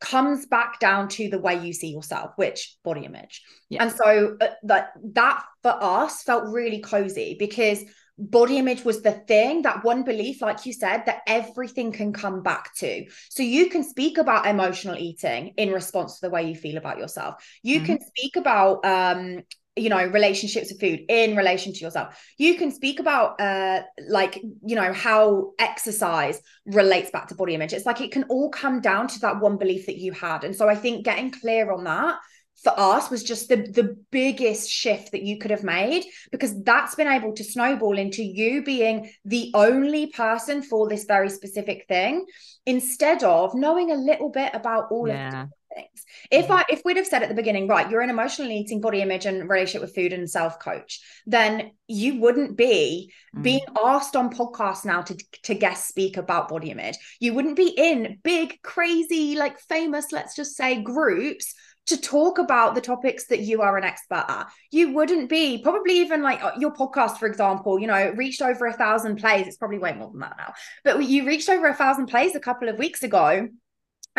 comes 0.00 0.46
back 0.46 0.80
down 0.80 1.08
to 1.08 1.28
the 1.28 1.38
way 1.38 1.64
you 1.64 1.72
see 1.72 1.88
yourself, 1.88 2.32
which 2.36 2.76
body 2.82 3.04
image. 3.04 3.42
Yeah. 3.68 3.84
And 3.84 3.92
so 3.92 4.36
uh, 4.40 4.48
that 4.64 4.92
that 5.12 5.44
for 5.62 5.76
us 5.80 6.22
felt 6.22 6.48
really 6.48 6.80
cozy 6.80 7.36
because 7.38 7.84
body 8.20 8.58
image 8.58 8.84
was 8.84 9.00
the 9.00 9.12
thing 9.12 9.62
that 9.62 9.82
one 9.82 10.02
belief 10.02 10.42
like 10.42 10.66
you 10.66 10.74
said 10.74 11.04
that 11.06 11.22
everything 11.26 11.90
can 11.90 12.12
come 12.12 12.42
back 12.42 12.74
to 12.74 13.06
so 13.30 13.42
you 13.42 13.70
can 13.70 13.82
speak 13.82 14.18
about 14.18 14.46
emotional 14.46 14.94
eating 14.98 15.54
in 15.56 15.72
response 15.72 16.20
to 16.20 16.26
the 16.26 16.30
way 16.30 16.46
you 16.46 16.54
feel 16.54 16.76
about 16.76 16.98
yourself 16.98 17.42
you 17.62 17.76
mm-hmm. 17.76 17.86
can 17.86 17.98
speak 18.04 18.36
about 18.36 18.84
um 18.84 19.40
you 19.80 19.88
know 19.88 20.04
relationships 20.06 20.70
with 20.70 20.80
food 20.80 21.00
in 21.08 21.36
relation 21.36 21.72
to 21.72 21.80
yourself. 21.80 22.16
You 22.38 22.56
can 22.56 22.70
speak 22.70 23.00
about 23.00 23.40
uh 23.40 23.82
like 24.08 24.36
you 24.36 24.76
know 24.76 24.92
how 24.92 25.52
exercise 25.58 26.40
relates 26.66 27.10
back 27.10 27.28
to 27.28 27.34
body 27.34 27.54
image. 27.54 27.72
It's 27.72 27.86
like 27.86 28.00
it 28.00 28.12
can 28.12 28.24
all 28.24 28.50
come 28.50 28.80
down 28.80 29.08
to 29.08 29.20
that 29.20 29.40
one 29.40 29.56
belief 29.56 29.86
that 29.86 29.98
you 29.98 30.12
had. 30.12 30.44
And 30.44 30.54
so 30.54 30.68
i 30.68 30.74
think 30.74 31.04
getting 31.04 31.30
clear 31.30 31.72
on 31.72 31.84
that 31.84 32.18
for 32.62 32.78
us 32.78 33.10
was 33.10 33.22
just 33.22 33.48
the 33.48 33.56
the 33.56 33.96
biggest 34.10 34.68
shift 34.68 35.12
that 35.12 35.22
you 35.22 35.38
could 35.38 35.50
have 35.50 35.64
made 35.64 36.04
because 36.30 36.62
that's 36.62 36.94
been 36.94 37.08
able 37.08 37.32
to 37.32 37.44
snowball 37.44 37.96
into 37.98 38.22
you 38.22 38.62
being 38.62 39.10
the 39.24 39.50
only 39.54 40.08
person 40.08 40.62
for 40.62 40.88
this 40.88 41.04
very 41.04 41.30
specific 41.30 41.86
thing 41.88 42.24
instead 42.66 43.22
of 43.24 43.54
knowing 43.54 43.90
a 43.90 43.96
little 43.96 44.28
bit 44.28 44.50
about 44.54 44.88
all 44.90 45.08
yeah. 45.08 45.44
of 45.44 45.48
things. 45.74 46.04
If 46.30 46.44
mm-hmm. 46.44 46.52
I 46.52 46.64
if 46.68 46.82
we'd 46.84 46.96
have 46.96 47.06
said 47.06 47.22
at 47.22 47.28
the 47.28 47.34
beginning, 47.34 47.68
right, 47.68 47.90
you're 47.90 48.00
an 48.00 48.10
emotional 48.10 48.50
eating, 48.50 48.80
body 48.80 49.02
image, 49.02 49.26
and 49.26 49.48
relationship 49.48 49.82
with 49.82 49.94
food 49.94 50.12
and 50.12 50.28
self 50.28 50.58
coach, 50.58 51.00
then 51.26 51.72
you 51.86 52.20
wouldn't 52.20 52.56
be 52.56 53.12
mm. 53.36 53.42
being 53.42 53.64
asked 53.84 54.16
on 54.16 54.32
podcasts 54.32 54.84
now 54.84 55.02
to 55.02 55.16
to 55.44 55.54
guest 55.54 55.88
speak 55.88 56.16
about 56.16 56.48
body 56.48 56.70
image. 56.70 56.96
You 57.18 57.34
wouldn't 57.34 57.56
be 57.56 57.68
in 57.68 58.18
big, 58.22 58.60
crazy, 58.62 59.36
like 59.36 59.58
famous, 59.60 60.12
let's 60.12 60.36
just 60.36 60.56
say, 60.56 60.82
groups 60.82 61.54
to 61.86 62.00
talk 62.00 62.38
about 62.38 62.74
the 62.74 62.80
topics 62.80 63.26
that 63.26 63.40
you 63.40 63.62
are 63.62 63.76
an 63.76 63.84
expert 63.84 64.24
at. 64.28 64.46
You 64.70 64.92
wouldn't 64.92 65.28
be 65.28 65.60
probably 65.62 65.98
even 65.98 66.22
like 66.22 66.42
uh, 66.42 66.52
your 66.58 66.72
podcast, 66.72 67.18
for 67.18 67.26
example, 67.26 67.80
you 67.80 67.86
know, 67.86 68.12
reached 68.16 68.42
over 68.42 68.66
a 68.66 68.72
thousand 68.72 69.16
plays. 69.16 69.46
It's 69.46 69.56
probably 69.56 69.78
way 69.78 69.92
more 69.94 70.10
than 70.10 70.20
that 70.20 70.36
now, 70.38 70.52
but 70.84 71.04
you 71.04 71.26
reached 71.26 71.48
over 71.48 71.66
a 71.66 71.74
thousand 71.74 72.06
plays 72.06 72.34
a 72.34 72.40
couple 72.40 72.68
of 72.68 72.78
weeks 72.78 73.02
ago 73.02 73.48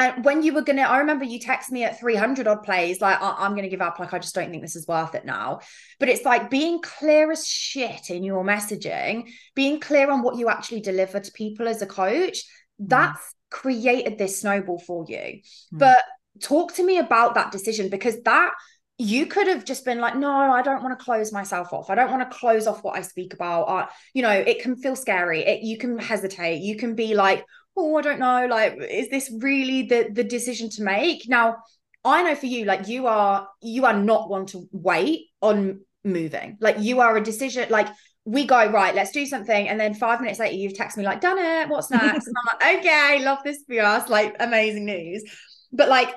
and 0.01 0.25
when 0.25 0.41
you 0.41 0.53
were 0.53 0.63
gonna, 0.63 0.81
I 0.81 0.97
remember 0.97 1.25
you 1.25 1.39
text 1.39 1.71
me 1.71 1.83
at 1.83 1.99
300 1.99 2.47
odd 2.47 2.63
plays, 2.63 3.01
like, 3.01 3.21
I- 3.21 3.45
am 3.45 3.55
gonna 3.55 3.69
give 3.69 3.81
up. 3.81 3.99
Like, 3.99 4.13
I 4.13 4.19
just 4.19 4.33
don't 4.33 4.49
think 4.49 4.63
this 4.63 4.75
is 4.75 4.87
worth 4.87 5.13
it 5.13 5.25
now. 5.25 5.59
But 5.99 6.09
it's 6.09 6.25
like 6.25 6.49
being 6.49 6.81
clear 6.81 7.31
as 7.31 7.47
shit 7.47 8.09
in 8.09 8.23
your 8.23 8.43
messaging, 8.43 9.31
being 9.53 9.79
clear 9.79 10.09
on 10.09 10.23
what 10.23 10.37
you 10.37 10.49
actually 10.49 10.81
deliver 10.81 11.19
to 11.19 11.31
people 11.33 11.67
as 11.67 11.83
a 11.83 11.85
coach. 11.85 12.43
Mm. 12.81 12.89
That's 12.89 13.35
created 13.51 14.17
this 14.17 14.41
snowball 14.41 14.79
for 14.79 15.05
you. 15.07 15.17
Mm. 15.17 15.41
But 15.73 16.03
talk 16.41 16.73
to 16.75 16.85
me 16.85 16.97
about 16.97 17.35
that 17.35 17.51
decision 17.51 17.89
because 17.89 18.19
that 18.23 18.53
you 18.97 19.25
could 19.25 19.47
have 19.47 19.65
just 19.65 19.83
been 19.85 19.99
like, 19.99 20.15
no, 20.15 20.31
I 20.31 20.61
don't 20.61 20.83
want 20.83 20.97
to 20.97 21.03
close 21.03 21.31
myself 21.31 21.73
off. 21.73 21.89
I 21.89 21.95
don't 21.95 22.11
want 22.11 22.29
to 22.29 22.37
close 22.37 22.67
off 22.67 22.83
what 22.83 22.97
I 22.97 23.01
speak 23.01 23.33
about. 23.33 23.63
Uh, 23.63 23.87
you 24.13 24.21
know, 24.21 24.29
it 24.29 24.61
can 24.61 24.75
feel 24.75 24.95
scary. 24.95 25.41
It, 25.41 25.63
you 25.63 25.77
can 25.77 25.97
hesitate. 25.97 26.61
You 26.61 26.77
can 26.77 26.93
be 26.93 27.15
like, 27.15 27.43
oh, 27.77 27.95
I 27.97 28.01
don't 28.01 28.19
know, 28.19 28.47
like, 28.47 28.77
is 28.89 29.09
this 29.09 29.31
really 29.39 29.83
the 29.83 30.09
the 30.11 30.23
decision 30.23 30.69
to 30.71 30.83
make? 30.83 31.27
Now, 31.27 31.57
I 32.03 32.23
know 32.23 32.35
for 32.35 32.47
you, 32.47 32.65
like 32.65 32.87
you 32.87 33.07
are 33.07 33.47
you 33.61 33.85
are 33.85 33.97
not 33.97 34.29
one 34.29 34.45
to 34.47 34.67
wait 34.71 35.27
on 35.41 35.81
moving. 36.03 36.57
Like 36.59 36.77
you 36.79 36.99
are 37.01 37.15
a 37.15 37.23
decision, 37.23 37.69
like 37.69 37.87
we 38.25 38.45
go, 38.45 38.69
right, 38.69 38.93
let's 38.93 39.11
do 39.11 39.25
something. 39.25 39.67
And 39.67 39.79
then 39.79 39.93
five 39.93 40.21
minutes 40.21 40.39
later, 40.39 40.55
you've 40.55 40.73
texted 40.73 40.97
me 40.97 41.05
like, 41.05 41.21
done 41.21 41.37
it, 41.39 41.69
what's 41.69 41.91
next? 41.91 42.27
and 42.27 42.35
I'm 42.37 42.59
like, 42.59 42.79
okay, 42.79 43.23
love 43.23 43.39
this 43.43 43.63
for 43.67 43.79
us, 43.79 44.09
like 44.09 44.35
amazing 44.39 44.85
news. 44.85 45.23
But 45.71 45.89
like 45.89 46.15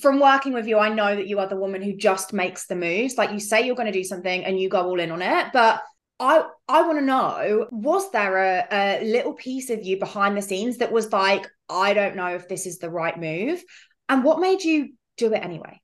from 0.00 0.20
working 0.20 0.52
with 0.52 0.66
you, 0.66 0.78
I 0.78 0.88
know 0.88 1.16
that 1.16 1.26
you 1.26 1.38
are 1.38 1.48
the 1.48 1.56
woman 1.56 1.82
who 1.82 1.96
just 1.96 2.32
makes 2.32 2.66
the 2.66 2.76
moves. 2.76 3.16
Like 3.16 3.32
you 3.32 3.40
say 3.40 3.64
you're 3.64 3.76
going 3.76 3.90
to 3.90 3.98
do 3.98 4.04
something 4.04 4.44
and 4.44 4.58
you 4.58 4.68
go 4.68 4.82
all 4.82 5.00
in 5.00 5.10
on 5.10 5.22
it. 5.22 5.46
But 5.52 5.82
I 6.18 6.46
I 6.68 6.82
want 6.82 6.98
to 6.98 7.04
know 7.04 7.66
was 7.70 8.10
there 8.10 8.36
a, 8.36 8.66
a 8.70 9.04
little 9.04 9.34
piece 9.34 9.70
of 9.70 9.82
you 9.82 9.98
behind 9.98 10.36
the 10.36 10.42
scenes 10.42 10.78
that 10.78 10.92
was 10.92 11.12
like 11.12 11.46
I 11.68 11.94
don't 11.94 12.16
know 12.16 12.28
if 12.28 12.48
this 12.48 12.66
is 12.66 12.78
the 12.78 12.90
right 12.90 13.18
move 13.18 13.62
and 14.08 14.24
what 14.24 14.40
made 14.40 14.62
you 14.62 14.94
do 15.16 15.32
it 15.32 15.44
anyway 15.44 15.80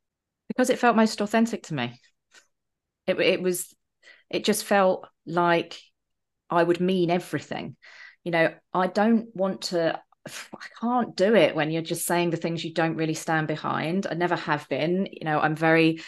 because 0.48 0.70
it 0.70 0.78
felt 0.78 0.96
most 0.96 1.20
authentic 1.20 1.64
to 1.64 1.74
me 1.74 2.00
it 3.06 3.18
it 3.20 3.42
was 3.42 3.74
it 4.30 4.44
just 4.44 4.64
felt 4.64 5.06
like 5.26 5.78
I 6.48 6.62
would 6.62 6.80
mean 6.80 7.10
everything 7.10 7.76
you 8.24 8.32
know 8.32 8.54
I 8.72 8.86
don't 8.86 9.34
want 9.34 9.62
to 9.62 10.00
I 10.26 10.66
can't 10.80 11.16
do 11.16 11.34
it 11.34 11.54
when 11.54 11.70
you're 11.70 11.82
just 11.82 12.06
saying 12.06 12.30
the 12.30 12.36
things 12.36 12.64
you 12.64 12.72
don't 12.72 12.96
really 12.96 13.14
stand 13.14 13.48
behind. 13.48 14.06
I 14.08 14.14
never 14.14 14.36
have 14.36 14.68
been. 14.68 15.08
You 15.10 15.24
know, 15.24 15.40
I'm 15.40 15.56
very 15.56 16.00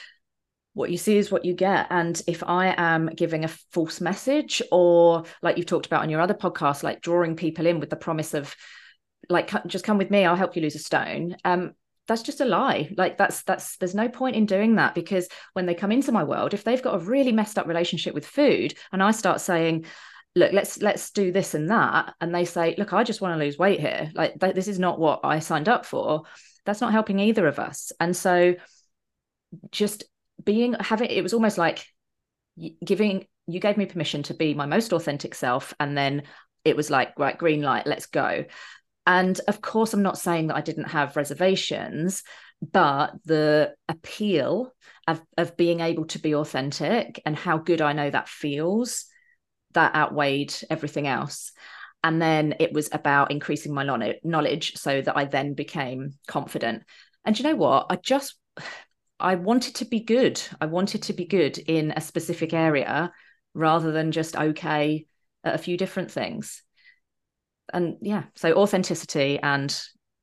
what 0.74 0.90
you 0.90 0.98
see 0.98 1.16
is 1.16 1.30
what 1.30 1.44
you 1.44 1.54
get. 1.54 1.86
And 1.90 2.20
if 2.26 2.42
I 2.44 2.74
am 2.76 3.06
giving 3.06 3.44
a 3.44 3.48
false 3.72 4.00
message, 4.00 4.60
or 4.70 5.24
like 5.42 5.56
you've 5.56 5.66
talked 5.66 5.86
about 5.86 6.02
on 6.02 6.10
your 6.10 6.20
other 6.20 6.34
podcast, 6.34 6.82
like 6.82 7.00
drawing 7.00 7.36
people 7.36 7.66
in 7.66 7.80
with 7.80 7.90
the 7.90 7.96
promise 7.96 8.34
of, 8.34 8.54
like, 9.28 9.50
just 9.66 9.84
come 9.84 9.98
with 9.98 10.10
me, 10.10 10.24
I'll 10.24 10.36
help 10.36 10.54
you 10.54 10.62
lose 10.62 10.74
a 10.74 10.80
stone. 10.80 11.36
Um, 11.44 11.72
that's 12.06 12.22
just 12.22 12.42
a 12.42 12.44
lie. 12.44 12.92
Like 12.98 13.16
that's 13.16 13.42
that's 13.44 13.78
there's 13.78 13.94
no 13.94 14.10
point 14.10 14.36
in 14.36 14.44
doing 14.44 14.74
that 14.74 14.94
because 14.94 15.26
when 15.54 15.64
they 15.64 15.74
come 15.74 15.90
into 15.90 16.12
my 16.12 16.24
world, 16.24 16.52
if 16.52 16.62
they've 16.62 16.82
got 16.82 16.96
a 16.96 17.04
really 17.04 17.32
messed 17.32 17.58
up 17.58 17.66
relationship 17.66 18.14
with 18.14 18.26
food, 18.26 18.74
and 18.92 19.02
I 19.02 19.12
start 19.12 19.40
saying, 19.40 19.86
look 20.36 20.52
let's 20.52 20.82
let's 20.82 21.10
do 21.10 21.32
this 21.32 21.54
and 21.54 21.70
that 21.70 22.14
and 22.20 22.34
they 22.34 22.44
say 22.44 22.74
look 22.76 22.92
i 22.92 23.04
just 23.04 23.20
want 23.20 23.38
to 23.38 23.44
lose 23.44 23.58
weight 23.58 23.80
here 23.80 24.10
like 24.14 24.38
th- 24.40 24.54
this 24.54 24.68
is 24.68 24.78
not 24.78 24.98
what 24.98 25.20
i 25.22 25.38
signed 25.38 25.68
up 25.68 25.86
for 25.86 26.22
that's 26.64 26.80
not 26.80 26.92
helping 26.92 27.20
either 27.20 27.46
of 27.46 27.58
us 27.58 27.92
and 28.00 28.16
so 28.16 28.54
just 29.70 30.04
being 30.42 30.74
having 30.80 31.10
it 31.10 31.22
was 31.22 31.34
almost 31.34 31.58
like 31.58 31.84
giving 32.84 33.26
you 33.46 33.60
gave 33.60 33.76
me 33.76 33.86
permission 33.86 34.22
to 34.22 34.34
be 34.34 34.54
my 34.54 34.66
most 34.66 34.92
authentic 34.92 35.34
self 35.34 35.74
and 35.78 35.96
then 35.96 36.22
it 36.64 36.76
was 36.76 36.90
like 36.90 37.18
right 37.18 37.36
green 37.36 37.62
light 37.62 37.86
let's 37.86 38.06
go. 38.06 38.44
And 39.06 39.38
of 39.48 39.60
course 39.60 39.92
i'm 39.92 40.02
not 40.02 40.18
saying 40.18 40.46
that 40.46 40.56
i 40.56 40.62
didn't 40.62 40.88
have 40.88 41.16
reservations 41.16 42.22
but 42.62 43.12
the 43.26 43.74
appeal 43.88 44.72
of, 45.06 45.20
of 45.36 45.56
being 45.58 45.80
able 45.80 46.06
to 46.06 46.18
be 46.18 46.34
authentic 46.34 47.20
and 47.26 47.36
how 47.36 47.58
good 47.58 47.82
i 47.82 47.92
know 47.92 48.08
that 48.08 48.28
feels 48.30 49.04
that 49.74 49.94
outweighed 49.94 50.54
everything 50.70 51.06
else. 51.06 51.52
And 52.02 52.20
then 52.20 52.54
it 52.60 52.72
was 52.72 52.88
about 52.92 53.30
increasing 53.30 53.74
my 53.74 53.84
knowledge 54.22 54.76
so 54.76 55.00
that 55.00 55.16
i 55.16 55.24
then 55.24 55.54
became 55.54 56.14
confident. 56.26 56.84
And 57.24 57.38
you 57.38 57.44
know 57.44 57.56
what? 57.56 57.86
I 57.90 57.96
just 57.96 58.36
I 59.20 59.36
wanted 59.36 59.76
to 59.76 59.84
be 59.84 60.00
good. 60.00 60.40
I 60.60 60.66
wanted 60.66 61.02
to 61.04 61.12
be 61.12 61.24
good 61.24 61.58
in 61.58 61.92
a 61.92 62.00
specific 62.00 62.52
area 62.52 63.12
rather 63.54 63.92
than 63.92 64.12
just 64.12 64.36
okay 64.36 65.06
at 65.44 65.54
a 65.54 65.58
few 65.58 65.76
different 65.76 66.10
things. 66.10 66.62
And 67.72 67.96
yeah, 68.00 68.24
so 68.34 68.54
authenticity 68.54 69.38
and 69.42 69.76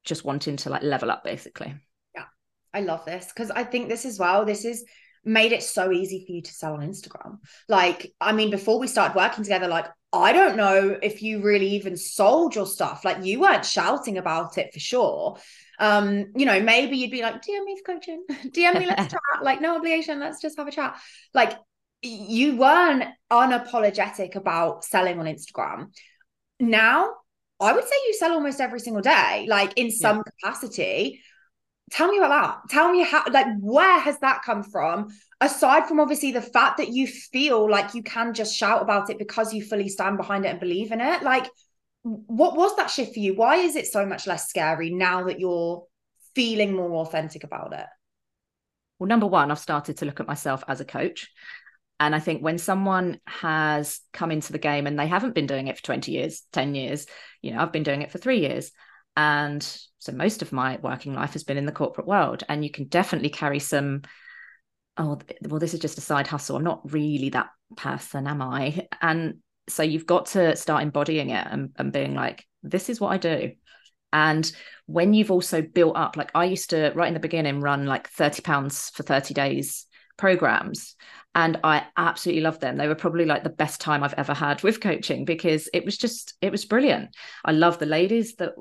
just 0.03 0.25
wanting 0.25 0.57
to 0.57 0.69
like 0.69 0.83
level 0.83 1.11
up 1.11 1.23
basically. 1.23 1.73
Yeah. 2.15 2.25
I 2.73 2.81
love 2.81 3.05
this 3.05 3.27
because 3.27 3.51
I 3.51 3.63
think 3.63 3.87
this 3.87 4.05
as 4.05 4.19
well. 4.19 4.45
This 4.45 4.65
is 4.65 4.85
made 5.23 5.51
it 5.51 5.63
so 5.63 5.91
easy 5.91 6.23
for 6.25 6.31
you 6.31 6.41
to 6.41 6.53
sell 6.53 6.73
on 6.73 6.81
Instagram. 6.81 7.39
Like, 7.67 8.13
I 8.19 8.31
mean, 8.31 8.49
before 8.49 8.79
we 8.79 8.87
started 8.87 9.15
working 9.15 9.43
together, 9.43 9.67
like, 9.67 9.87
I 10.13 10.33
don't 10.33 10.57
know 10.57 10.97
if 11.01 11.21
you 11.21 11.41
really 11.41 11.75
even 11.75 11.95
sold 11.95 12.55
your 12.55 12.65
stuff. 12.65 13.05
Like, 13.05 13.23
you 13.23 13.39
weren't 13.39 13.65
shouting 13.65 14.17
about 14.17 14.57
it 14.57 14.73
for 14.73 14.79
sure. 14.79 15.37
Um, 15.79 16.31
you 16.35 16.45
know, 16.45 16.59
maybe 16.59 16.97
you'd 16.97 17.11
be 17.11 17.21
like, 17.21 17.41
DM 17.41 17.63
me 17.63 17.77
for 17.77 17.93
coaching, 17.93 18.23
DM 18.29 18.79
me, 18.79 18.85
let's 18.87 19.07
chat. 19.11 19.43
Like, 19.43 19.61
no 19.61 19.75
obligation, 19.75 20.19
let's 20.19 20.41
just 20.41 20.57
have 20.57 20.67
a 20.67 20.71
chat. 20.71 20.99
Like, 21.33 21.53
you 22.01 22.57
weren't 22.57 23.05
unapologetic 23.31 24.35
about 24.35 24.83
selling 24.83 25.19
on 25.19 25.25
Instagram. 25.25 25.91
Now, 26.59 27.13
I 27.59 27.73
would 27.73 27.83
say 27.83 27.95
you 28.07 28.13
sell 28.15 28.33
almost 28.33 28.59
every 28.59 28.79
single 28.79 29.03
day, 29.03 29.45
like 29.47 29.73
in 29.77 29.91
some 29.91 30.17
yeah. 30.17 30.23
capacity. 30.23 31.21
Tell 31.89 32.07
me 32.07 32.17
about 32.17 32.29
that. 32.29 32.69
Tell 32.69 32.91
me 32.91 33.03
how, 33.03 33.23
like, 33.29 33.47
where 33.59 33.99
has 33.99 34.17
that 34.19 34.43
come 34.43 34.63
from? 34.63 35.09
Aside 35.41 35.87
from 35.87 35.99
obviously 35.99 36.31
the 36.31 36.41
fact 36.41 36.77
that 36.77 36.89
you 36.89 37.07
feel 37.07 37.69
like 37.69 37.93
you 37.93 38.03
can 38.03 38.33
just 38.33 38.55
shout 38.55 38.81
about 38.81 39.09
it 39.09 39.17
because 39.17 39.53
you 39.53 39.63
fully 39.63 39.89
stand 39.89 40.17
behind 40.17 40.45
it 40.45 40.49
and 40.49 40.59
believe 40.59 40.91
in 40.91 41.01
it. 41.01 41.23
Like, 41.23 41.47
what 42.03 42.55
was 42.55 42.75
that 42.77 42.89
shift 42.89 43.13
for 43.13 43.19
you? 43.19 43.35
Why 43.35 43.57
is 43.57 43.75
it 43.75 43.87
so 43.87 44.05
much 44.05 44.25
less 44.25 44.47
scary 44.47 44.89
now 44.89 45.25
that 45.25 45.39
you're 45.39 45.85
feeling 46.33 46.73
more 46.73 47.05
authentic 47.05 47.43
about 47.43 47.73
it? 47.73 47.85
Well, 48.99 49.07
number 49.07 49.27
one, 49.27 49.51
I've 49.51 49.59
started 49.59 49.97
to 49.97 50.05
look 50.05 50.19
at 50.19 50.27
myself 50.27 50.63
as 50.67 50.79
a 50.79 50.85
coach. 50.85 51.29
And 51.99 52.15
I 52.15 52.19
think 52.19 52.41
when 52.41 52.57
someone 52.57 53.19
has 53.25 53.99
come 54.11 54.31
into 54.31 54.53
the 54.53 54.59
game 54.59 54.87
and 54.87 54.97
they 54.97 55.07
haven't 55.07 55.35
been 55.35 55.45
doing 55.45 55.67
it 55.67 55.77
for 55.77 55.83
20 55.83 56.11
years, 56.11 56.43
10 56.51 56.73
years, 56.73 57.05
you 57.41 57.51
know, 57.51 57.59
I've 57.59 57.71
been 57.71 57.83
doing 57.83 58.01
it 58.01 58.11
for 58.11 58.17
three 58.17 58.39
years. 58.39 58.71
And 59.15 59.61
so 59.99 60.11
most 60.11 60.41
of 60.41 60.51
my 60.51 60.79
working 60.81 61.13
life 61.13 61.33
has 61.33 61.43
been 61.43 61.57
in 61.57 61.65
the 61.65 61.71
corporate 61.71 62.07
world. 62.07 62.43
And 62.47 62.63
you 62.63 62.71
can 62.71 62.85
definitely 62.85 63.29
carry 63.29 63.59
some, 63.59 64.01
oh, 64.97 65.19
well, 65.43 65.59
this 65.59 65.73
is 65.73 65.79
just 65.79 65.97
a 65.97 66.01
side 66.01 66.27
hustle. 66.27 66.55
I'm 66.55 66.63
not 66.63 66.91
really 66.91 67.29
that 67.29 67.49
person, 67.75 68.27
am 68.27 68.41
I? 68.41 68.87
And 69.01 69.39
so 69.69 69.83
you've 69.83 70.05
got 70.05 70.27
to 70.27 70.55
start 70.55 70.83
embodying 70.83 71.29
it 71.29 71.47
and, 71.49 71.71
and 71.77 71.93
being 71.93 72.15
like, 72.15 72.45
this 72.63 72.89
is 72.89 72.99
what 72.99 73.11
I 73.11 73.17
do. 73.17 73.51
And 74.13 74.51
when 74.87 75.13
you've 75.13 75.31
also 75.31 75.61
built 75.61 75.95
up, 75.95 76.17
like 76.17 76.31
I 76.35 76.45
used 76.45 76.71
to, 76.71 76.91
right 76.95 77.07
in 77.07 77.13
the 77.13 77.19
beginning, 77.19 77.61
run 77.61 77.85
like 77.85 78.09
30 78.09 78.41
pounds 78.41 78.89
for 78.89 79.03
30 79.03 79.33
days 79.33 79.85
programs 80.17 80.95
and 81.33 81.59
I 81.63 81.85
absolutely 81.95 82.41
loved 82.41 82.59
them. 82.59 82.75
They 82.75 82.87
were 82.87 82.95
probably 82.95 83.25
like 83.25 83.43
the 83.43 83.49
best 83.49 83.79
time 83.79 84.03
I've 84.03 84.13
ever 84.15 84.33
had 84.33 84.61
with 84.63 84.81
coaching 84.81 85.23
because 85.23 85.69
it 85.73 85.85
was 85.85 85.97
just 85.97 86.33
it 86.41 86.51
was 86.51 86.65
brilliant. 86.65 87.15
I 87.45 87.53
love 87.53 87.79
the 87.79 87.85
ladies 87.85 88.35
that 88.35 88.53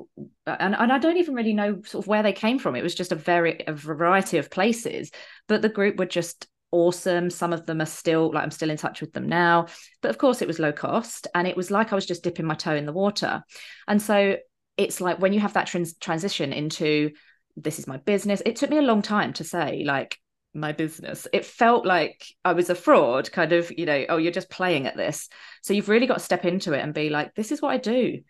and, 0.46 0.76
and 0.76 0.92
I 0.92 0.98
don't 0.98 1.16
even 1.16 1.34
really 1.34 1.52
know 1.52 1.82
sort 1.84 2.04
of 2.04 2.08
where 2.08 2.22
they 2.22 2.32
came 2.32 2.58
from. 2.58 2.76
It 2.76 2.82
was 2.82 2.94
just 2.94 3.12
a 3.12 3.16
very 3.16 3.64
a 3.66 3.72
variety 3.72 4.38
of 4.38 4.50
places, 4.50 5.10
but 5.48 5.62
the 5.62 5.68
group 5.68 5.98
were 5.98 6.06
just 6.06 6.46
awesome. 6.70 7.28
Some 7.28 7.52
of 7.52 7.66
them 7.66 7.80
are 7.80 7.86
still 7.86 8.32
like 8.32 8.44
I'm 8.44 8.52
still 8.52 8.70
in 8.70 8.76
touch 8.76 9.00
with 9.00 9.12
them 9.12 9.28
now. 9.28 9.66
But 10.00 10.10
of 10.10 10.18
course 10.18 10.40
it 10.40 10.48
was 10.48 10.60
low 10.60 10.72
cost 10.72 11.26
and 11.34 11.48
it 11.48 11.56
was 11.56 11.72
like 11.72 11.92
I 11.92 11.96
was 11.96 12.06
just 12.06 12.22
dipping 12.22 12.46
my 12.46 12.54
toe 12.54 12.76
in 12.76 12.86
the 12.86 12.92
water. 12.92 13.42
And 13.88 14.00
so 14.00 14.36
it's 14.76 15.00
like 15.00 15.18
when 15.20 15.32
you 15.32 15.40
have 15.40 15.54
that 15.54 15.66
trans- 15.66 15.96
transition 15.98 16.52
into 16.52 17.10
this 17.56 17.80
is 17.80 17.88
my 17.88 17.96
business, 17.96 18.42
it 18.46 18.54
took 18.54 18.70
me 18.70 18.78
a 18.78 18.82
long 18.82 19.02
time 19.02 19.32
to 19.34 19.44
say 19.44 19.82
like 19.84 20.16
my 20.54 20.72
business. 20.72 21.26
It 21.32 21.44
felt 21.44 21.86
like 21.86 22.24
I 22.44 22.52
was 22.52 22.70
a 22.70 22.74
fraud, 22.74 23.30
kind 23.30 23.52
of, 23.52 23.70
you 23.76 23.86
know, 23.86 24.04
oh, 24.08 24.16
you're 24.16 24.32
just 24.32 24.50
playing 24.50 24.86
at 24.86 24.96
this. 24.96 25.28
So 25.62 25.74
you've 25.74 25.88
really 25.88 26.06
got 26.06 26.18
to 26.18 26.24
step 26.24 26.44
into 26.44 26.72
it 26.72 26.80
and 26.80 26.94
be 26.94 27.08
like, 27.08 27.34
this 27.34 27.52
is 27.52 27.62
what 27.62 27.70
I 27.72 27.78
do. 27.78 28.20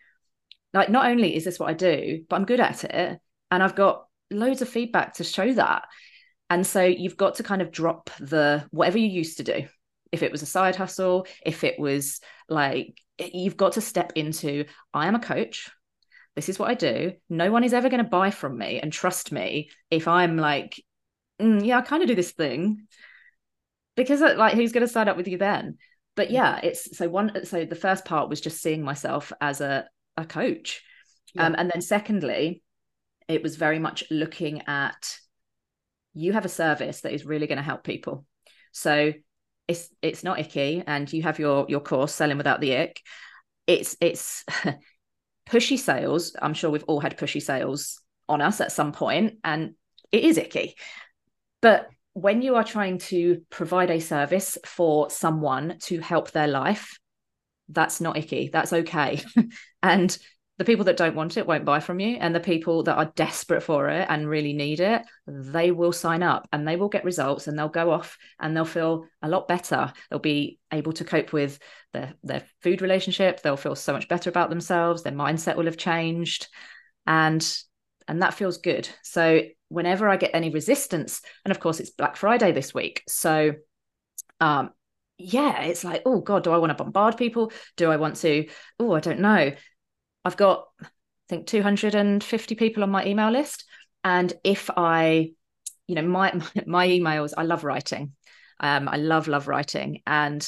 Like, 0.73 0.89
not 0.89 1.07
only 1.07 1.35
is 1.35 1.43
this 1.43 1.59
what 1.59 1.69
I 1.69 1.73
do, 1.73 2.23
but 2.29 2.35
I'm 2.35 2.45
good 2.45 2.59
at 2.59 2.83
it. 2.83 3.19
And 3.49 3.63
I've 3.63 3.75
got 3.75 4.05
loads 4.29 4.61
of 4.61 4.69
feedback 4.69 5.15
to 5.15 5.23
show 5.23 5.53
that. 5.53 5.83
And 6.49 6.65
so 6.65 6.83
you've 6.83 7.17
got 7.17 7.35
to 7.35 7.43
kind 7.43 7.61
of 7.61 7.71
drop 7.71 8.09
the 8.19 8.65
whatever 8.71 8.97
you 8.97 9.07
used 9.07 9.37
to 9.37 9.43
do. 9.43 9.67
If 10.11 10.23
it 10.23 10.31
was 10.31 10.41
a 10.41 10.45
side 10.47 10.75
hustle, 10.75 11.25
if 11.45 11.63
it 11.63 11.79
was 11.79 12.19
like, 12.49 13.01
you've 13.17 13.57
got 13.57 13.73
to 13.73 13.81
step 13.81 14.13
into, 14.15 14.65
I 14.93 15.07
am 15.07 15.15
a 15.15 15.19
coach. 15.19 15.69
This 16.35 16.49
is 16.49 16.59
what 16.59 16.69
I 16.69 16.75
do. 16.75 17.13
No 17.29 17.51
one 17.51 17.63
is 17.63 17.73
ever 17.73 17.89
going 17.89 18.03
to 18.03 18.09
buy 18.09 18.31
from 18.31 18.57
me 18.57 18.79
and 18.79 18.91
trust 18.91 19.31
me 19.31 19.69
if 19.89 20.07
I'm 20.07 20.37
like 20.37 20.81
mm, 21.41 21.65
yeah, 21.65 21.77
I 21.77 21.81
kind 21.81 22.01
of 22.03 22.07
do 22.07 22.15
this 22.15 22.31
thing 22.31 22.87
because 23.95 24.21
uh, 24.21 24.35
like 24.37 24.53
who's 24.53 24.71
going 24.71 24.85
to 24.85 24.91
sign 24.91 25.07
up 25.07 25.17
with 25.17 25.27
you 25.27 25.37
then? 25.37 25.77
But 26.15 26.29
mm. 26.29 26.33
yeah, 26.33 26.59
it's 26.63 26.97
so 26.97 27.09
one. 27.09 27.45
So 27.45 27.65
the 27.65 27.75
first 27.75 28.05
part 28.05 28.29
was 28.29 28.41
just 28.41 28.61
seeing 28.61 28.83
myself 28.83 29.31
as 29.41 29.61
a 29.61 29.85
a 30.17 30.25
coach, 30.25 30.83
yeah. 31.33 31.45
um, 31.45 31.55
and 31.57 31.71
then 31.73 31.81
secondly, 31.81 32.61
it 33.27 33.43
was 33.43 33.55
very 33.55 33.79
much 33.79 34.03
looking 34.11 34.63
at 34.67 35.17
you 36.13 36.33
have 36.33 36.45
a 36.45 36.49
service 36.49 37.01
that 37.01 37.13
is 37.13 37.25
really 37.25 37.47
going 37.47 37.57
to 37.57 37.63
help 37.63 37.83
people. 37.83 38.25
So 38.71 39.13
it's 39.67 39.89
it's 40.01 40.23
not 40.23 40.39
icky, 40.39 40.83
and 40.85 41.11
you 41.11 41.23
have 41.23 41.39
your 41.39 41.65
your 41.69 41.79
course 41.79 42.13
selling 42.13 42.37
without 42.37 42.61
the 42.61 42.77
ick. 42.77 43.01
It's 43.67 43.95
it's 44.01 44.43
pushy 45.49 45.77
sales. 45.77 46.35
I'm 46.41 46.53
sure 46.53 46.69
we've 46.69 46.83
all 46.87 46.99
had 46.99 47.17
pushy 47.17 47.41
sales 47.41 48.01
on 48.27 48.41
us 48.41 48.61
at 48.61 48.71
some 48.71 48.91
point, 48.91 49.35
and 49.43 49.75
it 50.11 50.23
is 50.23 50.37
icky. 50.37 50.75
But 51.61 51.89
when 52.13 52.41
you 52.41 52.55
are 52.55 52.63
trying 52.63 52.97
to 52.97 53.41
provide 53.49 53.89
a 53.89 53.99
service 53.99 54.57
for 54.65 55.09
someone 55.09 55.77
to 55.83 55.99
help 55.99 56.31
their 56.31 56.47
life, 56.47 56.97
that's 57.69 58.01
not 58.01 58.17
icky. 58.17 58.49
That's 58.51 58.73
okay. 58.73 59.23
and 59.83 60.17
the 60.57 60.65
people 60.65 60.85
that 60.85 60.97
don't 60.97 61.15
want 61.15 61.37
it 61.37 61.47
won't 61.47 61.65
buy 61.65 61.79
from 61.79 61.99
you. 61.99 62.17
And 62.19 62.35
the 62.35 62.39
people 62.39 62.83
that 62.83 62.97
are 62.97 63.11
desperate 63.15 63.63
for 63.63 63.89
it 63.89 64.05
and 64.09 64.29
really 64.29 64.53
need 64.53 64.79
it, 64.79 65.01
they 65.25 65.71
will 65.71 65.93
sign 65.93 66.21
up 66.21 66.47
and 66.51 66.67
they 66.67 66.75
will 66.75 66.89
get 66.89 67.03
results 67.03 67.47
and 67.47 67.57
they'll 67.57 67.69
go 67.69 67.89
off 67.89 68.17
and 68.39 68.55
they'll 68.55 68.65
feel 68.65 69.07
a 69.21 69.29
lot 69.29 69.47
better. 69.47 69.91
They'll 70.09 70.19
be 70.19 70.59
able 70.71 70.93
to 70.93 71.03
cope 71.03 71.33
with 71.33 71.57
their, 71.93 72.13
their 72.23 72.43
food 72.61 72.81
relationship. 72.81 73.41
They'll 73.41 73.57
feel 73.57 73.75
so 73.75 73.93
much 73.93 74.07
better 74.07 74.29
about 74.29 74.49
themselves. 74.49 75.01
Their 75.01 75.13
mindset 75.13 75.55
will 75.55 75.65
have 75.65 75.77
changed. 75.77 76.47
And 77.07 77.43
and 78.07 78.21
that 78.21 78.33
feels 78.33 78.57
good. 78.57 78.89
So 79.03 79.41
whenever 79.71 80.07
I 80.07 80.17
get 80.17 80.31
any 80.33 80.49
resistance, 80.49 81.21
and 81.45 81.51
of 81.51 81.59
course 81.59 81.79
it's 81.79 81.89
Black 81.89 82.15
Friday 82.15 82.51
this 82.51 82.73
week, 82.73 83.03
so 83.07 83.53
um, 84.39 84.71
yeah, 85.17 85.61
it's 85.63 85.83
like, 85.83 86.01
oh 86.05 86.19
God, 86.19 86.43
do 86.43 86.51
I 86.51 86.57
want 86.57 86.71
to 86.75 86.83
bombard 86.83 87.17
people? 87.17 87.51
Do 87.77 87.91
I 87.91 87.97
want 87.97 88.17
to? 88.17 88.47
Oh, 88.79 88.93
I 88.93 88.99
don't 88.99 89.19
know. 89.19 89.51
I've 90.25 90.37
got, 90.37 90.67
I 90.81 90.87
think, 91.29 91.47
250 91.47 92.55
people 92.55 92.83
on 92.83 92.89
my 92.89 93.05
email 93.05 93.31
list. 93.31 93.65
And 94.03 94.33
if 94.43 94.69
I, 94.75 95.31
you 95.87 95.95
know, 95.95 96.01
my 96.01 96.33
my 96.65 96.87
emails, 96.87 97.33
I 97.37 97.43
love 97.43 97.63
writing. 97.63 98.13
Um, 98.59 98.87
I 98.87 98.97
love, 98.97 99.27
love 99.27 99.47
writing. 99.47 100.01
And 100.05 100.47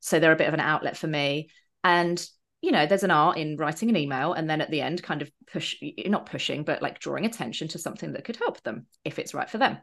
so 0.00 0.18
they're 0.18 0.32
a 0.32 0.36
bit 0.36 0.48
of 0.48 0.54
an 0.54 0.60
outlet 0.60 0.96
for 0.96 1.06
me. 1.06 1.50
And 1.82 2.24
you 2.66 2.72
know, 2.72 2.84
there's 2.84 3.04
an 3.04 3.12
art 3.12 3.36
in 3.38 3.56
writing 3.56 3.90
an 3.90 3.96
email 3.96 4.32
and 4.32 4.50
then 4.50 4.60
at 4.60 4.72
the 4.72 4.80
end, 4.80 5.00
kind 5.00 5.22
of 5.22 5.30
push, 5.52 5.76
not 6.04 6.26
pushing, 6.26 6.64
but 6.64 6.82
like 6.82 6.98
drawing 6.98 7.24
attention 7.24 7.68
to 7.68 7.78
something 7.78 8.12
that 8.12 8.24
could 8.24 8.34
help 8.34 8.60
them 8.64 8.86
if 9.04 9.20
it's 9.20 9.34
right 9.34 9.48
for 9.48 9.58
them. 9.58 9.78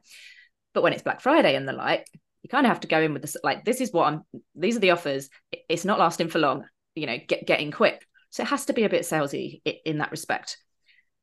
But 0.74 0.84
when 0.84 0.92
it's 0.92 1.02
Black 1.02 1.22
Friday 1.22 1.56
and 1.56 1.66
the 1.66 1.72
like, 1.72 2.06
you 2.42 2.50
kind 2.50 2.66
of 2.66 2.72
have 2.72 2.82
to 2.82 2.90
go 2.90 3.00
in 3.02 3.14
with 3.14 3.22
this, 3.22 3.38
like, 3.42 3.64
this 3.64 3.80
is 3.80 3.94
what 3.94 4.08
I'm, 4.08 4.24
these 4.54 4.76
are 4.76 4.82
the 4.82 4.92
offers. 4.92 5.30
It's 5.70 5.86
not 5.86 5.98
lasting 5.98 6.28
for 6.28 6.40
long, 6.40 6.66
you 6.94 7.08
know, 7.08 7.18
get, 7.26 7.48
getting 7.48 7.72
quick. 7.72 8.06
So 8.32 8.44
it 8.44 8.50
has 8.50 8.66
to 8.66 8.74
be 8.74 8.84
a 8.84 8.90
bit 8.90 9.04
salesy 9.04 9.62
in 9.86 10.00
that 10.00 10.12
respect. 10.12 10.58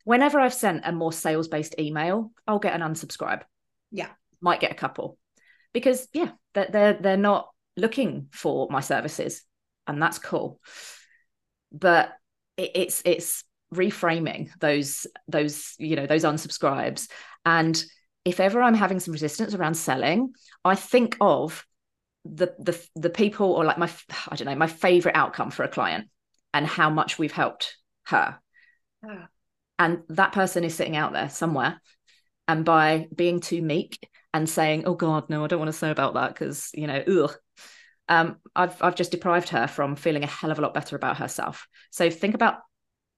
Whenever 0.04 0.40
I've 0.40 0.54
sent 0.54 0.86
a 0.86 0.92
more 0.92 1.12
sales 1.12 1.48
based 1.48 1.74
email, 1.78 2.32
I'll 2.46 2.58
get 2.58 2.72
an 2.72 2.80
unsubscribe. 2.80 3.42
Yeah. 3.90 4.08
Might 4.40 4.60
get 4.60 4.72
a 4.72 4.76
couple 4.76 5.18
because, 5.74 6.08
yeah, 6.14 6.30
they're, 6.54 6.70
they're, 6.72 6.92
they're 6.94 7.16
not 7.18 7.50
looking 7.76 8.28
for 8.32 8.66
my 8.70 8.80
services 8.80 9.42
and 9.86 10.00
that's 10.00 10.18
cool 10.18 10.58
but 11.72 12.12
it, 12.56 12.70
it's 12.74 13.02
it's 13.04 13.44
reframing 13.74 14.50
those 14.58 15.06
those 15.28 15.74
you 15.78 15.96
know 15.96 16.06
those 16.06 16.24
unsubscribes. 16.24 17.08
And 17.44 17.82
if 18.24 18.40
ever 18.40 18.62
i'm 18.62 18.74
having 18.74 19.00
some 19.00 19.12
resistance 19.12 19.54
around 19.54 19.74
selling 19.74 20.32
i 20.64 20.74
think 20.74 21.16
of 21.20 21.64
the 22.24 22.54
the 22.58 22.78
the 22.94 23.10
people 23.10 23.52
or 23.52 23.64
like 23.64 23.78
my 23.78 23.90
i 24.28 24.36
don't 24.36 24.46
know 24.46 24.54
my 24.54 24.66
favorite 24.66 25.16
outcome 25.16 25.50
for 25.50 25.62
a 25.62 25.68
client 25.68 26.08
and 26.52 26.66
how 26.66 26.90
much 26.90 27.18
we've 27.18 27.32
helped 27.32 27.76
her. 28.06 28.38
Yeah. 29.04 29.26
and 29.78 30.00
that 30.08 30.32
person 30.32 30.64
is 30.64 30.74
sitting 30.74 30.96
out 30.96 31.12
there 31.12 31.30
somewhere 31.30 31.80
and 32.46 32.64
by 32.64 33.08
being 33.14 33.40
too 33.40 33.62
meek 33.62 34.06
and 34.34 34.48
saying 34.48 34.84
oh 34.84 34.94
god 34.94 35.30
no 35.30 35.42
i 35.42 35.46
don't 35.46 35.58
want 35.58 35.70
to 35.70 35.78
say 35.78 35.90
about 35.90 36.14
that 36.14 36.34
because 36.34 36.70
you 36.74 36.86
know 36.86 37.02
ugh 37.08 37.34
um, 38.10 38.36
I've 38.56 38.76
I've 38.82 38.96
just 38.96 39.12
deprived 39.12 39.48
her 39.50 39.68
from 39.68 39.94
feeling 39.94 40.24
a 40.24 40.26
hell 40.26 40.50
of 40.50 40.58
a 40.58 40.62
lot 40.62 40.74
better 40.74 40.96
about 40.96 41.16
herself. 41.16 41.68
So 41.90 42.10
think 42.10 42.34
about 42.34 42.58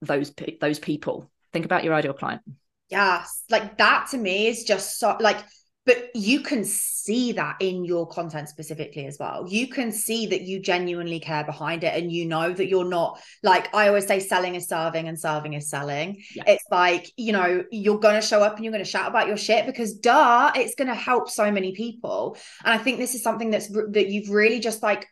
those 0.02 0.32
those 0.60 0.78
people. 0.78 1.30
Think 1.52 1.64
about 1.64 1.82
your 1.82 1.94
ideal 1.94 2.12
client. 2.12 2.42
Yes, 2.90 3.42
like 3.50 3.78
that 3.78 4.08
to 4.10 4.18
me 4.18 4.48
is 4.48 4.64
just 4.64 4.98
so 4.98 5.16
like 5.18 5.38
but 5.84 6.14
you 6.14 6.40
can 6.40 6.64
see 6.64 7.32
that 7.32 7.56
in 7.60 7.84
your 7.84 8.06
content 8.06 8.48
specifically 8.48 9.06
as 9.06 9.16
well. 9.18 9.46
You 9.48 9.66
can 9.66 9.90
see 9.90 10.26
that 10.26 10.42
you 10.42 10.60
genuinely 10.60 11.18
care 11.18 11.42
behind 11.42 11.82
it 11.82 11.92
and 12.00 12.12
you 12.12 12.26
know 12.26 12.52
that 12.52 12.68
you're 12.68 12.88
not 12.88 13.20
like 13.42 13.74
I 13.74 13.88
always 13.88 14.06
say 14.06 14.20
selling 14.20 14.54
is 14.54 14.68
serving 14.68 15.08
and 15.08 15.18
serving 15.18 15.54
is 15.54 15.68
selling. 15.68 16.22
Yeah. 16.34 16.44
It's 16.46 16.64
like, 16.70 17.10
you 17.16 17.32
know, 17.32 17.64
you're 17.72 17.98
going 17.98 18.20
to 18.20 18.26
show 18.26 18.42
up 18.42 18.56
and 18.56 18.64
you're 18.64 18.72
going 18.72 18.84
to 18.84 18.90
shout 18.90 19.08
about 19.08 19.26
your 19.26 19.36
shit 19.36 19.66
because 19.66 19.94
duh, 19.94 20.52
it's 20.54 20.76
going 20.76 20.88
to 20.88 20.94
help 20.94 21.28
so 21.28 21.50
many 21.50 21.72
people. 21.74 22.36
And 22.64 22.72
I 22.72 22.78
think 22.78 22.98
this 22.98 23.16
is 23.16 23.22
something 23.22 23.50
that's 23.50 23.68
that 23.68 24.08
you've 24.08 24.30
really 24.30 24.60
just 24.60 24.82
like 24.82 25.08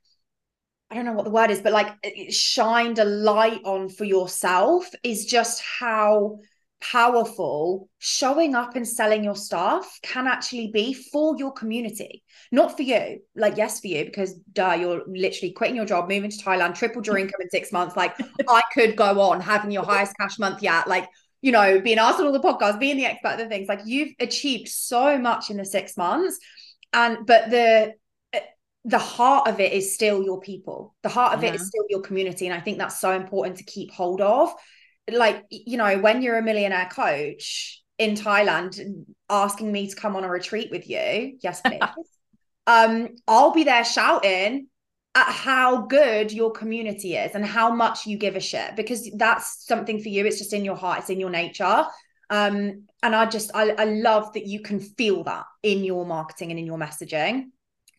I 0.90 0.96
don't 0.96 1.04
know 1.04 1.12
what 1.12 1.24
the 1.24 1.30
word 1.30 1.50
is, 1.50 1.60
but 1.60 1.72
like 1.72 1.92
shined 2.30 2.98
a 2.98 3.04
light 3.04 3.60
on 3.64 3.88
for 3.88 4.04
yourself 4.04 4.88
is 5.04 5.24
just 5.24 5.62
how 5.62 6.40
powerful 6.80 7.88
showing 7.98 8.54
up 8.54 8.74
and 8.76 8.88
selling 8.88 9.22
your 9.22 9.36
stuff 9.36 9.98
can 10.02 10.26
actually 10.26 10.70
be 10.72 10.94
for 10.94 11.36
your 11.38 11.52
community 11.52 12.22
not 12.52 12.76
for 12.76 12.82
you. 12.82 13.20
Like 13.36 13.56
yes 13.56 13.80
for 13.80 13.86
you 13.86 14.04
because 14.04 14.34
duh 14.52 14.76
you're 14.78 15.02
literally 15.06 15.52
quitting 15.52 15.76
your 15.76 15.84
job 15.84 16.08
moving 16.08 16.30
to 16.30 16.36
thailand 16.36 16.74
tripled 16.74 17.06
your 17.06 17.18
income 17.18 17.40
in 17.40 17.50
six 17.50 17.72
months. 17.72 17.96
Like 17.96 18.16
i 18.48 18.62
could 18.72 18.96
go 18.96 19.20
on 19.20 19.40
having 19.40 19.70
your 19.70 19.84
highest 19.84 20.16
cash 20.18 20.38
month 20.38 20.62
yet. 20.62 20.88
Like 20.88 21.08
you 21.42 21.52
know 21.52 21.80
being 21.80 21.98
asked 21.98 22.20
on 22.20 22.26
all 22.26 22.32
the 22.32 22.40
podcasts 22.40 22.80
being 22.80 22.96
the 22.96 23.06
expert 23.06 23.40
of 23.40 23.48
things. 23.48 23.68
Like 23.68 23.82
you've 23.84 24.12
achieved 24.18 24.68
so 24.68 25.18
much 25.18 25.50
in 25.50 25.56
the 25.56 25.64
six 25.64 25.96
months. 25.96 26.38
And 26.92 27.24
but 27.26 27.50
the 27.50 27.94
the 28.86 28.98
heart 28.98 29.46
of 29.46 29.60
it 29.60 29.72
is 29.72 29.94
still 29.94 30.22
your 30.22 30.40
people. 30.40 30.94
The 31.02 31.10
heart 31.10 31.34
of 31.34 31.42
yeah. 31.42 31.50
it 31.50 31.56
is 31.56 31.66
still 31.66 31.84
your 31.88 32.00
community. 32.00 32.46
And 32.46 32.54
i 32.54 32.60
think 32.60 32.78
that's 32.78 33.00
so 33.00 33.12
important 33.12 33.58
to 33.58 33.64
keep 33.64 33.92
hold 33.92 34.20
of 34.20 34.52
like 35.10 35.44
you 35.50 35.76
know 35.76 35.98
when 35.98 36.22
you're 36.22 36.38
a 36.38 36.42
millionaire 36.42 36.88
coach 36.90 37.82
in 37.98 38.14
Thailand 38.14 39.04
asking 39.28 39.70
me 39.70 39.88
to 39.88 39.96
come 39.96 40.16
on 40.16 40.24
a 40.24 40.28
retreat 40.28 40.70
with 40.70 40.88
you 40.88 41.38
yes 41.42 41.60
please 41.64 41.80
um 42.66 43.08
I'll 43.26 43.52
be 43.52 43.64
there 43.64 43.84
shouting 43.84 44.68
at 45.14 45.32
how 45.32 45.82
good 45.82 46.32
your 46.32 46.52
community 46.52 47.16
is 47.16 47.34
and 47.34 47.44
how 47.44 47.74
much 47.74 48.06
you 48.06 48.16
give 48.16 48.36
a 48.36 48.40
shit 48.40 48.76
because 48.76 49.10
that's 49.16 49.66
something 49.66 50.00
for 50.00 50.08
you. 50.08 50.24
It's 50.24 50.38
just 50.38 50.52
in 50.52 50.64
your 50.64 50.76
heart. 50.76 51.00
It's 51.00 51.10
in 51.10 51.18
your 51.18 51.30
nature. 51.30 51.84
Um 52.30 52.84
and 53.02 53.16
I 53.16 53.26
just 53.26 53.50
I, 53.54 53.70
I 53.70 53.84
love 53.84 54.32
that 54.34 54.46
you 54.46 54.60
can 54.60 54.78
feel 54.78 55.24
that 55.24 55.46
in 55.62 55.82
your 55.82 56.06
marketing 56.06 56.50
and 56.50 56.60
in 56.60 56.66
your 56.66 56.78
messaging 56.78 57.46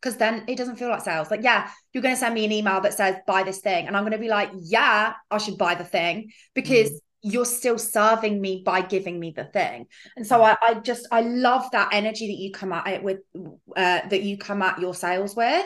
because 0.02 0.18
then 0.18 0.44
it 0.48 0.58
doesn't 0.58 0.78
feel 0.78 0.90
like 0.90 1.02
sales. 1.02 1.30
Like, 1.30 1.44
yeah, 1.44 1.70
you're 1.94 2.02
going 2.02 2.16
to 2.16 2.20
send 2.20 2.34
me 2.34 2.46
an 2.46 2.52
email 2.52 2.82
that 2.82 2.94
says 2.94 3.18
buy 3.28 3.44
this 3.44 3.60
thing, 3.60 3.88
and 3.88 3.96
I'm 3.96 4.04
going 4.04 4.14
to 4.14 4.18
be 4.18 4.30
like, 4.30 4.50
yeah, 4.60 5.14
I 5.30 5.38
should 5.38 5.58
buy 5.58 5.76
the 5.76 5.84
thing 5.84 6.32
because 6.54 6.90
mm. 6.90 6.98
you're 7.22 7.46
still 7.46 7.78
serving 7.78 8.42
me 8.42 8.64
by 8.66 8.82
giving 8.82 9.20
me 9.20 9.34
the 9.36 9.46
thing. 9.46 9.86
And 10.16 10.26
so 10.26 10.42
I, 10.42 10.58
I 10.62 10.74
just 10.76 11.08
I 11.12 11.22
love 11.22 11.70
that 11.72 11.90
energy 11.94 12.28
that 12.28 12.42
you 12.42 12.52
come 12.52 12.74
at 12.74 12.88
it 12.88 13.04
with, 13.04 13.20
uh, 13.36 14.08
that 14.08 14.24
you 14.24 14.38
come 14.38 14.62
at 14.62 14.80
your 14.80 14.96
sales 14.96 15.36
with. 15.36 15.66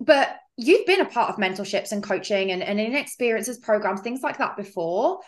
But 0.00 0.36
you've 0.56 0.86
been 0.86 1.00
a 1.00 1.06
part 1.06 1.30
of 1.30 1.36
mentorships 1.36 1.92
and 1.92 2.02
coaching 2.02 2.52
and, 2.52 2.62
and 2.62 2.78
in 2.78 2.94
experiences 2.94 3.58
programs, 3.58 4.00
things 4.00 4.22
like 4.22 4.38
that 4.38 4.56
before. 4.56 5.20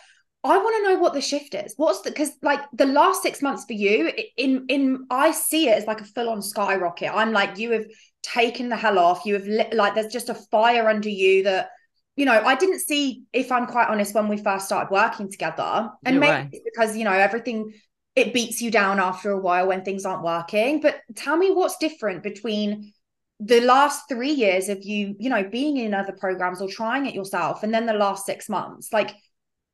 I 0.43 0.57
want 0.57 0.75
to 0.77 0.93
know 0.93 0.99
what 0.99 1.13
the 1.13 1.21
shift 1.21 1.55
is. 1.55 1.73
What's 1.77 2.01
the 2.01 2.11
because 2.11 2.31
like 2.41 2.61
the 2.71 2.85
last 2.85 3.21
six 3.21 3.41
months 3.41 3.65
for 3.65 3.73
you 3.73 4.11
in 4.37 4.65
in 4.69 5.05
I 5.09 5.31
see 5.31 5.67
it 5.67 5.77
as 5.77 5.85
like 5.85 5.99
a 5.99 6.05
full 6.05 6.29
on 6.29 6.41
skyrocket. 6.41 7.11
I'm 7.13 7.33
like 7.33 7.57
you 7.57 7.71
have 7.71 7.85
taken 8.23 8.69
the 8.69 8.75
hell 8.75 8.99
off. 8.99 9.25
You 9.25 9.35
have 9.35 9.47
lit, 9.47 9.73
like 9.73 9.95
there's 9.95 10.11
just 10.11 10.29
a 10.29 10.35
fire 10.35 10.87
under 10.89 11.09
you 11.09 11.43
that 11.43 11.69
you 12.15 12.25
know 12.25 12.33
I 12.33 12.55
didn't 12.55 12.79
see. 12.79 13.23
If 13.33 13.51
I'm 13.51 13.67
quite 13.67 13.89
honest, 13.89 14.13
when 14.13 14.27
we 14.27 14.37
first 14.37 14.65
started 14.65 14.91
working 14.91 15.31
together, 15.31 15.89
and 16.05 16.19
maybe 16.19 16.61
because 16.65 16.95
you 16.95 17.03
know 17.03 17.11
everything 17.11 17.73
it 18.15 18.33
beats 18.33 18.61
you 18.61 18.71
down 18.71 18.99
after 18.99 19.29
a 19.31 19.39
while 19.39 19.67
when 19.67 19.83
things 19.83 20.05
aren't 20.05 20.23
working. 20.23 20.81
But 20.81 21.01
tell 21.15 21.37
me 21.37 21.51
what's 21.51 21.77
different 21.77 22.23
between 22.23 22.93
the 23.39 23.61
last 23.61 24.09
three 24.09 24.31
years 24.31 24.67
of 24.67 24.83
you 24.83 25.15
you 25.19 25.29
know 25.29 25.43
being 25.43 25.77
in 25.77 25.93
other 25.93 26.13
programs 26.13 26.61
or 26.61 26.67
trying 26.67 27.05
it 27.05 27.13
yourself 27.13 27.61
and 27.61 27.71
then 27.71 27.85
the 27.85 27.93
last 27.93 28.25
six 28.25 28.49
months 28.49 28.91
like 28.91 29.13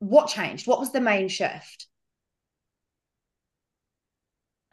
what 0.04 0.28
changed? 0.28 0.66
What 0.66 0.80
was 0.80 0.92
the 0.92 1.00
main 1.00 1.28
shift? 1.28 1.86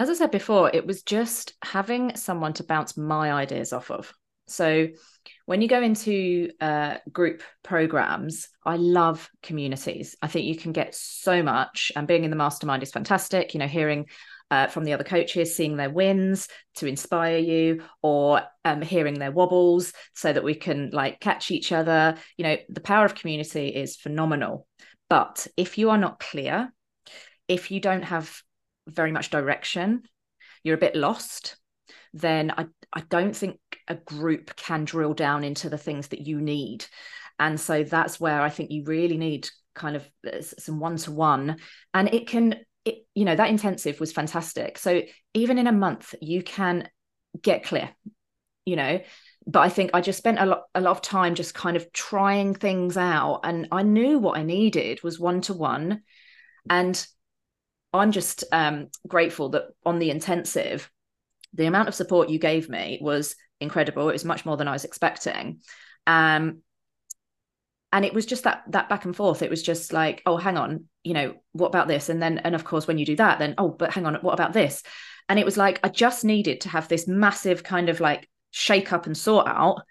As 0.02 0.10
I 0.10 0.14
said 0.16 0.32
before, 0.32 0.72
it 0.74 0.88
was 0.88 1.04
just 1.04 1.54
having 1.64 2.16
someone 2.16 2.54
to 2.54 2.64
bounce 2.64 2.98
my 2.98 3.32
ideas 3.32 3.72
off 3.72 3.92
of. 3.92 4.12
So 4.48 4.88
when 5.46 5.62
you 5.62 5.68
go 5.68 5.80
into 5.80 6.50
uh, 6.60 6.98
group 7.12 7.44
programs, 7.62 8.50
I 8.66 8.78
love 8.78 9.30
communities. 9.44 10.16
I 10.20 10.26
think 10.26 10.48
you 10.48 10.56
can 10.56 10.72
get 10.72 10.96
so 10.96 11.44
much, 11.44 11.92
and 11.96 12.08
being 12.08 12.24
in 12.24 12.32
the 12.32 12.36
mastermind 12.36 12.82
is 12.82 12.92
fantastic. 12.92 13.54
You 13.54 13.60
know, 13.60 13.68
hearing 13.68 14.08
uh, 14.50 14.66
from 14.66 14.86
the 14.86 14.94
other 14.94 15.04
coaches, 15.04 15.56
seeing 15.56 15.78
their 15.78 15.92
wins 15.92 16.48
to 16.78 16.88
inspire 16.88 17.38
you, 17.38 17.84
or 18.02 18.42
um, 18.66 18.82
hearing 18.82 19.20
their 19.20 19.32
wobbles 19.32 19.94
so 20.16 20.34
that 20.34 20.44
we 20.44 20.56
can 20.56 20.90
like 20.92 21.20
catch 21.20 21.52
each 21.52 21.72
other. 21.72 22.16
You 22.38 22.46
know, 22.46 22.58
the 22.70 22.82
power 22.82 23.06
of 23.06 23.14
community 23.14 23.68
is 23.68 23.98
phenomenal. 23.98 24.66
But 25.12 25.46
if 25.58 25.78
you 25.78 25.92
are 25.92 26.00
not 26.00 26.20
clear, 26.20 26.74
if 27.48 27.70
you 27.70 27.80
don't 27.80 28.06
have 28.06 28.42
very 28.88 29.12
much 29.12 29.30
direction, 29.30 30.04
you're 30.64 30.76
a 30.76 30.80
bit 30.80 30.96
lost, 30.96 31.58
then 32.14 32.52
I, 32.58 32.68
I 32.94 33.02
don't 33.10 33.36
think 33.36 33.60
a 33.88 33.96
group 33.96 34.56
can 34.56 34.86
drill 34.86 35.14
down 35.14 35.44
into 35.44 35.70
the 35.70 35.78
things 35.78 36.10
that 36.10 36.22
you 36.22 36.42
need. 36.42 36.86
And 37.40 37.60
so 37.60 37.84
that's 37.84 38.20
where 38.20 38.42
I 38.42 38.50
think 38.50 38.72
you 38.72 38.84
really 38.86 39.18
need 39.18 39.50
kind 39.74 39.96
of 39.96 40.08
uh, 40.28 40.42
some 40.42 40.80
one 40.80 40.98
to 40.98 41.12
one. 41.12 41.58
And 41.94 42.14
it 42.14 42.28
can, 42.28 42.58
it, 42.86 43.06
you 43.16 43.26
know, 43.26 43.36
that 43.36 43.50
intensive 43.50 44.00
was 44.00 44.12
fantastic. 44.12 44.78
So 44.78 45.02
even 45.34 45.58
in 45.58 45.68
a 45.68 45.72
month, 45.72 46.14
you 46.22 46.44
can 46.44 46.88
get 47.42 47.64
clear, 47.64 47.90
you 48.66 48.76
know, 48.76 49.00
but 49.48 49.62
I 49.62 49.70
think 49.70 49.92
I 49.94 50.02
just 50.02 50.20
spent 50.20 50.40
a 50.40 50.46
lot 50.46 50.64
a 50.76 50.82
lot 50.82 50.92
of 50.92 51.02
time 51.02 51.34
just 51.36 51.54
kind 51.54 51.76
of 51.76 51.92
trying 51.94 52.54
things 52.54 52.96
out 52.96 53.42
and 53.44 53.68
I 53.72 53.82
knew 53.82 54.20
what 54.20 54.38
I 54.38 54.44
needed 54.44 55.02
was 55.02 55.20
one 55.20 55.42
to 55.42 55.54
one 55.54 56.04
and 56.70 57.08
I'm 57.94 58.12
just 58.12 58.44
um, 58.52 58.88
grateful 59.08 59.50
that 59.50 59.66
on 59.86 60.00
the 60.00 60.10
intensive 60.10 60.90
the 61.54 61.66
amount 61.66 61.90
of 61.90 61.96
support 61.96 62.30
you 62.30 62.40
gave 62.40 62.70
me 62.70 62.98
was 63.02 63.36
incredible. 63.60 64.08
It 64.08 64.14
was 64.14 64.24
much 64.24 64.46
more 64.46 64.56
than 64.56 64.70
I 64.70 64.72
was 64.72 64.86
expecting. 64.86 65.60
Um, 66.08 66.60
and 67.92 68.06
it 68.06 68.14
was 68.14 68.26
just 68.26 68.46
that 68.46 68.64
that 68.70 68.88
back 68.88 69.04
and 69.04 69.16
forth. 69.16 69.42
It 69.42 69.50
was 69.50 69.62
just 69.62 69.92
like 69.92 70.22
oh 70.26 70.38
hang 70.38 70.58
on 70.58 70.86
you 71.04 71.14
know 71.14 71.36
what 71.52 71.68
about 71.68 71.88
this? 71.88 72.10
And 72.10 72.22
then 72.22 72.38
and 72.40 72.56
of 72.56 72.64
course 72.64 72.88
when 72.88 72.98
you 72.98 73.06
do 73.06 73.18
that 73.18 73.40
then 73.40 73.56
oh 73.58 73.70
but 73.70 73.92
hang 73.92 74.06
on 74.06 74.16
what 74.16 74.34
about 74.34 74.54
this? 74.54 74.84
And 75.28 75.40
it 75.40 75.46
was 75.46 75.58
like 75.58 75.80
I 75.84 75.90
just 75.90 76.24
needed 76.24 76.62
to 76.62 76.70
have 76.70 76.88
this 76.88 77.08
massive 77.08 77.64
kind 77.64 77.90
of 77.90 78.00
like 78.00 78.30
shake 78.52 78.94
up 78.94 79.06
and 79.06 79.18
sort 79.18 79.48
out. 79.48 79.82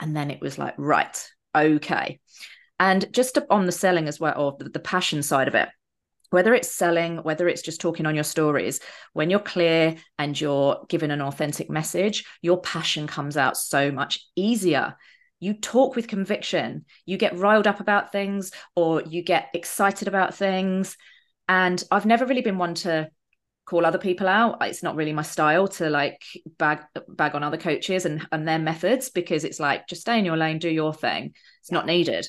And 0.00 0.16
then 0.16 0.30
it 0.30 0.40
was 0.40 0.58
like, 0.58 0.74
right, 0.76 1.30
okay. 1.54 2.20
And 2.80 3.12
just 3.12 3.38
on 3.50 3.66
the 3.66 3.72
selling 3.72 4.08
as 4.08 4.18
well, 4.18 4.34
or 4.36 4.56
the 4.58 4.80
passion 4.80 5.22
side 5.22 5.48
of 5.48 5.54
it, 5.54 5.68
whether 6.34 6.52
it's 6.52 6.74
selling, 6.74 7.18
whether 7.18 7.46
it's 7.46 7.62
just 7.62 7.80
talking 7.80 8.06
on 8.06 8.16
your 8.16 8.24
stories, 8.24 8.80
when 9.12 9.30
you're 9.30 9.38
clear 9.38 9.94
and 10.18 10.38
you're 10.40 10.84
given 10.88 11.12
an 11.12 11.22
authentic 11.22 11.70
message, 11.70 12.24
your 12.42 12.60
passion 12.60 13.06
comes 13.06 13.36
out 13.36 13.56
so 13.56 13.92
much 13.92 14.18
easier. 14.34 14.96
You 15.38 15.54
talk 15.54 15.94
with 15.94 16.08
conviction, 16.08 16.86
you 17.06 17.18
get 17.18 17.38
riled 17.38 17.68
up 17.68 17.78
about 17.78 18.10
things 18.10 18.50
or 18.74 19.00
you 19.02 19.22
get 19.22 19.46
excited 19.54 20.08
about 20.08 20.34
things. 20.34 20.96
And 21.48 21.80
I've 21.92 22.04
never 22.04 22.26
really 22.26 22.42
been 22.42 22.58
one 22.58 22.74
to 22.82 23.10
call 23.64 23.86
other 23.86 23.96
people 23.96 24.28
out 24.28 24.58
it's 24.60 24.82
not 24.82 24.94
really 24.94 25.14
my 25.14 25.22
style 25.22 25.66
to 25.66 25.88
like 25.88 26.22
bag 26.58 26.80
bag 27.08 27.34
on 27.34 27.42
other 27.42 27.56
coaches 27.56 28.04
and 28.04 28.26
and 28.30 28.46
their 28.46 28.58
methods 28.58 29.08
because 29.08 29.42
it's 29.42 29.58
like 29.58 29.88
just 29.88 30.02
stay 30.02 30.18
in 30.18 30.24
your 30.26 30.36
lane 30.36 30.58
do 30.58 30.68
your 30.68 30.92
thing 30.92 31.32
it's 31.62 31.72
not 31.72 31.86
needed 31.86 32.28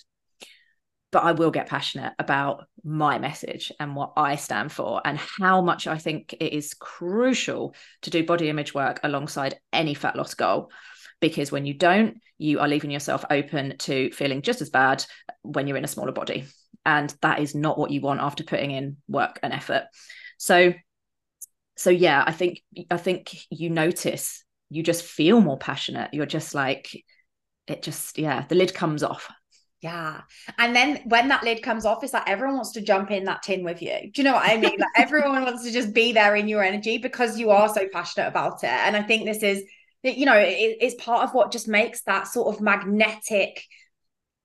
but 1.15 1.23
I 1.23 1.31
will 1.31 1.49
get 1.49 1.69
passionate 1.69 2.11
about 2.19 2.65
my 2.83 3.19
message 3.19 3.71
and 3.79 3.95
what 3.95 4.11
I 4.17 4.35
stand 4.35 4.69
for 4.73 5.01
and 5.05 5.17
how 5.17 5.61
much 5.61 5.87
I 5.87 5.97
think 5.97 6.33
it 6.41 6.51
is 6.51 6.73
crucial 6.73 7.73
to 8.01 8.09
do 8.09 8.25
body 8.25 8.49
image 8.49 8.73
work 8.73 8.99
alongside 9.01 9.57
any 9.71 9.93
fat 9.93 10.17
loss 10.17 10.33
goal. 10.33 10.71
Because 11.21 11.53
when 11.53 11.65
you 11.65 11.73
don't 11.73 12.17
you 12.37 12.59
are 12.59 12.67
leaving 12.67 12.91
yourself 12.91 13.23
open 13.29 13.77
to 13.77 14.11
feeling 14.11 14.41
just 14.41 14.59
as 14.61 14.69
bad 14.69 15.05
when 15.41 15.67
you're 15.67 15.77
in 15.77 15.85
a 15.85 15.87
smaller 15.87 16.11
body. 16.11 16.47
And 16.85 17.15
that 17.21 17.39
is 17.39 17.55
not 17.55 17.77
what 17.77 17.91
you 17.91 18.01
want 18.01 18.19
after 18.19 18.43
putting 18.43 18.71
in 18.71 18.97
work 19.07 19.39
and 19.41 19.53
effort. 19.53 19.85
So 20.37 20.73
so 21.77 21.89
yeah 21.89 22.23
i 22.27 22.31
think 22.31 22.61
i 22.89 22.95
think 22.95 23.35
you 23.49 23.69
notice 23.69 24.43
you 24.69 24.83
just 24.83 25.03
feel 25.05 25.39
more 25.39 25.57
passionate. 25.57 26.13
You're 26.13 26.25
just 26.25 26.53
like 26.53 26.91
it 27.67 27.83
just 27.83 28.17
yeah 28.17 28.43
the 28.49 28.55
lid 28.55 28.73
comes 28.73 29.01
off 29.01 29.31
yeah. 29.81 30.21
And 30.57 30.75
then 30.75 31.01
when 31.05 31.27
that 31.27 31.43
lid 31.43 31.61
comes 31.61 31.85
off, 31.85 32.03
it's 32.03 32.13
like 32.13 32.27
everyone 32.27 32.55
wants 32.55 32.71
to 32.71 32.81
jump 32.81 33.11
in 33.11 33.25
that 33.25 33.43
tin 33.43 33.63
with 33.63 33.81
you. 33.81 34.11
Do 34.13 34.21
you 34.21 34.23
know 34.23 34.33
what 34.33 34.49
I 34.49 34.57
mean? 34.57 34.79
Like 34.79 34.89
everyone 34.95 35.43
wants 35.43 35.63
to 35.63 35.71
just 35.71 35.93
be 35.93 36.11
there 36.11 36.35
in 36.35 36.47
your 36.47 36.63
energy 36.63 36.97
because 36.97 37.39
you 37.39 37.51
are 37.51 37.69
so 37.69 37.87
passionate 37.91 38.27
about 38.27 38.63
it. 38.63 38.69
And 38.69 38.95
I 38.95 39.03
think 39.03 39.25
this 39.25 39.43
is, 39.43 39.63
you 40.01 40.25
know, 40.25 40.37
it, 40.37 40.77
it's 40.81 41.03
part 41.03 41.23
of 41.23 41.33
what 41.33 41.51
just 41.51 41.67
makes 41.67 42.01
that 42.03 42.27
sort 42.27 42.55
of 42.55 42.61
magnetic 42.61 43.63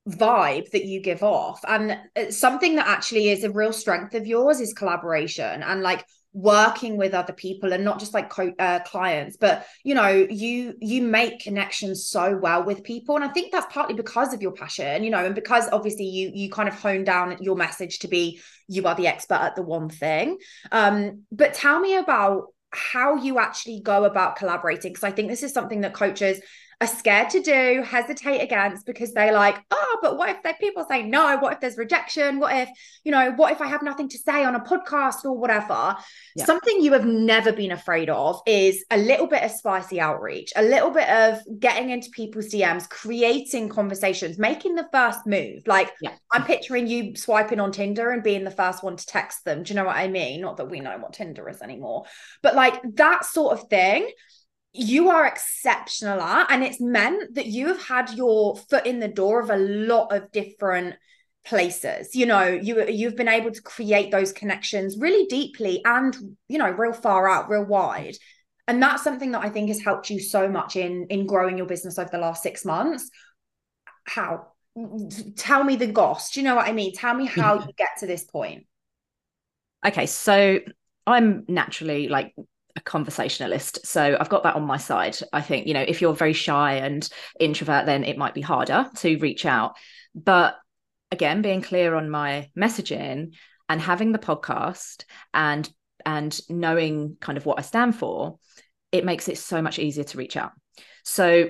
vibe 0.07 0.69
that 0.71 0.85
you 0.85 1.01
give 1.01 1.23
off. 1.23 1.61
And 1.67 1.97
uh, 2.15 2.31
something 2.31 2.75
that 2.75 2.87
actually 2.87 3.29
is 3.29 3.43
a 3.43 3.51
real 3.51 3.73
strength 3.73 4.13
of 4.13 4.27
yours 4.27 4.59
is 4.59 4.73
collaboration 4.73 5.63
and 5.63 5.81
like 5.81 6.05
working 6.33 6.95
with 6.95 7.13
other 7.13 7.33
people 7.33 7.73
and 7.73 7.83
not 7.83 7.99
just 7.99 8.13
like 8.13 8.29
co- 8.29 8.53
uh, 8.57 8.79
clients 8.79 9.35
but 9.35 9.65
you 9.83 9.93
know 9.93 10.07
you 10.07 10.73
you 10.79 11.01
make 11.01 11.39
connections 11.41 12.07
so 12.07 12.37
well 12.37 12.63
with 12.63 12.83
people. 12.83 13.15
And 13.15 13.23
i 13.23 13.27
think 13.27 13.51
that's 13.51 13.71
partly 13.73 13.95
because 13.95 14.33
of 14.33 14.41
your 14.41 14.53
passion 14.53 15.03
you 15.03 15.09
know 15.09 15.25
and 15.25 15.35
because 15.35 15.67
obviously 15.71 16.05
you 16.05 16.31
you 16.33 16.49
kind 16.49 16.69
of 16.69 16.75
hone 16.75 17.03
down 17.03 17.37
your 17.41 17.55
message 17.55 17.99
to 17.99 18.07
be 18.07 18.39
you 18.67 18.85
are 18.85 18.95
the 18.95 19.07
expert 19.07 19.41
at 19.41 19.55
the 19.55 19.61
one 19.61 19.89
thing. 19.89 20.37
Um 20.71 21.23
but 21.31 21.53
tell 21.53 21.79
me 21.79 21.95
about 21.95 22.47
how 22.71 23.15
you 23.15 23.37
actually 23.37 23.81
go 23.81 24.05
about 24.05 24.37
collaborating 24.37 24.93
because 24.93 25.03
i 25.03 25.11
think 25.11 25.27
this 25.27 25.43
is 25.43 25.51
something 25.51 25.81
that 25.81 25.93
coaches 25.93 26.39
are 26.81 26.87
scared 26.87 27.29
to 27.29 27.41
do, 27.41 27.83
hesitate 27.83 28.39
against 28.39 28.87
because 28.87 29.13
they're 29.13 29.33
like, 29.33 29.55
oh, 29.69 29.99
but 30.01 30.17
what 30.17 30.35
if 30.43 30.59
people 30.59 30.83
say 30.89 31.03
no? 31.03 31.37
What 31.37 31.53
if 31.53 31.59
there's 31.59 31.77
rejection? 31.77 32.39
What 32.39 32.55
if, 32.55 32.69
you 33.03 33.11
know, 33.11 33.31
what 33.33 33.51
if 33.51 33.61
I 33.61 33.67
have 33.67 33.83
nothing 33.83 34.09
to 34.09 34.17
say 34.17 34.43
on 34.43 34.55
a 34.55 34.59
podcast 34.59 35.23
or 35.23 35.37
whatever? 35.37 35.95
Yeah. 36.35 36.45
Something 36.45 36.81
you 36.81 36.93
have 36.93 37.05
never 37.05 37.53
been 37.53 37.71
afraid 37.71 38.09
of 38.09 38.41
is 38.47 38.83
a 38.89 38.97
little 38.97 39.27
bit 39.27 39.43
of 39.43 39.51
spicy 39.51 40.01
outreach, 40.01 40.51
a 40.55 40.63
little 40.63 40.89
bit 40.89 41.07
of 41.07 41.39
getting 41.59 41.91
into 41.91 42.09
people's 42.09 42.47
DMs, 42.47 42.89
creating 42.89 43.69
conversations, 43.69 44.39
making 44.39 44.73
the 44.73 44.87
first 44.91 45.27
move. 45.27 45.67
Like 45.67 45.91
yeah. 46.01 46.13
I'm 46.31 46.45
picturing 46.45 46.87
you 46.87 47.15
swiping 47.15 47.59
on 47.59 47.71
Tinder 47.71 48.09
and 48.09 48.23
being 48.23 48.43
the 48.43 48.49
first 48.49 48.83
one 48.83 48.95
to 48.95 49.05
text 49.05 49.45
them. 49.45 49.61
Do 49.61 49.71
you 49.71 49.75
know 49.75 49.85
what 49.85 49.97
I 49.97 50.07
mean? 50.07 50.41
Not 50.41 50.57
that 50.57 50.71
we 50.71 50.79
know 50.79 50.97
what 50.97 51.13
Tinder 51.13 51.47
is 51.47 51.61
anymore, 51.61 52.05
but 52.41 52.55
like 52.55 52.81
that 52.95 53.23
sort 53.23 53.53
of 53.53 53.69
thing 53.69 54.09
you 54.73 55.09
are 55.09 55.25
exceptional 55.25 56.21
at 56.21 56.49
and 56.49 56.63
it's 56.63 56.79
meant 56.79 57.35
that 57.35 57.47
you 57.47 57.67
have 57.67 57.83
had 57.83 58.13
your 58.13 58.55
foot 58.55 58.85
in 58.85 58.99
the 58.99 59.07
door 59.07 59.41
of 59.41 59.49
a 59.49 59.57
lot 59.57 60.15
of 60.15 60.31
different 60.31 60.95
places. 61.43 62.15
You 62.15 62.25
know 62.25 62.43
you 62.43 62.87
you've 62.87 63.17
been 63.17 63.27
able 63.27 63.51
to 63.51 63.61
create 63.61 64.11
those 64.11 64.31
connections 64.31 64.97
really 64.97 65.25
deeply 65.25 65.81
and 65.83 66.15
you 66.47 66.57
know 66.57 66.69
real 66.69 66.93
far 66.93 67.29
out 67.29 67.49
real 67.49 67.65
wide. 67.65 68.15
And 68.67 68.81
that's 68.81 69.03
something 69.03 69.31
that 69.31 69.43
i 69.43 69.49
think 69.49 69.67
has 69.67 69.81
helped 69.81 70.09
you 70.09 70.19
so 70.19 70.47
much 70.47 70.75
in 70.75 71.07
in 71.09 71.25
growing 71.25 71.57
your 71.57 71.67
business 71.67 71.99
over 71.99 72.09
the 72.09 72.19
last 72.19 72.43
6 72.43 72.63
months. 72.63 73.09
How? 74.05 74.47
Tell 75.35 75.63
me 75.65 75.75
the 75.75 75.87
goss. 75.87 76.31
Do 76.31 76.39
you 76.39 76.45
know 76.45 76.55
what 76.55 76.67
i 76.67 76.71
mean? 76.71 76.93
Tell 76.93 77.13
me 77.13 77.25
how 77.25 77.55
you 77.67 77.73
get 77.75 77.89
to 77.99 78.07
this 78.07 78.23
point. 78.23 78.67
Okay 79.85 80.05
so 80.05 80.59
i'm 81.07 81.43
naturally 81.47 82.07
like 82.07 82.35
a 82.75 82.81
conversationalist. 82.81 83.85
So 83.85 84.17
I've 84.19 84.29
got 84.29 84.43
that 84.43 84.55
on 84.55 84.63
my 84.63 84.77
side. 84.77 85.17
I 85.33 85.41
think, 85.41 85.67
you 85.67 85.73
know, 85.73 85.81
if 85.81 86.01
you're 86.01 86.13
very 86.13 86.33
shy 86.33 86.75
and 86.75 87.07
introvert, 87.39 87.85
then 87.85 88.03
it 88.03 88.17
might 88.17 88.33
be 88.33 88.41
harder 88.41 88.89
to 88.97 89.17
reach 89.17 89.45
out. 89.45 89.75
But 90.15 90.55
again, 91.11 91.41
being 91.41 91.61
clear 91.61 91.95
on 91.95 92.09
my 92.09 92.49
messaging 92.57 93.35
and 93.69 93.81
having 93.81 94.11
the 94.11 94.19
podcast 94.19 95.05
and 95.33 95.69
and 96.05 96.39
knowing 96.49 97.17
kind 97.19 97.37
of 97.37 97.45
what 97.45 97.59
I 97.59 97.61
stand 97.61 97.95
for, 97.95 98.39
it 98.91 99.05
makes 99.05 99.27
it 99.27 99.37
so 99.37 99.61
much 99.61 99.77
easier 99.77 100.03
to 100.05 100.17
reach 100.17 100.35
out. 100.35 100.51
So 101.03 101.49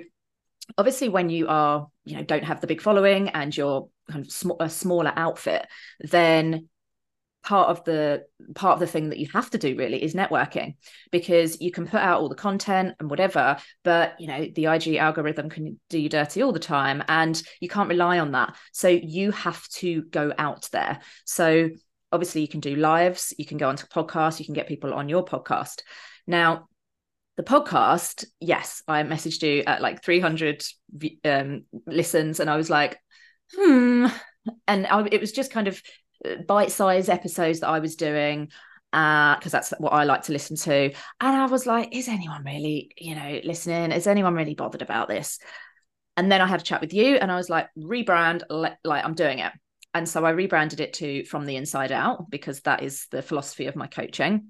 obviously 0.78 1.10
when 1.10 1.30
you 1.30 1.48
are, 1.48 1.88
you 2.06 2.18
know, 2.18 2.24
don't 2.24 2.44
have 2.44 2.62
the 2.62 2.68
big 2.68 2.82
following 2.82 3.30
and 3.30 3.56
you're 3.56 3.88
kind 4.10 4.26
of 4.26 4.32
sm- 4.32 4.52
a 4.60 4.70
smaller 4.70 5.14
outfit, 5.16 5.66
then 6.00 6.68
part 7.44 7.70
of 7.70 7.84
the 7.86 8.24
part 8.56 8.74
of 8.74 8.80
the 8.80 8.88
thing 8.88 9.10
that 9.10 9.18
you 9.18 9.28
have 9.34 9.50
to 9.50 9.58
do 9.58 9.76
really 9.76 10.02
is 10.02 10.14
networking 10.14 10.76
because 11.12 11.60
you 11.60 11.72
can 11.72 11.88
put 11.88 12.00
out 12.00 12.22
all 12.22 12.30
the 12.30 12.36
content 12.36 12.96
and 13.00 13.10
whatever 13.10 13.58
but 13.84 14.20
you 14.20 14.28
know 14.28 14.46
the 14.56 14.66
IG 14.66 14.96
algorithm 14.96 15.50
can 15.50 15.80
do 15.90 16.00
you 16.00 16.10
dirty 16.10 16.44
all 16.44 16.52
the 16.52 16.60
time 16.60 17.04
and 17.08 17.42
you 17.60 17.68
can't 17.68 17.90
rely 17.90 18.20
on 18.20 18.32
that. 18.32 18.56
So 18.74 18.88
you 18.88 19.32
have 19.32 19.68
to 19.70 20.04
go 20.04 20.34
out 20.38 20.70
there. 20.72 21.00
So 21.26 21.70
obviously 22.12 22.42
you 22.42 22.48
can 22.48 22.60
do 22.60 22.76
lives 22.76 23.34
you 23.38 23.46
can 23.46 23.58
go 23.58 23.70
onto 23.70 23.88
podcasts 23.88 24.40
you 24.40 24.46
can 24.46 24.54
get 24.54 24.68
people 24.68 24.94
on 24.94 25.10
your 25.10 25.26
podcast. 25.26 25.82
Now 26.28 26.68
the 27.38 27.44
podcast 27.44 28.26
yes 28.42 28.84
i 28.90 29.02
messaged 29.04 29.42
you 29.42 29.64
at 29.66 29.82
like 29.82 30.04
300 30.04 30.64
um, 31.24 31.64
listens 31.88 32.42
and 32.42 32.50
i 32.50 32.58
was 32.58 32.70
like 32.70 33.00
hmm 33.56 34.08
and 34.68 34.88
I, 34.88 35.08
it 35.12 35.22
was 35.22 35.32
just 35.32 35.52
kind 35.52 35.68
of 35.68 35.82
bite-sized 36.48 37.10
episodes 37.10 37.62
that 37.62 37.70
I 37.70 37.80
was 37.80 37.96
doing 37.96 38.52
because 38.92 39.46
uh, 39.46 39.50
that's 39.50 39.74
what 39.78 39.94
I 39.94 40.04
like 40.04 40.24
to 40.24 40.34
listen 40.34 40.58
to. 40.58 40.92
And 40.94 40.96
I 41.22 41.46
was 41.46 41.66
like, 41.66 41.96
is 41.96 42.10
anyone 42.10 42.44
really, 42.44 42.92
you 42.98 43.16
know, 43.16 43.40
listening? 43.44 43.92
Is 43.92 44.06
anyone 44.06 44.34
really 44.34 44.54
bothered 44.54 44.82
about 44.82 45.08
this? 45.08 45.40
And 46.18 46.30
then 46.32 46.42
I 46.42 46.48
had 46.48 46.60
a 46.60 46.64
chat 46.64 46.82
with 46.82 46.94
you 46.94 47.16
and 47.16 47.32
I 47.32 47.38
was 47.38 47.50
like, 47.50 47.70
rebrand, 47.78 48.44
like 48.50 49.06
I'm 49.06 49.14
doing 49.14 49.40
it. 49.40 49.54
And 49.94 50.08
so 50.08 50.26
I 50.26 50.32
rebranded 50.32 50.80
it 50.82 50.94
to 50.94 51.24
From 51.26 51.46
the 51.46 51.56
Inside 51.56 51.92
Out 51.92 52.30
because 52.30 52.62
that 52.62 52.84
is 52.84 53.08
the 53.12 53.22
philosophy 53.22 53.68
of 53.68 53.76
my 53.76 53.88
coaching. 53.88 54.48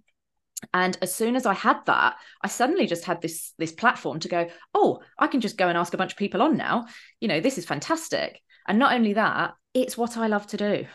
And 0.73 0.97
as 1.01 1.13
soon 1.13 1.35
as 1.35 1.45
I 1.45 1.53
had 1.53 1.77
that, 1.85 2.15
I 2.43 2.47
suddenly 2.47 2.85
just 2.85 3.05
had 3.05 3.21
this 3.21 3.53
this 3.57 3.71
platform 3.71 4.19
to 4.19 4.27
go, 4.27 4.47
oh, 4.75 4.99
I 5.17 5.25
can 5.25 5.41
just 5.41 5.57
go 5.57 5.67
and 5.67 5.77
ask 5.77 5.93
a 5.93 5.97
bunch 5.97 6.11
of 6.11 6.19
people 6.19 6.43
on 6.43 6.57
now. 6.57 6.85
You 7.19 7.27
know, 7.27 7.39
this 7.39 7.57
is 7.57 7.65
fantastic. 7.65 8.39
And 8.67 8.77
not 8.77 8.93
only 8.93 9.13
that, 9.13 9.53
it's 9.73 9.97
what 9.97 10.17
I 10.17 10.27
love 10.27 10.45
to 10.47 10.57
do 10.57 10.85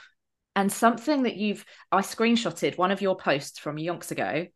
and 0.57 0.73
something 0.73 1.23
that 1.23 1.37
you've 1.37 1.65
i 1.93 2.01
screenshotted 2.01 2.77
one 2.77 2.91
of 2.91 3.01
your 3.01 3.17
posts 3.17 3.59
from 3.59 3.77
yonks 3.77 4.11
ago 4.11 4.47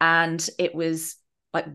and 0.00 0.48
it 0.58 0.74
was 0.74 1.16
like 1.52 1.66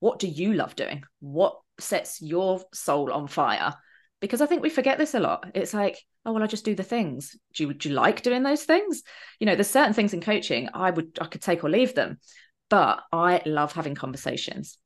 what 0.00 0.18
do 0.18 0.28
you 0.28 0.52
love 0.54 0.76
doing? 0.76 1.02
What 1.20 1.58
sets 1.78 2.20
your 2.20 2.62
soul 2.72 3.12
on 3.12 3.26
fire? 3.28 3.74
Because 4.20 4.40
i 4.40 4.46
think 4.46 4.62
we 4.62 4.70
forget 4.70 4.98
this 4.98 5.14
a 5.14 5.20
lot. 5.20 5.50
It's 5.54 5.74
like 5.74 5.98
oh 6.24 6.32
well 6.32 6.42
i 6.42 6.46
just 6.46 6.64
do 6.64 6.74
the 6.74 6.82
things. 6.82 7.36
Do 7.54 7.64
you, 7.64 7.74
do 7.74 7.88
you 7.88 7.94
like 7.94 8.22
doing 8.22 8.42
those 8.42 8.64
things? 8.64 9.02
You 9.40 9.46
know 9.46 9.54
there's 9.54 9.70
certain 9.70 9.94
things 9.94 10.14
in 10.14 10.20
coaching 10.20 10.68
i 10.74 10.90
would 10.90 11.18
i 11.20 11.26
could 11.26 11.42
take 11.42 11.64
or 11.64 11.70
leave 11.70 11.94
them 11.94 12.18
but 12.68 13.02
i 13.12 13.42
love 13.46 13.72
having 13.72 13.94
conversations. 13.94 14.78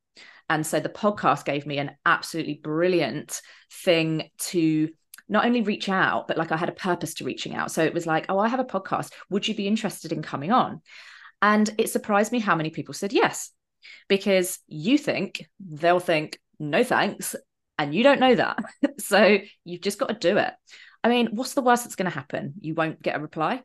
And 0.49 0.67
so 0.67 0.81
the 0.81 0.89
podcast 0.89 1.45
gave 1.45 1.65
me 1.65 1.79
an 1.79 1.93
absolutely 2.05 2.61
brilliant 2.63 3.41
thing 3.85 4.31
to 4.39 4.89
not 5.31 5.47
only 5.47 5.63
reach 5.63 5.89
out, 5.89 6.27
but 6.27 6.37
like 6.37 6.51
I 6.51 6.57
had 6.57 6.69
a 6.69 6.73
purpose 6.73 7.15
to 7.15 7.25
reaching 7.25 7.55
out. 7.55 7.71
So 7.71 7.83
it 7.85 7.95
was 7.95 8.07
like, 8.07 8.27
oh, 8.29 8.39
I 8.39 8.49
have 8.49 8.61
a 8.61 8.65
podcast. 8.65 9.13
Would 9.31 9.47
you 9.47 9.55
be 9.55 9.69
interested 9.69 10.13
in 10.13 10.23
coming 10.23 10.51
on? 10.51 10.83
And 11.41 11.73
it 11.79 11.89
surprised 11.89 12.33
me 12.33 12.41
how 12.41 12.57
many 12.57 12.71
people 12.71 12.93
said 12.93 13.13
yes, 13.13 13.53
because 14.09 14.59
you 14.67 14.99
think 14.99 15.49
they'll 15.61 16.01
think, 16.01 16.39
no 16.59 16.83
thanks. 16.83 17.37
And 17.79 17.95
you 17.95 18.03
don't 18.03 18.21
know 18.21 18.35
that. 18.35 18.59
so 18.99 19.39
you've 19.65 19.81
just 19.81 19.99
got 19.99 20.09
to 20.09 20.15
do 20.15 20.37
it. 20.37 20.53
I 21.03 21.09
mean, 21.09 21.29
what's 21.31 21.55
the 21.55 21.63
worst 21.63 21.85
that's 21.85 21.97
going 21.97 22.11
to 22.11 22.15
happen? 22.15 22.55
You 22.61 22.75
won't 22.75 23.01
get 23.01 23.17
a 23.17 23.21
reply. 23.21 23.63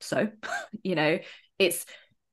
So, 0.00 0.30
you 0.82 0.94
know, 0.94 1.18
it's 1.58 1.84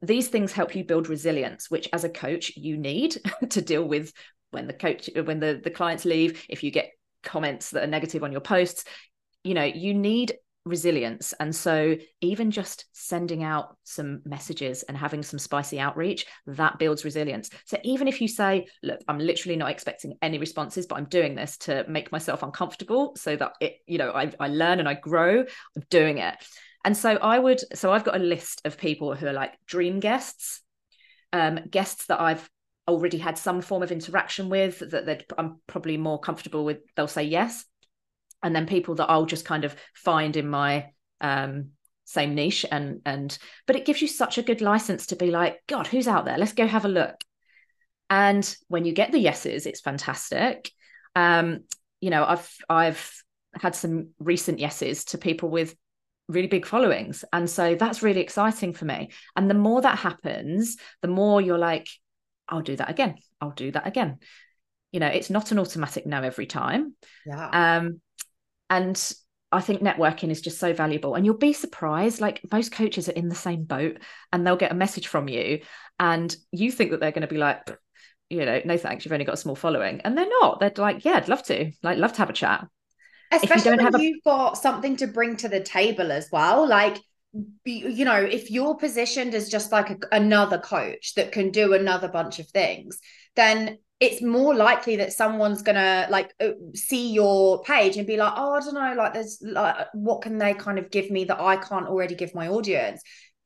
these 0.02 0.30
things 0.30 0.54
help 0.54 0.76
you 0.76 0.86
build 0.86 1.10
resilience, 1.10 1.70
which 1.70 1.90
as 1.92 2.06
a 2.06 2.10
coach 2.10 2.56
you 2.56 2.78
need 2.78 3.18
to 3.50 3.62
deal 3.62 3.84
with 3.84 4.14
when 4.52 4.68
the 4.68 4.74
coach 4.74 5.10
when 5.14 5.40
the 5.40 5.60
the 5.64 5.70
clients 5.70 6.06
leave 6.06 6.46
if 6.50 6.64
you 6.64 6.72
get 6.72 6.92
comments 7.24 7.72
that 7.72 7.84
are 7.84 7.88
negative 7.88 8.24
on 8.24 8.32
your 8.32 8.42
posts 8.42 8.86
you 9.44 9.54
know 9.54 9.64
you 9.64 9.94
need 9.94 10.34
resilience. 10.66 11.34
And 11.40 11.56
so 11.56 11.98
even 12.22 12.52
just 12.52 12.86
sending 12.92 13.44
out 13.44 13.76
some 13.84 14.22
messages 14.26 14.84
and 14.84 14.96
having 14.96 15.24
some 15.24 15.40
spicy 15.40 15.80
outreach 15.80 16.26
that 16.46 16.78
builds 16.78 17.04
resilience. 17.04 17.50
So 17.66 17.78
even 17.84 18.08
if 18.08 18.22
you 18.22 18.28
say 18.28 18.68
look 18.84 19.00
i'm 19.08 19.20
literally 19.20 19.56
not 19.56 19.72
expecting 19.72 20.18
any 20.22 20.38
responses 20.38 20.86
but 20.86 20.96
i'm 20.96 21.06
doing 21.06 21.36
this 21.36 21.58
to 21.58 21.86
make 21.88 22.12
myself 22.12 22.44
uncomfortable 22.44 23.16
so 23.16 23.36
that 23.36 23.54
it 23.60 23.78
you 23.88 23.98
know 23.98 24.12
i, 24.12 24.32
I 24.40 24.48
learn 24.48 24.80
and 24.80 24.88
i 24.88 24.94
grow 24.94 25.40
i'm 25.42 25.84
doing 25.90 26.20
it. 26.20 26.36
And 26.86 26.96
so 26.96 27.16
i 27.16 27.38
would 27.38 27.62
so 27.76 27.92
i've 27.92 28.04
got 28.04 28.16
a 28.16 28.24
list 28.24 28.62
of 28.66 28.78
people 28.78 29.16
who 29.16 29.28
are 29.28 29.34
like 29.34 29.54
dream 29.66 30.00
guests 30.00 30.62
um 31.34 31.60
guests 31.70 32.06
that 32.08 32.22
i've 32.22 32.50
already 32.88 33.18
had 33.18 33.38
some 33.38 33.62
form 33.62 33.84
of 33.84 33.92
interaction 33.92 34.50
with 34.50 34.80
that 34.92 35.26
I'm 35.38 35.60
probably 35.68 35.98
more 35.98 36.20
comfortable 36.20 36.66
with, 36.66 36.80
they'll 36.96 37.08
say 37.08 37.24
yes. 37.24 37.66
And 38.44 38.56
then 38.56 38.66
people 38.66 38.96
that 38.96 39.10
I'll 39.10 39.26
just 39.26 39.46
kind 39.46 39.66
of 39.66 39.76
find 39.94 40.36
in 40.36 40.48
my 40.48 40.88
um, 41.22 41.70
same 42.06 42.36
niche 42.36 42.66
and 42.70 43.02
and 43.06 43.38
but 43.68 43.76
it 43.76 43.86
gives 43.86 44.02
you 44.02 44.08
such 44.08 44.38
a 44.38 44.44
good 44.44 44.62
license 44.62 45.08
to 45.08 45.16
be 45.16 45.32
like, 45.32 45.62
God, 45.68 45.88
who's 45.88 46.08
out 46.08 46.26
there? 46.26 46.38
Let's 46.38 46.54
go 46.54 46.68
have 46.68 46.86
a 46.86 46.90
look. 46.90 47.24
And 48.10 48.56
when 48.68 48.84
you 48.84 48.94
get 48.94 49.12
the 49.12 49.20
yeses, 49.20 49.66
it's 49.66 49.80
fantastic. 49.80 50.72
Um, 51.16 51.62
you 52.02 52.10
know, 52.10 52.26
I've 52.26 52.52
I've 52.68 53.24
had 53.54 53.76
some 53.76 54.10
recent 54.20 54.60
yeses 54.60 55.06
to 55.06 55.18
people 55.18 55.50
with 55.50 55.76
really 56.28 56.48
big 56.48 56.66
followings. 56.66 57.24
And 57.32 57.50
so 57.50 57.76
that's 57.76 58.04
really 58.04 58.22
exciting 58.22 58.74
for 58.74 58.86
me. 58.86 59.12
And 59.36 59.50
the 59.50 59.56
more 59.56 59.82
that 59.82 60.00
happens, 60.00 60.78
the 61.02 61.08
more 61.08 61.42
you're 61.42 61.58
like, 61.58 61.88
I'll 62.52 62.62
do 62.62 62.76
that 62.76 62.90
again. 62.90 63.16
I'll 63.40 63.52
do 63.52 63.72
that 63.72 63.88
again. 63.88 64.20
You 64.92 65.00
know, 65.00 65.08
it's 65.08 65.30
not 65.30 65.52
an 65.52 65.60
automatic 65.60 66.06
no 66.06 66.22
every 66.22 66.46
time. 66.46 66.94
Yeah. 67.26 67.78
Um, 67.78 68.02
and 68.70 69.14
I 69.52 69.62
think 69.62 69.82
networking 69.82 70.30
is 70.30 70.42
just 70.42 70.60
so 70.60 70.74
valuable. 70.74 71.16
And 71.16 71.26
you'll 71.26 71.38
be 71.38 71.54
surprised, 71.54 72.22
like 72.22 72.42
most 72.52 72.72
coaches 72.72 73.10
are 73.10 73.14
in 73.14 73.30
the 73.30 73.36
same 73.36 73.64
boat 73.64 74.00
and 74.32 74.46
they'll 74.46 74.56
get 74.58 74.72
a 74.72 74.76
message 74.76 75.08
from 75.08 75.28
you 75.28 75.62
and 76.00 76.36
you 76.52 76.72
think 76.72 76.92
that 76.92 77.00
they're 77.00 77.12
going 77.12 77.22
to 77.22 77.28
be 77.28 77.38
like, 77.38 77.70
you 78.30 78.46
know, 78.46 78.62
no 78.64 78.78
thanks, 78.78 79.04
you've 79.04 79.12
only 79.12 79.26
got 79.26 79.34
a 79.36 79.38
small 79.38 79.56
following. 79.56 80.02
And 80.02 80.18
they're 80.18 80.30
not. 80.42 80.60
They're 80.60 80.72
like, 80.78 81.04
yeah, 81.04 81.14
I'd 81.14 81.28
love 81.28 81.44
to. 81.44 81.72
Like, 81.84 81.98
love 81.98 82.14
to 82.14 82.20
have 82.20 82.30
a 82.30 82.34
chat. 82.34 82.66
Especially 83.32 83.72
if 83.72 83.80
you 83.80 83.86
when 83.86 83.96
a... 83.96 84.02
you've 84.02 84.24
got 84.24 84.58
something 84.58 84.98
to 84.98 85.08
bring 85.08 85.38
to 85.38 85.50
the 85.50 85.62
table 85.62 86.12
as 86.12 86.30
well. 86.32 86.68
Like 86.68 86.98
be, 87.64 87.86
you 87.88 88.06
know, 88.06 88.22
if 88.22 88.52
you're 88.52 88.76
positioned 88.76 89.34
as 89.34 89.50
just 89.50 89.72
like 89.72 89.90
a, 89.90 89.98
another 90.12 90.58
coach 90.58 91.14
that 91.16 91.32
can 91.32 91.52
do 91.52 91.74
another 91.74 92.08
bunch 92.08 92.40
of 92.40 92.48
things, 92.48 93.00
then 93.36 93.78
it's 94.00 94.22
more 94.22 94.56
likely 94.56 94.96
that 94.96 95.14
someone's 95.14 95.62
gonna 95.62 96.08
like 96.10 96.34
uh, 96.40 96.50
see 96.74 97.12
your 97.14 97.64
page 97.64 97.98
and 97.98 98.08
be 98.08 98.18
like, 98.18 98.34
oh, 98.36 98.54
I 98.54 98.60
don't 98.60 98.74
know, 98.74 98.94
like 98.98 99.14
there's 99.14 99.40
like 99.44 99.88
what 99.94 100.24
can 100.24 100.40
they 100.40 100.54
kind 100.56 100.80
of 100.80 100.90
give 100.90 101.12
me 101.12 101.26
that 101.26 101.40
I 101.40 101.56
can't 101.58 101.88
already 101.88 102.16
give 102.16 102.34
my 102.34 102.48
audience. 102.48 103.02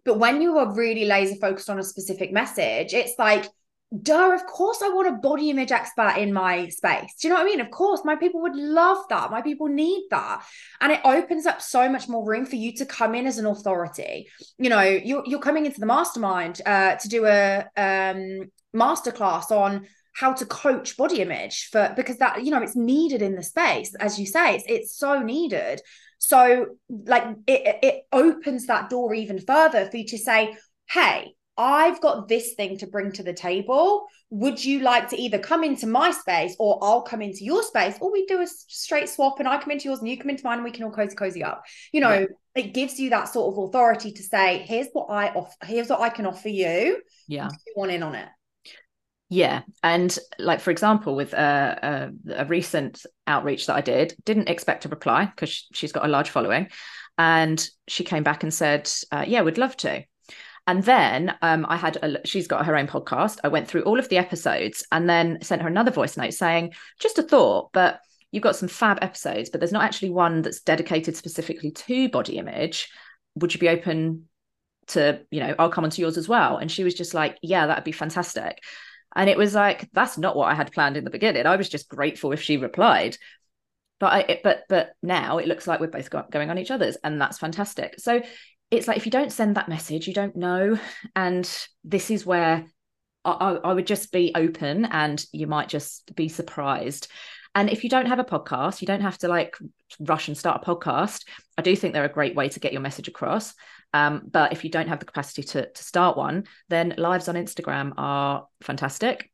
But 0.05 0.17
when 0.17 0.41
you 0.41 0.57
are 0.57 0.73
really 0.73 1.05
laser 1.05 1.35
focused 1.35 1.69
on 1.69 1.79
a 1.79 1.83
specific 1.83 2.31
message, 2.31 2.93
it's 2.93 3.15
like 3.19 3.47
duh, 4.01 4.33
of 4.33 4.45
course 4.45 4.81
I 4.81 4.89
want 4.89 5.07
a 5.07 5.13
body 5.13 5.49
image 5.49 5.71
expert 5.71 6.15
in 6.17 6.33
my 6.33 6.69
space. 6.69 7.15
Do 7.19 7.27
you 7.27 7.33
know 7.33 7.39
what 7.39 7.47
I 7.47 7.49
mean? 7.49 7.61
Of 7.61 7.71
course, 7.71 8.01
my 8.03 8.15
people 8.15 8.41
would 8.41 8.55
love 8.55 8.97
that. 9.09 9.31
My 9.31 9.41
people 9.41 9.67
need 9.67 10.07
that. 10.11 10.43
And 10.81 10.91
it 10.91 11.01
opens 11.03 11.45
up 11.45 11.61
so 11.61 11.89
much 11.89 12.07
more 12.09 12.25
room 12.25 12.45
for 12.45 12.55
you 12.55 12.73
to 12.73 12.85
come 12.85 13.15
in 13.15 13.27
as 13.27 13.37
an 13.37 13.45
authority. 13.45 14.27
You 14.57 14.69
know, 14.69 14.81
you're, 14.81 15.23
you're 15.25 15.39
coming 15.39 15.65
into 15.65 15.79
the 15.79 15.85
mastermind 15.85 16.61
uh, 16.65 16.95
to 16.95 17.07
do 17.07 17.25
a 17.25 17.65
um, 17.77 18.49
masterclass 18.75 19.51
on 19.51 19.87
how 20.15 20.33
to 20.33 20.45
coach 20.45 20.95
body 20.95 21.21
image 21.21 21.69
for 21.71 21.93
because 21.95 22.17
that 22.17 22.43
you 22.43 22.49
know 22.49 22.61
it's 22.61 22.75
needed 22.75 23.21
in 23.21 23.35
the 23.35 23.43
space 23.43 23.93
as 23.95 24.17
you 24.17 24.25
say 24.25 24.55
it's, 24.55 24.63
it's 24.67 24.97
so 24.97 25.19
needed 25.19 25.81
so 26.19 26.67
like 26.89 27.23
it 27.47 27.79
it 27.83 28.03
opens 28.13 28.67
that 28.67 28.89
door 28.89 29.13
even 29.13 29.39
further 29.39 29.89
for 29.89 29.97
you 29.97 30.05
to 30.05 30.17
say 30.17 30.55
hey 30.89 31.33
I've 31.57 32.01
got 32.01 32.27
this 32.27 32.53
thing 32.53 32.77
to 32.79 32.87
bring 32.87 33.11
to 33.13 33.23
the 33.23 33.33
table. 33.33 34.07
Would 34.29 34.63
you 34.63 34.81
like 34.81 35.09
to 35.09 35.17
either 35.17 35.39
come 35.39 35.63
into 35.63 35.87
my 35.87 36.11
space 36.11 36.55
or 36.59 36.79
I'll 36.81 37.03
come 37.03 37.21
into 37.21 37.45
your 37.45 37.63
space, 37.63 37.95
or 38.01 38.11
we 38.11 38.25
do 38.25 38.41
a 38.41 38.47
straight 38.47 39.07
swap 39.07 39.39
and 39.39 39.47
I 39.47 39.57
come 39.57 39.71
into 39.71 39.85
yours 39.85 39.99
and 39.99 40.09
you 40.09 40.17
come 40.17 40.29
into 40.29 40.43
mine 40.43 40.57
and 40.57 40.65
we 40.65 40.71
can 40.71 40.83
all 40.83 40.91
cozy 40.91 41.15
cozy 41.15 41.43
up? 41.43 41.63
You 41.93 42.01
know, 42.01 42.19
yeah. 42.19 42.25
it 42.55 42.73
gives 42.73 42.99
you 42.99 43.09
that 43.11 43.29
sort 43.29 43.53
of 43.53 43.63
authority 43.63 44.11
to 44.11 44.23
say, 44.23 44.65
here's 44.67 44.87
what 44.91 45.07
I 45.09 45.29
offer, 45.29 45.55
here's 45.63 45.87
what 45.87 46.01
I 46.01 46.09
can 46.09 46.25
offer 46.25 46.49
you. 46.49 47.01
Yeah. 47.27 47.49
You 47.65 47.73
want 47.75 47.91
in 47.91 48.03
on 48.03 48.15
it. 48.15 48.27
Yeah, 49.29 49.63
and 49.81 50.17
like 50.37 50.59
for 50.59 50.69
example, 50.69 51.15
with 51.15 51.33
a, 51.33 52.11
a, 52.27 52.43
a 52.43 52.45
recent 52.45 53.05
outreach 53.25 53.65
that 53.65 53.75
I 53.75 53.81
did, 53.81 54.15
didn't 54.23 54.49
expect 54.49 54.85
a 54.85 54.89
reply 54.89 55.25
because 55.25 55.67
she's 55.73 55.91
got 55.91 56.05
a 56.05 56.09
large 56.09 56.29
following, 56.29 56.67
and 57.17 57.67
she 57.87 58.03
came 58.03 58.21
back 58.21 58.43
and 58.43 58.53
said, 58.53 58.87
uh, 59.11 59.25
"Yeah, 59.27 59.41
we'd 59.41 59.57
love 59.57 59.75
to." 59.77 60.03
And 60.67 60.83
then 60.83 61.35
um, 61.41 61.65
I 61.69 61.77
had, 61.77 61.97
a, 61.97 62.25
she's 62.25 62.47
got 62.47 62.65
her 62.65 62.75
own 62.75 62.87
podcast. 62.87 63.39
I 63.43 63.49
went 63.49 63.67
through 63.67 63.83
all 63.83 63.99
of 63.99 64.09
the 64.09 64.17
episodes 64.17 64.85
and 64.91 65.07
then 65.07 65.39
sent 65.41 65.61
her 65.61 65.67
another 65.67 65.91
voice 65.91 66.17
note 66.17 66.33
saying, 66.33 66.73
just 66.99 67.19
a 67.19 67.23
thought, 67.23 67.71
but 67.71 67.99
you've 68.31 68.43
got 68.43 68.55
some 68.55 68.67
fab 68.67 68.97
episodes, 69.01 69.49
but 69.49 69.59
there's 69.59 69.71
not 69.71 69.83
actually 69.83 70.09
one 70.09 70.41
that's 70.41 70.61
dedicated 70.61 71.15
specifically 71.15 71.71
to 71.71 72.09
body 72.09 72.37
image. 72.37 72.89
Would 73.35 73.53
you 73.53 73.59
be 73.59 73.69
open 73.69 74.27
to, 74.87 75.21
you 75.29 75.39
know, 75.39 75.55
I'll 75.59 75.69
come 75.69 75.83
onto 75.83 76.01
yours 76.01 76.17
as 76.17 76.27
well? 76.27 76.57
And 76.57 76.71
she 76.71 76.83
was 76.83 76.95
just 76.95 77.13
like, 77.13 77.37
yeah, 77.41 77.67
that'd 77.67 77.83
be 77.83 77.91
fantastic. 77.91 78.59
And 79.15 79.29
it 79.29 79.37
was 79.37 79.53
like, 79.53 79.89
that's 79.93 80.17
not 80.17 80.35
what 80.35 80.51
I 80.51 80.55
had 80.55 80.73
planned 80.73 80.97
in 80.97 81.03
the 81.03 81.09
beginning. 81.09 81.45
I 81.45 81.55
was 81.55 81.69
just 81.69 81.89
grateful 81.89 82.31
if 82.31 82.41
she 82.41 82.57
replied. 82.57 83.17
But 83.97 84.11
I, 84.11 84.39
but 84.43 84.63
but 84.67 84.93
now 85.01 85.37
it 85.37 85.47
looks 85.47 85.67
like 85.67 85.79
we're 85.79 85.87
both 85.87 86.09
going 86.29 86.49
on 86.49 86.57
each 86.57 86.69
other's, 86.69 86.97
and 86.97 87.21
that's 87.21 87.37
fantastic. 87.37 87.97
So 87.97 88.21
it's 88.71 88.87
like 88.87 88.97
if 88.97 89.05
you 89.05 89.11
don't 89.11 89.31
send 89.31 89.55
that 89.55 89.69
message, 89.69 90.07
you 90.07 90.13
don't 90.13 90.35
know. 90.35 90.77
And 91.15 91.49
this 91.83 92.11
is 92.11 92.25
where 92.25 92.65
I, 93.23 93.59
I, 93.63 93.73
would 93.73 93.87
just 93.87 94.11
be 94.11 94.31
open 94.35 94.85
and 94.85 95.23
you 95.31 95.47
might 95.47 95.69
just 95.69 96.15
be 96.15 96.29
surprised. 96.29 97.07
And 97.53 97.69
if 97.69 97.83
you 97.83 97.89
don't 97.89 98.07
have 98.07 98.19
a 98.19 98.23
podcast, 98.23 98.81
you 98.81 98.87
don't 98.87 99.01
have 99.01 99.17
to 99.19 99.27
like 99.27 99.57
rush 99.99 100.27
and 100.27 100.37
start 100.37 100.61
a 100.61 100.65
podcast. 100.65 101.25
I 101.57 101.61
do 101.61 101.75
think 101.75 101.93
they're 101.93 102.05
a 102.05 102.09
great 102.09 102.35
way 102.35 102.49
to 102.49 102.59
get 102.59 102.73
your 102.73 102.81
message 102.81 103.07
across. 103.07 103.53
Um, 103.93 104.23
but 104.29 104.51
if 104.51 104.63
you 104.63 104.69
don't 104.69 104.89
have 104.89 104.99
the 104.99 105.05
capacity 105.05 105.43
to, 105.43 105.71
to 105.71 105.83
start 105.83 106.17
one, 106.17 106.45
then 106.67 106.95
lives 106.97 107.29
on 107.29 107.35
Instagram 107.35 107.93
are 107.97 108.45
fantastic. 108.61 109.31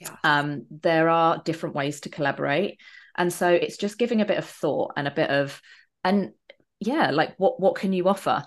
Yeah. 0.00 0.14
Um, 0.22 0.66
there 0.70 1.08
are 1.08 1.40
different 1.44 1.74
ways 1.74 2.00
to 2.00 2.10
collaborate. 2.10 2.78
And 3.16 3.32
so 3.32 3.48
it's 3.48 3.78
just 3.78 3.98
giving 3.98 4.20
a 4.20 4.26
bit 4.26 4.38
of 4.38 4.44
thought 4.44 4.92
and 4.96 5.08
a 5.08 5.12
bit 5.12 5.30
of, 5.30 5.60
and 6.04 6.32
yeah, 6.80 7.10
like 7.10 7.34
what 7.38 7.60
what 7.60 7.76
can 7.76 7.92
you 7.92 8.08
offer? 8.08 8.44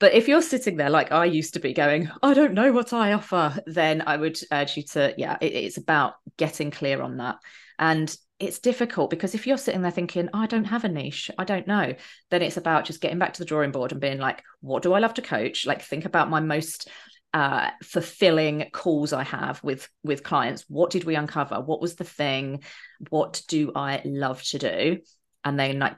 But 0.00 0.14
if 0.14 0.28
you're 0.28 0.42
sitting 0.42 0.76
there 0.76 0.90
like 0.90 1.12
I 1.12 1.24
used 1.24 1.54
to 1.54 1.60
be 1.60 1.72
going, 1.72 2.10
I 2.22 2.34
don't 2.34 2.54
know 2.54 2.72
what 2.72 2.92
I 2.92 3.12
offer, 3.12 3.58
then 3.66 4.02
I 4.06 4.16
would 4.16 4.38
urge 4.52 4.76
you 4.76 4.82
to, 4.92 5.14
yeah, 5.16 5.36
it, 5.40 5.52
it's 5.52 5.76
about 5.76 6.14
getting 6.36 6.70
clear 6.70 7.00
on 7.00 7.18
that. 7.18 7.36
And 7.78 8.14
it's 8.40 8.58
difficult 8.58 9.10
because 9.10 9.34
if 9.34 9.46
you're 9.46 9.56
sitting 9.56 9.82
there 9.82 9.90
thinking, 9.90 10.28
I 10.34 10.46
don't 10.46 10.64
have 10.64 10.84
a 10.84 10.88
niche, 10.88 11.30
I 11.38 11.44
don't 11.44 11.66
know, 11.66 11.94
then 12.30 12.42
it's 12.42 12.56
about 12.56 12.84
just 12.84 13.00
getting 13.00 13.18
back 13.18 13.34
to 13.34 13.38
the 13.40 13.46
drawing 13.46 13.70
board 13.70 13.92
and 13.92 14.00
being 14.00 14.18
like, 14.18 14.42
what 14.60 14.82
do 14.82 14.92
I 14.92 14.98
love 14.98 15.14
to 15.14 15.22
coach? 15.22 15.66
Like, 15.66 15.82
think 15.82 16.04
about 16.04 16.30
my 16.30 16.40
most 16.40 16.88
uh, 17.32 17.70
fulfilling 17.82 18.66
calls 18.72 19.12
I 19.12 19.24
have 19.24 19.62
with 19.64 19.88
with 20.04 20.22
clients. 20.22 20.64
What 20.68 20.90
did 20.90 21.02
we 21.02 21.16
uncover? 21.16 21.60
What 21.60 21.80
was 21.80 21.96
the 21.96 22.04
thing? 22.04 22.62
What 23.10 23.42
do 23.48 23.72
I 23.74 24.02
love 24.04 24.40
to 24.44 24.58
do? 24.58 24.98
And 25.44 25.58
then 25.58 25.80
like 25.80 25.96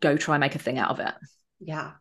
go 0.00 0.18
try 0.18 0.34
and 0.34 0.40
make 0.40 0.54
a 0.54 0.58
thing 0.58 0.78
out 0.78 0.90
of 0.90 1.00
it. 1.00 1.14
Yeah, 1.60 1.92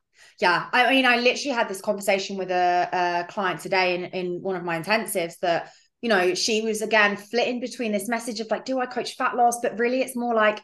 yeah 0.41 0.67
i 0.73 0.89
mean 0.89 1.05
i 1.05 1.17
literally 1.17 1.55
had 1.55 1.69
this 1.69 1.81
conversation 1.81 2.37
with 2.37 2.51
a, 2.51 2.89
a 2.91 3.31
client 3.31 3.59
today 3.59 3.95
in, 3.95 4.05
in 4.05 4.41
one 4.41 4.55
of 4.55 4.63
my 4.63 4.79
intensives 4.79 5.39
that 5.39 5.71
you 6.01 6.09
know 6.09 6.35
she 6.35 6.61
was 6.61 6.81
again 6.81 7.17
flitting 7.17 7.59
between 7.59 7.91
this 7.91 8.07
message 8.07 8.39
of 8.39 8.51
like 8.51 8.63
do 8.63 8.79
i 8.79 8.85
coach 8.85 9.15
fat 9.15 9.35
loss? 9.35 9.59
But 9.61 9.79
really 9.79 10.01
it's 10.01 10.15
more 10.15 10.35
like 10.35 10.61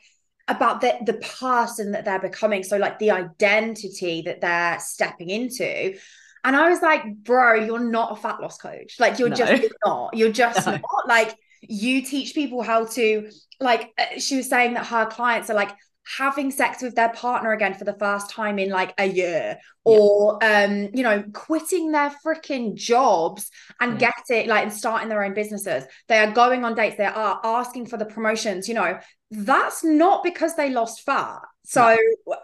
about 0.48 0.82
the 0.82 0.98
the 1.06 1.14
person 1.14 1.94
that 1.94 2.06
they're 2.06 2.20
becoming. 2.20 2.64
So 2.64 2.78
like 2.78 3.00
the 3.00 3.12
identity 3.12 4.22
that 4.24 4.42
they're 4.42 4.80
stepping 4.80 5.30
into. 5.30 5.98
And 6.44 6.56
i 6.56 6.70
was 6.70 6.82
like 6.82 7.04
bro 7.24 7.56
you're 7.56 7.80
not 7.80 8.12
a 8.12 8.16
fat 8.16 8.40
loss 8.40 8.58
coach. 8.58 9.00
Like 9.00 9.18
you're 9.18 9.30
no. 9.30 9.36
just 9.36 9.64
not. 9.86 10.16
You're 10.16 10.32
just 10.32 10.66
no. 10.66 10.74
not. 10.74 11.08
Like 11.08 11.36
you 11.62 12.04
teach 12.04 12.36
people 12.36 12.62
how 12.62 12.86
to 12.86 13.30
like 13.60 13.92
uh, 13.98 14.20
she 14.20 14.38
was 14.38 14.48
saying 14.50 14.74
that 14.74 14.86
her 14.88 15.06
clients 15.08 15.50
are 15.50 15.56
like 15.56 15.72
having 16.18 16.52
sex 16.52 16.82
with 16.82 16.96
their 16.96 17.10
partner 17.10 17.52
again 17.52 17.74
for 17.74 17.84
the 17.84 17.94
first 17.94 18.30
time 18.30 18.58
in 18.58 18.70
like 18.70 18.94
a 18.98 19.06
year 19.06 19.58
or 19.84 20.40
yeah. 20.42 20.64
um 20.64 20.90
you 20.94 21.04
know 21.04 21.24
quitting 21.34 21.92
their 21.92 22.12
freaking 22.26 22.74
jobs 22.74 23.50
and 23.80 23.94
yeah. 23.94 24.12
get 24.12 24.38
it 24.38 24.48
like 24.48 24.64
and 24.64 24.74
starting 24.74 25.10
their 25.10 25.24
own 25.24 25.34
businesses 25.34 25.84
they 26.08 26.18
are 26.18 26.32
going 26.32 26.66
on 26.66 26.74
dates 26.74 26.98
they 26.98 27.06
are 27.06 27.40
asking 27.44 27.86
for 27.86 27.98
the 27.98 28.06
promotions 28.06 28.68
you 28.68 28.74
know 28.74 28.98
that's 29.30 29.84
not 29.84 30.24
because 30.24 30.56
they 30.56 30.70
lost 30.70 31.02
fat 31.02 31.40
so 31.64 31.96
no. 32.28 32.36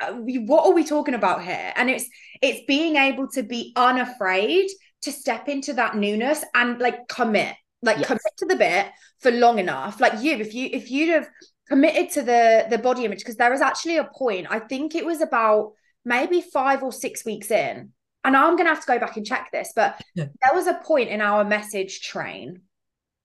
what 0.46 0.66
are 0.66 0.74
we 0.74 0.84
talking 0.84 1.16
about 1.16 1.44
here 1.44 1.74
and 1.76 1.90
it's 1.90 2.06
it's 2.42 2.62
being 2.68 2.96
able 2.96 3.28
to 3.28 3.42
be 3.42 3.74
unafraid 3.76 4.70
to 5.02 5.12
step 5.12 5.50
into 5.50 5.74
that 5.74 5.96
newness 5.96 6.44
and 6.54 6.80
like 6.80 7.08
commit 7.08 7.56
like 7.82 7.98
yes. 7.98 8.08
commit 8.08 8.22
to 8.38 8.46
the 8.46 8.56
bit 8.56 8.88
for 9.20 9.32
long 9.32 9.60
enough 9.60 10.00
like 10.00 10.22
you 10.22 10.34
if 10.38 10.54
you 10.54 10.70
if 10.72 10.92
you'd 10.92 11.10
have 11.10 11.28
committed 11.70 12.10
to 12.12 12.22
the 12.22 12.66
the 12.70 12.78
body 12.78 13.06
image 13.06 13.20
because 13.20 13.36
there 13.36 13.52
was 13.52 13.62
actually 13.62 13.98
a 13.98 14.04
point 14.04 14.48
i 14.50 14.60
think 14.60 14.96
it 14.96 15.06
was 15.06 15.22
about 15.22 15.74
maybe 16.06 16.42
five 16.42 16.84
or 16.84 16.92
six 16.92 17.26
weeks 17.26 17.52
in 17.52 17.92
and 18.24 18.38
i'm 18.38 18.56
going 18.56 18.66
to 18.66 18.74
have 18.74 18.82
to 18.82 18.88
go 18.88 19.00
back 19.00 19.18
and 19.18 19.26
check 19.26 19.50
this 19.52 19.74
but 19.76 20.00
yeah. 20.16 20.26
there 20.42 20.54
was 20.54 20.68
a 20.68 20.74
point 20.84 21.10
in 21.10 21.22
our 21.22 21.44
message 21.44 22.02
train 22.02 22.62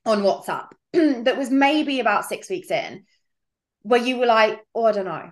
on 0.05 0.22
whatsapp 0.22 0.68
that 0.93 1.38
was 1.38 1.51
maybe 1.51 2.01
about 2.01 2.24
six 2.24 2.49
weeks 2.51 2.70
in 2.70 3.05
where 3.82 4.01
you 4.01 4.18
were 4.18 4.26
like 4.26 4.61
oh 4.74 4.84
i 4.84 4.93
don't 4.93 5.05
know 5.05 5.30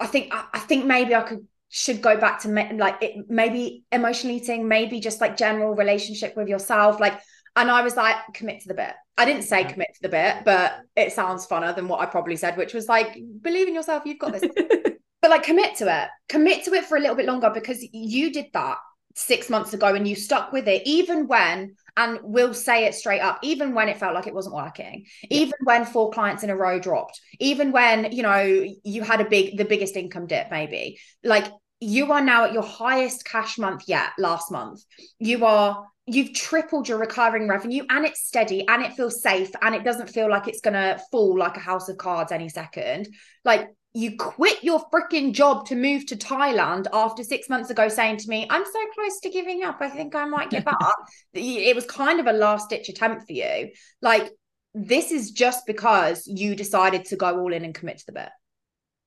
i 0.00 0.06
think 0.06 0.32
i, 0.32 0.44
I 0.54 0.58
think 0.60 0.84
maybe 0.84 1.14
i 1.14 1.22
could 1.22 1.46
should 1.68 2.00
go 2.00 2.16
back 2.16 2.40
to 2.42 2.48
like 2.48 3.02
it, 3.02 3.28
maybe 3.28 3.84
emotional 3.90 4.34
eating 4.34 4.68
maybe 4.68 5.00
just 5.00 5.20
like 5.20 5.36
general 5.36 5.74
relationship 5.74 6.36
with 6.36 6.48
yourself 6.48 7.00
like 7.00 7.20
and 7.56 7.70
I 7.70 7.82
was 7.82 7.96
like, 7.96 8.16
commit 8.34 8.60
to 8.62 8.68
the 8.68 8.74
bit. 8.74 8.92
I 9.18 9.24
didn't 9.24 9.42
say 9.42 9.64
commit 9.64 9.94
to 9.94 10.02
the 10.02 10.08
bit, 10.08 10.44
but 10.44 10.80
it 10.94 11.12
sounds 11.12 11.46
funner 11.46 11.74
than 11.74 11.88
what 11.88 12.00
I 12.00 12.06
probably 12.06 12.36
said, 12.36 12.56
which 12.56 12.74
was 12.74 12.86
like, 12.86 13.16
believe 13.40 13.66
in 13.66 13.74
yourself, 13.74 14.02
you've 14.04 14.18
got 14.18 14.32
this. 14.32 14.42
but 15.22 15.30
like, 15.30 15.42
commit 15.42 15.76
to 15.76 16.02
it. 16.02 16.08
Commit 16.28 16.64
to 16.64 16.74
it 16.74 16.84
for 16.84 16.96
a 16.96 17.00
little 17.00 17.16
bit 17.16 17.26
longer 17.26 17.50
because 17.52 17.82
you 17.92 18.32
did 18.32 18.46
that 18.52 18.76
six 19.14 19.48
months 19.48 19.72
ago 19.72 19.94
and 19.94 20.06
you 20.06 20.14
stuck 20.14 20.52
with 20.52 20.68
it, 20.68 20.82
even 20.84 21.26
when, 21.26 21.74
and 21.96 22.18
we'll 22.22 22.52
say 22.52 22.84
it 22.84 22.94
straight 22.94 23.20
up, 23.20 23.38
even 23.42 23.74
when 23.74 23.88
it 23.88 23.96
felt 23.96 24.14
like 24.14 24.26
it 24.26 24.34
wasn't 24.34 24.54
working, 24.54 25.06
yeah. 25.22 25.38
even 25.38 25.54
when 25.64 25.86
four 25.86 26.10
clients 26.10 26.42
in 26.42 26.50
a 26.50 26.56
row 26.56 26.78
dropped, 26.78 27.18
even 27.40 27.72
when, 27.72 28.12
you 28.12 28.22
know, 28.22 28.66
you 28.84 29.02
had 29.02 29.22
a 29.22 29.28
big, 29.28 29.56
the 29.56 29.64
biggest 29.64 29.96
income 29.96 30.26
dip, 30.26 30.50
maybe. 30.50 31.00
Like, 31.24 31.50
you 31.80 32.12
are 32.12 32.20
now 32.20 32.44
at 32.44 32.52
your 32.52 32.62
highest 32.62 33.24
cash 33.24 33.58
month 33.58 33.84
yet 33.86 34.10
last 34.18 34.50
month. 34.50 34.82
You 35.18 35.46
are 35.46 35.86
you've 36.06 36.32
tripled 36.32 36.88
your 36.88 36.98
recurring 36.98 37.48
revenue 37.48 37.84
and 37.90 38.06
it's 38.06 38.26
steady 38.26 38.66
and 38.68 38.82
it 38.82 38.92
feels 38.92 39.22
safe 39.22 39.50
and 39.60 39.74
it 39.74 39.84
doesn't 39.84 40.08
feel 40.08 40.30
like 40.30 40.46
it's 40.46 40.60
going 40.60 40.74
to 40.74 41.00
fall 41.10 41.36
like 41.36 41.56
a 41.56 41.60
house 41.60 41.88
of 41.88 41.96
cards 41.96 42.30
any 42.30 42.48
second. 42.48 43.08
Like 43.44 43.68
you 43.92 44.16
quit 44.16 44.62
your 44.62 44.84
freaking 44.92 45.32
job 45.32 45.66
to 45.66 45.74
move 45.74 46.06
to 46.06 46.16
Thailand 46.16 46.86
after 46.92 47.24
six 47.24 47.48
months 47.48 47.70
ago 47.70 47.88
saying 47.88 48.18
to 48.18 48.28
me, 48.28 48.46
I'm 48.48 48.64
so 48.64 48.80
close 48.94 49.20
to 49.20 49.30
giving 49.30 49.64
up. 49.64 49.78
I 49.80 49.88
think 49.88 50.14
I 50.14 50.26
might 50.26 50.50
give 50.50 50.68
up. 50.68 50.96
it 51.32 51.74
was 51.74 51.86
kind 51.86 52.20
of 52.20 52.26
a 52.26 52.32
last 52.32 52.68
ditch 52.68 52.88
attempt 52.88 53.26
for 53.26 53.32
you. 53.32 53.70
Like, 54.00 54.30
this 54.74 55.10
is 55.10 55.30
just 55.30 55.66
because 55.66 56.26
you 56.26 56.54
decided 56.54 57.06
to 57.06 57.16
go 57.16 57.40
all 57.40 57.52
in 57.52 57.64
and 57.64 57.74
commit 57.74 57.98
to 57.98 58.06
the 58.06 58.12
bit. 58.12 58.28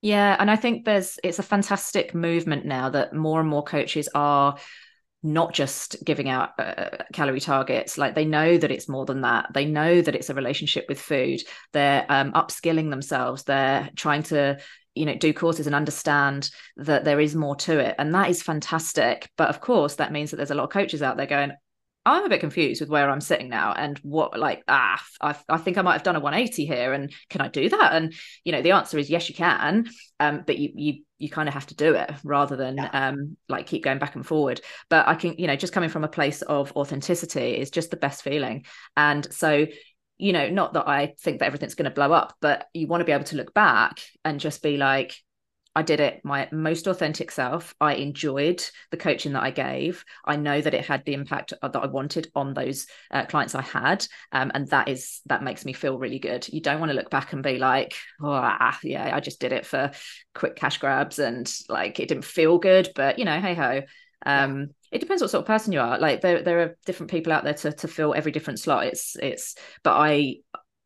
Yeah. 0.01 0.35
And 0.39 0.49
I 0.49 0.55
think 0.55 0.85
there's, 0.85 1.19
it's 1.23 1.39
a 1.39 1.43
fantastic 1.43 2.15
movement 2.15 2.65
now 2.65 2.89
that 2.89 3.13
more 3.13 3.39
and 3.39 3.47
more 3.47 3.63
coaches 3.63 4.09
are 4.15 4.57
not 5.21 5.53
just 5.53 5.97
giving 6.03 6.29
out 6.29 6.51
uh, 6.59 6.89
calorie 7.11 7.41
targets 7.41 7.97
like 7.97 8.15
they 8.15 8.25
know 8.25 8.57
that 8.57 8.71
it's 8.71 8.87
more 8.87 9.05
than 9.05 9.21
that. 9.21 9.47
They 9.53 9.65
know 9.65 10.01
that 10.01 10.15
it's 10.15 10.29
a 10.29 10.33
relationship 10.33 10.85
with 10.87 10.99
food. 10.99 11.41
They're 11.73 12.05
um, 12.09 12.31
upskilling 12.33 12.89
themselves. 12.89 13.43
They're 13.43 13.89
trying 13.95 14.23
to 14.23 14.59
you 14.95 15.05
know 15.05 15.15
do 15.15 15.33
courses 15.33 15.67
and 15.67 15.75
understand 15.75 16.49
that 16.77 17.05
there 17.05 17.19
is 17.19 17.35
more 17.35 17.55
to 17.57 17.79
it. 17.79 17.95
And 17.97 18.13
that 18.15 18.29
is 18.29 18.41
fantastic. 18.41 19.29
But 19.37 19.49
of 19.49 19.61
course 19.61 19.95
that 19.95 20.11
means 20.11 20.31
that 20.31 20.37
there's 20.37 20.51
a 20.51 20.55
lot 20.55 20.63
of 20.63 20.71
coaches 20.71 21.01
out 21.01 21.17
there 21.17 21.25
going 21.25 21.51
I'm 22.09 22.25
a 22.25 22.29
bit 22.29 22.39
confused 22.39 22.81
with 22.81 22.89
where 22.89 23.09
I'm 23.09 23.21
sitting 23.21 23.49
now 23.49 23.73
and 23.73 23.97
what 23.99 24.37
like 24.37 24.63
ah 24.67 25.01
I, 25.21 25.35
I 25.47 25.57
think 25.57 25.77
I 25.77 25.81
might 25.81 25.93
have 25.93 26.03
done 26.03 26.15
a 26.15 26.19
180 26.19 26.65
here 26.65 26.93
and 26.93 27.13
can 27.29 27.41
I 27.41 27.47
do 27.47 27.69
that? 27.69 27.93
And 27.93 28.13
you 28.43 28.51
know 28.51 28.61
the 28.61 28.71
answer 28.71 28.97
is 28.97 29.09
yes 29.09 29.29
you 29.29 29.35
can 29.35 29.89
um 30.19 30.43
but 30.45 30.57
you 30.57 30.71
you 30.75 31.03
you 31.17 31.29
kind 31.29 31.47
of 31.47 31.53
have 31.53 31.67
to 31.67 31.75
do 31.75 31.93
it 31.95 32.11
rather 32.23 32.55
than 32.55 32.77
yeah. 32.77 32.89
um 33.09 33.37
like 33.47 33.67
keep 33.67 33.83
going 33.83 33.99
back 33.99 34.15
and 34.15 34.25
forward. 34.25 34.61
But 34.89 35.07
I 35.07 35.15
can 35.15 35.35
you 35.37 35.47
know 35.47 35.55
just 35.55 35.73
coming 35.73 35.89
from 35.89 36.03
a 36.03 36.09
place 36.09 36.41
of 36.41 36.71
authenticity 36.75 37.57
is 37.57 37.69
just 37.69 37.91
the 37.91 37.97
best 37.97 38.23
feeling. 38.23 38.65
And 38.97 39.31
so 39.31 39.67
you 40.17 40.33
know 40.33 40.49
not 40.49 40.73
that 40.73 40.87
I 40.87 41.13
think 41.19 41.39
that 41.39 41.45
everything's 41.45 41.75
going 41.75 41.89
to 41.89 41.95
blow 41.95 42.11
up 42.11 42.33
but 42.41 42.67
you 42.73 42.87
want 42.87 43.01
to 43.01 43.05
be 43.05 43.13
able 43.13 43.23
to 43.25 43.37
look 43.37 43.53
back 43.53 43.99
and 44.25 44.39
just 44.39 44.61
be 44.61 44.77
like 44.77 45.15
I 45.75 45.83
did 45.83 45.99
it 45.99 46.21
my 46.23 46.49
most 46.51 46.87
authentic 46.87 47.31
self. 47.31 47.75
I 47.79 47.95
enjoyed 47.95 48.63
the 48.91 48.97
coaching 48.97 49.33
that 49.33 49.43
I 49.43 49.51
gave. 49.51 50.03
I 50.25 50.35
know 50.35 50.59
that 50.59 50.73
it 50.73 50.85
had 50.85 51.05
the 51.05 51.13
impact 51.13 51.53
that 51.61 51.75
I 51.75 51.85
wanted 51.85 52.31
on 52.35 52.53
those 52.53 52.87
uh, 53.11 53.25
clients 53.25 53.55
I 53.55 53.61
had, 53.61 54.05
um, 54.31 54.51
and 54.53 54.67
that 54.69 54.89
is 54.89 55.21
that 55.27 55.43
makes 55.43 55.65
me 55.65 55.73
feel 55.73 55.99
really 55.99 56.19
good. 56.19 56.47
You 56.49 56.61
don't 56.61 56.79
want 56.79 56.89
to 56.89 56.95
look 56.95 57.09
back 57.09 57.33
and 57.33 57.43
be 57.43 57.59
like, 57.59 57.95
oh, 58.21 58.31
ah, 58.31 58.77
yeah, 58.83 59.15
I 59.15 59.19
just 59.19 59.39
did 59.39 59.53
it 59.53 59.65
for 59.65 59.91
quick 60.33 60.55
cash 60.55 60.79
grabs 60.79 61.19
and 61.19 61.51
like 61.69 61.99
it 61.99 62.09
didn't 62.09 62.25
feel 62.25 62.57
good, 62.57 62.89
but 62.95 63.19
you 63.19 63.25
know, 63.25 63.39
hey 63.39 63.53
ho. 63.53 63.81
Um, 64.25 64.59
yeah. 64.59 64.65
It 64.91 64.99
depends 64.99 65.21
what 65.21 65.31
sort 65.31 65.43
of 65.43 65.47
person 65.47 65.71
you 65.71 65.79
are. 65.79 65.99
Like 65.99 66.21
there, 66.21 66.41
there 66.41 66.61
are 66.61 66.77
different 66.85 67.11
people 67.11 67.31
out 67.31 67.43
there 67.43 67.53
to 67.53 67.71
to 67.71 67.87
fill 67.87 68.15
every 68.15 68.31
different 68.31 68.59
slot. 68.59 68.87
It's 68.87 69.15
it's, 69.15 69.55
but 69.83 69.93
I 69.93 70.37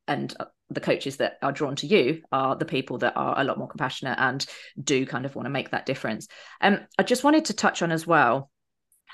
and 0.07 0.36
the 0.74 0.82
coaches 0.82 1.17
that 1.17 1.38
are 1.41 1.51
drawn 1.51 1.76
to 1.78 1.88
you 1.88 2.21
are 2.32 2.55
the 2.55 2.65
people 2.65 2.97
that 2.99 3.15
are 3.15 3.39
a 3.39 3.43
lot 3.43 3.57
more 3.57 3.67
compassionate 3.67 4.17
and 4.19 4.45
do 4.82 5.05
kind 5.05 5.26
of 5.26 5.36
want 5.36 5.45
to 5.45 5.51
make 5.51 5.71
that 5.71 5.86
difference. 5.86 6.28
Um, 6.61 6.80
I 6.97 7.03
just 7.03 7.24
wanted 7.24 7.45
to 7.45 7.53
touch 7.53 7.82
on 7.82 7.91
as 7.91 8.07
well 8.07 8.49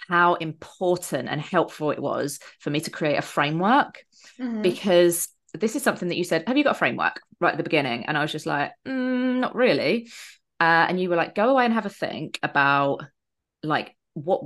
how 0.07 0.36
important 0.36 1.30
and 1.30 1.41
helpful 1.41 1.91
it 1.91 2.01
was 2.01 2.39
for 2.60 2.70
me 2.70 2.80
to 2.82 2.89
create 2.89 3.18
a 3.18 3.22
framework 3.22 4.03
mm-hmm. 4.39 4.62
because 4.62 5.28
this 5.53 5.76
is 5.76 5.84
something 5.84 6.10
that 6.10 6.18
you 6.18 6.24
said, 6.24 6.43
Have 6.47 6.57
you 6.57 6.64
got 6.64 6.76
a 6.76 6.80
framework 6.80 7.22
right 7.39 7.51
at 7.51 7.57
the 7.57 7.64
beginning? 7.64 8.05
And 8.05 8.18
I 8.18 8.22
was 8.22 8.32
just 8.32 8.45
like, 8.45 8.72
mm, 8.88 9.39
Not 9.39 9.55
really. 9.55 10.10
Uh, 10.60 10.86
and 10.88 10.99
you 10.99 11.10
were 11.10 11.16
like, 11.16 11.36
Go 11.36 11.49
away 11.49 11.66
and 11.66 11.74
have 11.74 11.86
a 11.86 11.89
think 11.89 12.39
about 12.43 13.03
like 13.64 13.95
what 14.14 14.43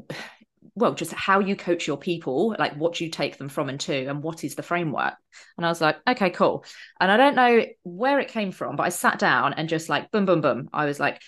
well 0.76 0.93
just 0.93 1.13
how 1.13 1.39
you 1.39 1.55
coach 1.55 1.86
your 1.86 1.97
people 1.97 2.55
like 2.57 2.76
what 2.76 2.99
you 2.99 3.09
take 3.09 3.38
them 3.38 3.49
from 3.49 3.69
and 3.69 3.80
to 3.80 4.05
and 4.05 4.24
what 4.24 4.43
is 4.43 4.55
the 4.55 4.63
framework. 4.63 5.13
And 5.57 5.65
i 5.65 5.69
was 5.69 5.82
like 5.82 5.97
okay 6.07 6.30
cool. 6.30 6.65
And 6.99 7.11
i 7.11 7.17
don't 7.17 7.36
know 7.36 7.65
where 7.84 8.19
it 8.19 8.30
came 8.30 8.51
from 8.51 8.76
but 8.76 8.84
i 8.84 8.89
sat 8.89 9.19
down 9.19 9.53
and 9.53 9.69
just 9.69 9.89
like 9.89 10.11
boom 10.11 10.26
boom 10.26 10.41
boom. 10.41 10.69
I 10.74 10.86
was 10.86 10.99
like 10.99 11.21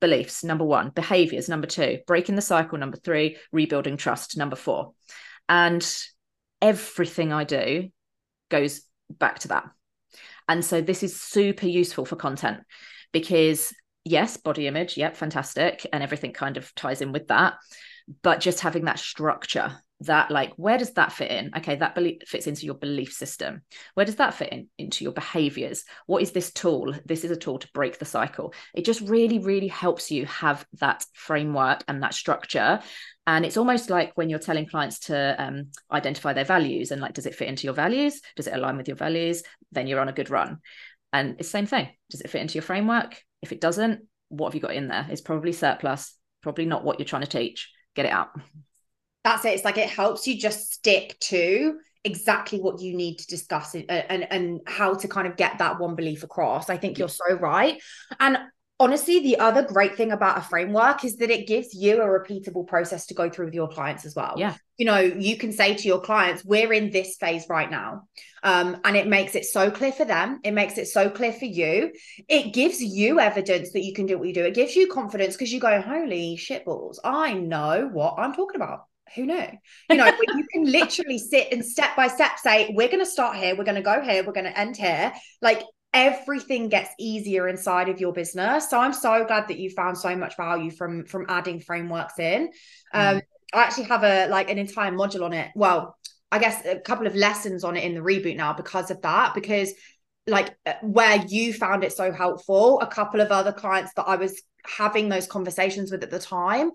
beliefs 0.00 0.44
number 0.44 0.64
one. 0.64 0.90
Behaviors 0.90 1.48
number 1.48 1.66
two. 1.66 1.98
Breaking 2.06 2.34
the 2.34 2.42
cycle 2.42 2.78
number 2.78 2.96
three. 2.96 3.36
Rebuilding 3.52 3.96
trust 3.96 4.36
number 4.36 4.56
four. 4.56 4.92
And 5.48 5.86
everything 6.62 7.32
i 7.32 7.44
do 7.44 7.88
goes 8.50 8.82
back 9.08 9.40
to 9.40 9.48
that. 9.48 9.64
And 10.48 10.64
so 10.64 10.80
this 10.80 11.02
is 11.02 11.20
super 11.20 11.66
useful 11.66 12.04
for 12.04 12.16
content 12.16 12.60
because 13.12 13.72
yes 14.04 14.36
body 14.36 14.66
image 14.66 14.96
yep 14.96 15.16
fantastic. 15.16 15.86
And 15.92 16.02
everything 16.02 16.32
kind 16.32 16.56
of 16.56 16.74
ties 16.74 17.00
in 17.00 17.12
with 17.12 17.28
that 17.28 17.54
but 18.22 18.40
just 18.40 18.60
having 18.60 18.84
that 18.84 18.98
structure 18.98 19.72
that 20.02 20.30
like 20.30 20.52
where 20.56 20.78
does 20.78 20.92
that 20.92 21.12
fit 21.12 21.30
in? 21.30 21.50
Okay 21.56 21.76
that 21.76 21.94
belief 21.94 22.22
fits 22.26 22.46
into 22.46 22.64
your 22.64 22.74
belief 22.74 23.12
system. 23.12 23.62
Where 23.94 24.06
does 24.06 24.16
that 24.16 24.34
fit 24.34 24.50
in 24.50 24.68
into 24.78 25.04
your 25.04 25.12
behaviors? 25.12 25.84
What 26.06 26.22
is 26.22 26.32
this 26.32 26.52
tool? 26.52 26.94
This 27.04 27.24
is 27.24 27.30
a 27.30 27.36
tool 27.36 27.58
to 27.58 27.68
break 27.74 27.98
the 27.98 28.06
cycle. 28.06 28.54
It 28.74 28.84
just 28.86 29.02
really 29.02 29.38
really 29.38 29.68
helps 29.68 30.10
you 30.10 30.24
have 30.26 30.64
that 30.80 31.04
framework 31.12 31.84
and 31.86 32.02
that 32.02 32.14
structure. 32.14 32.80
And 33.26 33.44
it's 33.44 33.58
almost 33.58 33.90
like 33.90 34.12
when 34.14 34.30
you're 34.30 34.38
telling 34.38 34.66
clients 34.66 35.00
to 35.00 35.36
um, 35.38 35.70
identify 35.92 36.32
their 36.32 36.44
values 36.44 36.90
and 36.90 37.02
like 37.02 37.12
does 37.12 37.26
it 37.26 37.34
fit 37.34 37.48
into 37.48 37.64
your 37.64 37.74
values? 37.74 38.20
Does 38.36 38.46
it 38.46 38.54
align 38.54 38.78
with 38.78 38.88
your 38.88 38.96
values? 38.96 39.42
Then 39.70 39.86
you're 39.86 40.00
on 40.00 40.08
a 40.08 40.14
good 40.14 40.30
run. 40.30 40.58
And 41.12 41.36
it's 41.38 41.48
the 41.48 41.58
same 41.58 41.66
thing. 41.66 41.88
Does 42.08 42.22
it 42.22 42.30
fit 42.30 42.40
into 42.40 42.54
your 42.54 42.62
framework? 42.62 43.22
If 43.42 43.52
it 43.52 43.60
doesn't 43.60 44.06
what 44.30 44.48
have 44.48 44.54
you 44.54 44.60
got 44.60 44.74
in 44.74 44.88
there? 44.88 45.06
It's 45.10 45.20
probably 45.20 45.52
surplus 45.52 46.16
probably 46.42 46.64
not 46.64 46.84
what 46.84 46.98
you're 46.98 47.06
trying 47.06 47.22
to 47.22 47.28
teach 47.28 47.70
get 47.94 48.06
it 48.06 48.12
out. 48.12 48.28
That's 49.24 49.44
it. 49.44 49.54
It's 49.54 49.64
like 49.64 49.78
it 49.78 49.88
helps 49.88 50.26
you 50.26 50.38
just 50.38 50.72
stick 50.72 51.18
to 51.20 51.78
exactly 52.04 52.58
what 52.58 52.80
you 52.80 52.96
need 52.96 53.18
to 53.18 53.26
discuss 53.26 53.74
and, 53.74 53.90
and 53.90 54.32
and 54.32 54.60
how 54.66 54.94
to 54.94 55.06
kind 55.06 55.26
of 55.26 55.36
get 55.36 55.58
that 55.58 55.78
one 55.78 55.94
belief 55.94 56.22
across. 56.22 56.70
I 56.70 56.78
think 56.78 56.98
you're 56.98 57.08
so 57.08 57.34
right. 57.34 57.80
And 58.18 58.38
honestly, 58.80 59.20
the 59.20 59.38
other 59.38 59.62
great 59.62 59.94
thing 59.94 60.10
about 60.10 60.38
a 60.38 60.40
framework 60.40 61.04
is 61.04 61.18
that 61.18 61.30
it 61.30 61.46
gives 61.46 61.74
you 61.74 62.00
a 62.00 62.06
repeatable 62.06 62.66
process 62.66 63.06
to 63.06 63.14
go 63.14 63.28
through 63.28 63.44
with 63.44 63.54
your 63.54 63.68
clients 63.68 64.06
as 64.06 64.16
well. 64.16 64.34
Yeah. 64.38 64.54
You 64.78 64.86
know, 64.86 64.98
you 64.98 65.36
can 65.36 65.52
say 65.52 65.74
to 65.74 65.86
your 65.86 66.00
clients, 66.00 66.42
we're 66.44 66.72
in 66.72 66.90
this 66.90 67.16
phase 67.16 67.44
right 67.50 67.70
now. 67.70 68.08
Um, 68.42 68.78
and 68.84 68.96
it 68.96 69.06
makes 69.06 69.34
it 69.34 69.44
so 69.44 69.70
clear 69.70 69.92
for 69.92 70.06
them. 70.06 70.40
It 70.42 70.52
makes 70.52 70.78
it 70.78 70.88
so 70.88 71.10
clear 71.10 71.34
for 71.34 71.44
you. 71.44 71.92
It 72.26 72.54
gives 72.54 72.80
you 72.80 73.20
evidence 73.20 73.72
that 73.72 73.84
you 73.84 73.92
can 73.92 74.06
do 74.06 74.18
what 74.18 74.26
you 74.26 74.34
do. 74.34 74.44
It 74.44 74.54
gives 74.54 74.74
you 74.74 74.88
confidence 74.88 75.36
because 75.36 75.52
you 75.52 75.60
go, 75.60 75.82
holy 75.82 76.36
shit 76.36 76.64
balls, 76.64 76.98
I 77.04 77.34
know 77.34 77.90
what 77.92 78.14
I'm 78.18 78.32
talking 78.32 78.56
about 78.56 78.86
who 79.14 79.26
knew? 79.26 79.46
You 79.90 79.96
know, 79.96 80.06
you 80.06 80.46
can 80.52 80.64
literally 80.70 81.18
sit 81.18 81.48
and 81.52 81.64
step 81.64 81.96
by 81.96 82.08
step 82.08 82.38
say, 82.38 82.72
we're 82.74 82.88
going 82.88 83.00
to 83.00 83.06
start 83.06 83.36
here, 83.36 83.56
we're 83.56 83.64
going 83.64 83.74
to 83.74 83.82
go 83.82 84.00
here, 84.00 84.24
we're 84.24 84.32
going 84.32 84.44
to 84.44 84.58
end 84.58 84.76
here. 84.76 85.12
Like 85.42 85.62
everything 85.92 86.68
gets 86.68 86.90
easier 86.98 87.48
inside 87.48 87.88
of 87.88 88.00
your 88.00 88.12
business 88.12 88.70
so 88.70 88.78
i'm 88.78 88.92
so 88.92 89.24
glad 89.24 89.48
that 89.48 89.58
you 89.58 89.68
found 89.70 89.98
so 89.98 90.14
much 90.14 90.36
value 90.36 90.70
from 90.70 91.04
from 91.04 91.26
adding 91.28 91.58
frameworks 91.58 92.18
in 92.18 92.48
um 92.94 93.16
mm. 93.16 93.22
i 93.52 93.62
actually 93.62 93.84
have 93.84 94.04
a 94.04 94.28
like 94.28 94.50
an 94.50 94.58
entire 94.58 94.92
module 94.92 95.24
on 95.24 95.32
it 95.32 95.50
well 95.56 95.96
i 96.30 96.38
guess 96.38 96.64
a 96.64 96.78
couple 96.78 97.06
of 97.06 97.16
lessons 97.16 97.64
on 97.64 97.76
it 97.76 97.82
in 97.82 97.94
the 97.94 98.00
reboot 98.00 98.36
now 98.36 98.52
because 98.52 98.90
of 98.90 99.02
that 99.02 99.34
because 99.34 99.72
like 100.28 100.54
uh, 100.64 100.74
where 100.82 101.24
you 101.28 101.52
found 101.52 101.82
it 101.82 101.92
so 101.92 102.12
helpful 102.12 102.80
a 102.80 102.86
couple 102.86 103.20
of 103.20 103.32
other 103.32 103.52
clients 103.52 103.92
that 103.94 104.04
i 104.04 104.14
was 104.14 104.40
having 104.64 105.08
those 105.08 105.26
conversations 105.26 105.90
with 105.90 106.04
at 106.04 106.10
the 106.10 106.20
time 106.20 106.70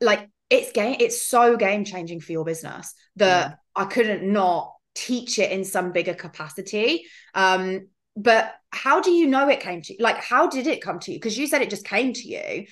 like 0.00 0.26
it's 0.48 0.72
game 0.72 0.96
it's 1.00 1.26
so 1.26 1.56
game 1.56 1.84
changing 1.84 2.20
for 2.20 2.32
your 2.32 2.44
business 2.44 2.94
that 3.16 3.50
yeah. 3.50 3.56
i 3.76 3.84
couldn't 3.84 4.22
not 4.30 4.72
teach 4.94 5.38
it 5.38 5.50
in 5.50 5.64
some 5.64 5.92
bigger 5.92 6.14
capacity 6.14 7.04
um 7.34 7.88
but 8.16 8.54
how 8.70 9.00
do 9.00 9.10
you 9.10 9.26
know 9.26 9.48
it 9.48 9.60
came 9.60 9.82
to 9.82 9.92
you 9.92 9.98
like 10.00 10.16
how 10.16 10.48
did 10.48 10.66
it 10.66 10.82
come 10.82 10.98
to 11.00 11.12
you? 11.12 11.18
Because 11.18 11.36
you 11.36 11.46
said 11.46 11.62
it 11.62 11.70
just 11.70 11.84
came 11.84 12.12
to 12.12 12.28
you. 12.28 12.66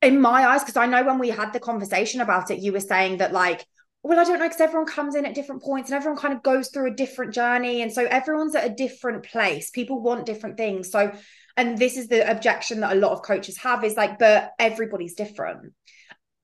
In 0.00 0.20
my 0.20 0.46
eyes 0.46 0.62
because 0.62 0.76
i 0.76 0.86
know 0.86 1.02
when 1.02 1.18
we 1.18 1.28
had 1.28 1.52
the 1.52 1.58
conversation 1.58 2.20
about 2.20 2.52
it 2.52 2.60
you 2.60 2.72
were 2.72 2.78
saying 2.78 3.18
that 3.18 3.32
like 3.32 3.66
well 4.04 4.20
i 4.20 4.22
don't 4.22 4.38
know 4.38 4.46
because 4.46 4.60
everyone 4.60 4.86
comes 4.86 5.16
in 5.16 5.26
at 5.26 5.34
different 5.34 5.60
points 5.60 5.90
and 5.90 5.96
everyone 5.96 6.20
kind 6.20 6.34
of 6.34 6.42
goes 6.44 6.68
through 6.68 6.92
a 6.92 6.94
different 6.94 7.34
journey. 7.34 7.82
And 7.82 7.92
so 7.92 8.04
everyone's 8.04 8.54
at 8.54 8.64
a 8.64 8.74
different 8.74 9.24
place. 9.24 9.70
People 9.70 10.00
want 10.00 10.24
different 10.24 10.56
things. 10.56 10.90
So 10.90 11.12
and 11.56 11.76
this 11.76 11.96
is 11.96 12.06
the 12.06 12.30
objection 12.30 12.80
that 12.80 12.92
a 12.92 13.00
lot 13.00 13.10
of 13.10 13.22
coaches 13.22 13.58
have 13.58 13.82
is 13.82 13.96
like 13.96 14.20
but 14.20 14.52
everybody's 14.60 15.14
different. 15.14 15.72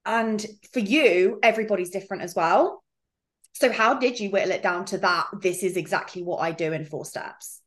And 0.04 0.44
for 0.72 0.80
you 0.80 1.38
everybody's 1.42 1.90
different 1.90 2.24
as 2.24 2.34
well. 2.34 2.82
So 3.52 3.70
how 3.70 3.94
did 3.94 4.18
you 4.18 4.30
whittle 4.30 4.50
it 4.50 4.64
down 4.64 4.84
to 4.86 4.98
that 4.98 5.28
this 5.40 5.62
is 5.62 5.76
exactly 5.76 6.24
what 6.24 6.38
i 6.38 6.50
do 6.50 6.72
in 6.72 6.84
four 6.84 7.04
steps 7.04 7.60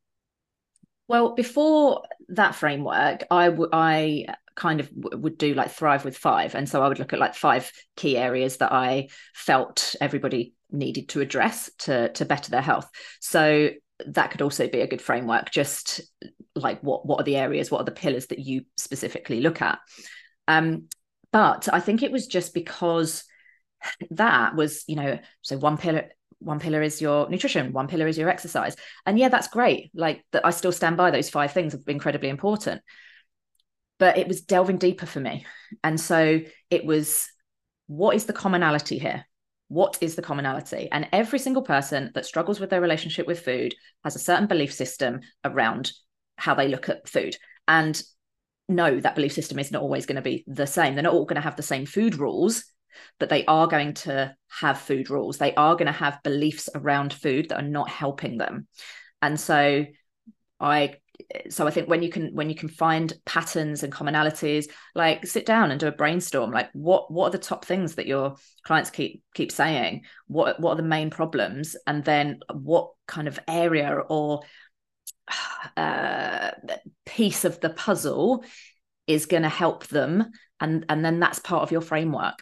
well, 1.07 1.35
before 1.35 2.03
that 2.29 2.55
framework, 2.55 3.23
I 3.31 3.55
I 3.71 4.25
kind 4.55 4.79
of 4.79 4.89
w- 4.93 5.21
would 5.21 5.37
do 5.37 5.53
like 5.53 5.71
thrive 5.71 6.03
with 6.03 6.17
five, 6.17 6.55
and 6.55 6.67
so 6.67 6.81
I 6.81 6.87
would 6.87 6.99
look 6.99 7.13
at 7.13 7.19
like 7.19 7.35
five 7.35 7.71
key 7.95 8.17
areas 8.17 8.57
that 8.57 8.71
I 8.73 9.09
felt 9.33 9.95
everybody 10.01 10.53
needed 10.71 11.09
to 11.09 11.21
address 11.21 11.69
to 11.79 12.09
to 12.13 12.25
better 12.25 12.51
their 12.51 12.61
health. 12.61 12.89
So 13.21 13.69
that 14.05 14.31
could 14.31 14.41
also 14.41 14.67
be 14.67 14.81
a 14.81 14.87
good 14.87 15.01
framework. 15.01 15.51
Just 15.51 16.01
like 16.55 16.81
what 16.81 17.05
what 17.05 17.21
are 17.21 17.25
the 17.25 17.37
areas, 17.37 17.71
what 17.71 17.81
are 17.81 17.85
the 17.85 17.91
pillars 17.91 18.27
that 18.27 18.39
you 18.39 18.63
specifically 18.75 19.41
look 19.41 19.61
at? 19.61 19.79
Um, 20.47 20.87
but 21.31 21.67
I 21.71 21.79
think 21.79 22.03
it 22.03 22.11
was 22.11 22.27
just 22.27 22.53
because 22.53 23.23
that 24.11 24.55
was 24.55 24.83
you 24.87 24.95
know 24.95 25.19
so 25.41 25.57
one 25.57 25.77
pillar 25.77 26.09
one 26.39 26.59
pillar 26.59 26.81
is 26.81 27.01
your 27.01 27.29
nutrition 27.29 27.73
one 27.73 27.87
pillar 27.87 28.07
is 28.07 28.17
your 28.17 28.29
exercise. 28.29 28.75
And 29.05 29.17
yeah 29.17 29.29
that's 29.29 29.47
great. 29.47 29.91
Like 29.93 30.23
that 30.31 30.45
i 30.45 30.51
still 30.51 30.71
stand 30.71 30.97
by 30.97 31.11
those 31.11 31.29
five 31.29 31.53
things 31.53 31.73
are 31.73 31.79
incredibly 31.87 32.29
important. 32.29 32.81
But 33.99 34.17
it 34.17 34.27
was 34.27 34.41
delving 34.41 34.77
deeper 34.77 35.05
for 35.05 35.19
me. 35.19 35.45
And 35.83 35.99
so 35.99 36.41
it 36.69 36.85
was 36.85 37.27
what 37.87 38.15
is 38.15 38.25
the 38.25 38.33
commonality 38.33 38.99
here? 38.99 39.25
What 39.69 39.97
is 40.01 40.15
the 40.15 40.21
commonality? 40.21 40.89
And 40.91 41.07
every 41.11 41.39
single 41.39 41.63
person 41.63 42.11
that 42.13 42.25
struggles 42.25 42.59
with 42.59 42.69
their 42.69 42.81
relationship 42.81 43.27
with 43.27 43.41
food 43.41 43.73
has 44.03 44.15
a 44.15 44.19
certain 44.19 44.47
belief 44.47 44.73
system 44.73 45.21
around 45.43 45.91
how 46.37 46.53
they 46.53 46.67
look 46.67 46.89
at 46.89 47.09
food. 47.09 47.35
And 47.67 48.01
no 48.69 48.99
that 48.99 49.15
belief 49.15 49.31
system 49.31 49.59
is 49.59 49.71
not 49.71 49.81
always 49.81 50.05
going 50.05 50.17
to 50.17 50.21
be 50.21 50.43
the 50.47 50.67
same. 50.67 50.93
They're 50.93 51.03
not 51.03 51.13
all 51.13 51.25
going 51.25 51.35
to 51.35 51.41
have 51.41 51.55
the 51.55 51.63
same 51.63 51.85
food 51.85 52.15
rules 52.17 52.65
but 53.19 53.29
they 53.29 53.45
are 53.45 53.67
going 53.67 53.93
to 53.93 54.35
have 54.49 54.79
food 54.79 55.09
rules. 55.09 55.37
They 55.37 55.53
are 55.55 55.75
going 55.75 55.87
to 55.87 55.91
have 55.91 56.23
beliefs 56.23 56.69
around 56.73 57.13
food 57.13 57.49
that 57.49 57.59
are 57.59 57.67
not 57.67 57.89
helping 57.89 58.37
them. 58.37 58.67
And 59.21 59.39
so 59.39 59.85
I 60.59 60.95
so 61.49 61.67
I 61.67 61.71
think 61.71 61.89
when 61.89 62.03
you 62.03 62.09
can 62.09 62.33
when 62.33 62.49
you 62.49 62.55
can 62.55 62.69
find 62.69 63.11
patterns 63.25 63.83
and 63.83 63.91
commonalities, 63.91 64.65
like 64.95 65.25
sit 65.25 65.45
down 65.45 65.71
and 65.71 65.79
do 65.79 65.87
a 65.87 65.91
brainstorm. 65.91 66.51
Like 66.51 66.69
what 66.73 67.11
what 67.11 67.27
are 67.27 67.31
the 67.31 67.37
top 67.37 67.65
things 67.65 67.95
that 67.95 68.07
your 68.07 68.35
clients 68.63 68.89
keep 68.89 69.23
keep 69.33 69.51
saying? 69.51 70.03
What 70.27 70.59
what 70.59 70.73
are 70.73 70.77
the 70.77 70.83
main 70.83 71.09
problems? 71.09 71.75
And 71.85 72.03
then 72.03 72.39
what 72.53 72.91
kind 73.07 73.27
of 73.27 73.39
area 73.47 73.91
or 73.91 74.41
uh, 75.77 76.51
piece 77.05 77.45
of 77.45 77.59
the 77.59 77.69
puzzle 77.69 78.43
is 79.07 79.25
going 79.25 79.43
to 79.43 79.49
help 79.49 79.87
them, 79.87 80.31
and 80.59 80.85
and 80.89 81.03
then 81.03 81.19
that's 81.19 81.39
part 81.39 81.63
of 81.63 81.71
your 81.71 81.81
framework. 81.81 82.35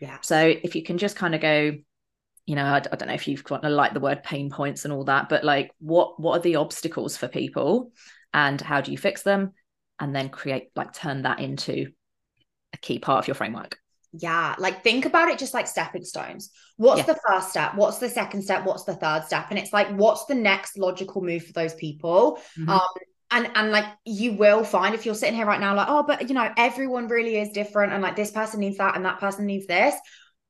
Yeah. 0.00 0.18
So 0.22 0.38
if 0.38 0.74
you 0.74 0.82
can 0.82 0.98
just 0.98 1.16
kind 1.16 1.34
of 1.34 1.40
go, 1.40 1.72
you 2.46 2.54
know, 2.54 2.64
I, 2.64 2.76
I 2.76 2.96
don't 2.96 3.08
know 3.08 3.14
if 3.14 3.28
you've 3.28 3.44
got 3.44 3.62
to 3.62 3.68
like 3.68 3.94
the 3.94 4.00
word 4.00 4.22
pain 4.22 4.50
points 4.50 4.84
and 4.84 4.92
all 4.92 5.04
that, 5.04 5.28
but 5.28 5.44
like 5.44 5.72
what 5.78 6.20
what 6.20 6.38
are 6.38 6.42
the 6.42 6.56
obstacles 6.56 7.16
for 7.16 7.28
people 7.28 7.92
and 8.32 8.60
how 8.60 8.80
do 8.80 8.92
you 8.92 8.98
fix 8.98 9.22
them? 9.22 9.52
And 9.98 10.14
then 10.14 10.28
create 10.28 10.68
like 10.76 10.92
turn 10.92 11.22
that 11.22 11.40
into 11.40 11.92
a 12.74 12.78
key 12.78 12.98
part 12.98 13.24
of 13.24 13.28
your 13.28 13.34
framework. 13.34 13.78
Yeah, 14.12 14.54
like 14.58 14.82
think 14.82 15.04
about 15.04 15.28
it 15.28 15.38
just 15.38 15.54
like 15.54 15.66
stepping 15.66 16.04
stones. 16.04 16.50
What's 16.76 17.00
yeah. 17.00 17.14
the 17.14 17.20
first 17.26 17.50
step? 17.50 17.74
What's 17.74 17.98
the 17.98 18.08
second 18.08 18.42
step? 18.42 18.64
What's 18.64 18.84
the 18.84 18.94
third 18.94 19.24
step? 19.24 19.46
And 19.50 19.58
it's 19.58 19.72
like, 19.72 19.88
what's 19.90 20.24
the 20.26 20.34
next 20.34 20.78
logical 20.78 21.22
move 21.22 21.44
for 21.44 21.52
those 21.52 21.74
people? 21.74 22.40
Mm-hmm. 22.58 22.68
Um, 22.70 22.88
and 23.30 23.50
and 23.54 23.70
like 23.70 23.86
you 24.04 24.34
will 24.34 24.64
find 24.64 24.94
if 24.94 25.04
you're 25.04 25.14
sitting 25.14 25.34
here 25.34 25.46
right 25.46 25.60
now, 25.60 25.74
like, 25.74 25.88
oh, 25.88 26.02
but 26.02 26.28
you 26.28 26.34
know, 26.34 26.50
everyone 26.56 27.08
really 27.08 27.38
is 27.38 27.50
different, 27.50 27.92
and 27.92 28.02
like 28.02 28.16
this 28.16 28.30
person 28.30 28.60
needs 28.60 28.78
that, 28.78 28.96
and 28.96 29.04
that 29.04 29.20
person 29.20 29.46
needs 29.46 29.66
this 29.66 29.94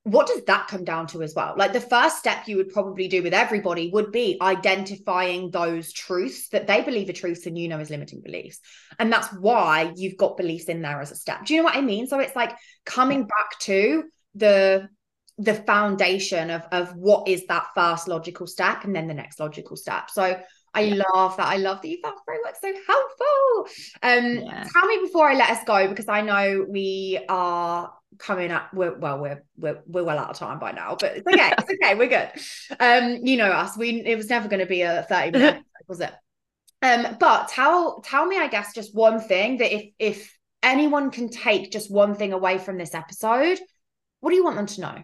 what 0.06 0.28
does 0.28 0.44
that 0.44 0.68
come 0.68 0.84
down 0.84 1.08
to 1.08 1.20
as 1.20 1.34
well? 1.34 1.54
Like 1.56 1.72
the 1.72 1.80
first 1.80 2.18
step 2.18 2.46
you 2.46 2.58
would 2.58 2.68
probably 2.68 3.08
do 3.08 3.24
with 3.24 3.34
everybody 3.34 3.90
would 3.90 4.12
be 4.12 4.38
identifying 4.40 5.50
those 5.50 5.92
truths 5.92 6.48
that 6.50 6.68
they 6.68 6.82
believe 6.82 7.08
are 7.08 7.12
truths 7.12 7.44
and 7.46 7.58
you 7.58 7.66
know 7.66 7.80
as 7.80 7.90
limiting 7.90 8.20
beliefs. 8.20 8.60
And 9.00 9.12
that's 9.12 9.26
why 9.32 9.92
you've 9.96 10.16
got 10.16 10.36
beliefs 10.36 10.66
in 10.66 10.80
there 10.80 11.00
as 11.00 11.10
a 11.10 11.16
step. 11.16 11.44
Do 11.44 11.54
you 11.54 11.60
know 11.60 11.64
what 11.64 11.76
I 11.76 11.80
mean? 11.80 12.06
So 12.06 12.20
it's 12.20 12.36
like 12.36 12.56
coming 12.84 13.26
back 13.26 13.58
to 13.62 14.04
the 14.36 14.88
the 15.38 15.54
foundation 15.54 16.50
of 16.50 16.62
of 16.70 16.94
what 16.94 17.26
is 17.26 17.44
that 17.48 17.66
first 17.74 18.06
logical 18.06 18.46
step 18.46 18.84
and 18.84 18.94
then 18.94 19.08
the 19.08 19.14
next 19.14 19.40
logical 19.40 19.76
step. 19.76 20.08
So 20.10 20.40
I 20.76 20.80
yeah. 20.82 21.02
love 21.14 21.36
that. 21.38 21.48
I 21.48 21.56
love 21.56 21.80
that 21.80 21.88
you 21.88 21.98
found 22.02 22.18
framework 22.24 22.54
so 22.60 22.72
helpful. 22.86 23.68
Um, 24.02 24.46
yeah. 24.46 24.64
tell 24.72 24.86
me 24.86 24.98
before 25.02 25.28
I 25.28 25.34
let 25.34 25.50
us 25.50 25.64
go 25.64 25.88
because 25.88 26.08
I 26.08 26.20
know 26.20 26.66
we 26.68 27.18
are 27.28 27.92
coming 28.18 28.50
up 28.50 28.72
we're 28.72 28.96
well 28.98 29.18
we're 29.18 29.44
we're 29.56 29.82
we're 29.86 30.04
well 30.04 30.18
out 30.18 30.30
of 30.30 30.36
time 30.36 30.58
by 30.58 30.72
now 30.72 30.96
but 30.98 31.16
it's 31.16 31.26
okay 31.26 31.52
it's 31.58 31.70
okay 31.84 31.94
we're 31.94 32.08
good 32.08 32.30
um 32.80 33.18
you 33.22 33.36
know 33.36 33.50
us 33.50 33.76
we 33.76 34.02
it 34.06 34.16
was 34.16 34.30
never 34.30 34.48
going 34.48 34.60
to 34.60 34.66
be 34.66 34.82
a 34.82 35.04
30 35.08 35.32
minute 35.32 35.62
was 35.88 36.00
it 36.00 36.12
um 36.82 37.16
but 37.20 37.48
tell 37.48 38.00
tell 38.00 38.24
me 38.24 38.38
i 38.38 38.48
guess 38.48 38.74
just 38.74 38.94
one 38.94 39.20
thing 39.20 39.58
that 39.58 39.74
if 39.74 39.90
if 39.98 40.38
anyone 40.62 41.10
can 41.10 41.28
take 41.28 41.70
just 41.70 41.90
one 41.90 42.14
thing 42.14 42.32
away 42.32 42.58
from 42.58 42.78
this 42.78 42.94
episode 42.94 43.58
what 44.20 44.30
do 44.30 44.36
you 44.36 44.44
want 44.44 44.56
them 44.56 44.66
to 44.66 44.80
know 44.80 45.02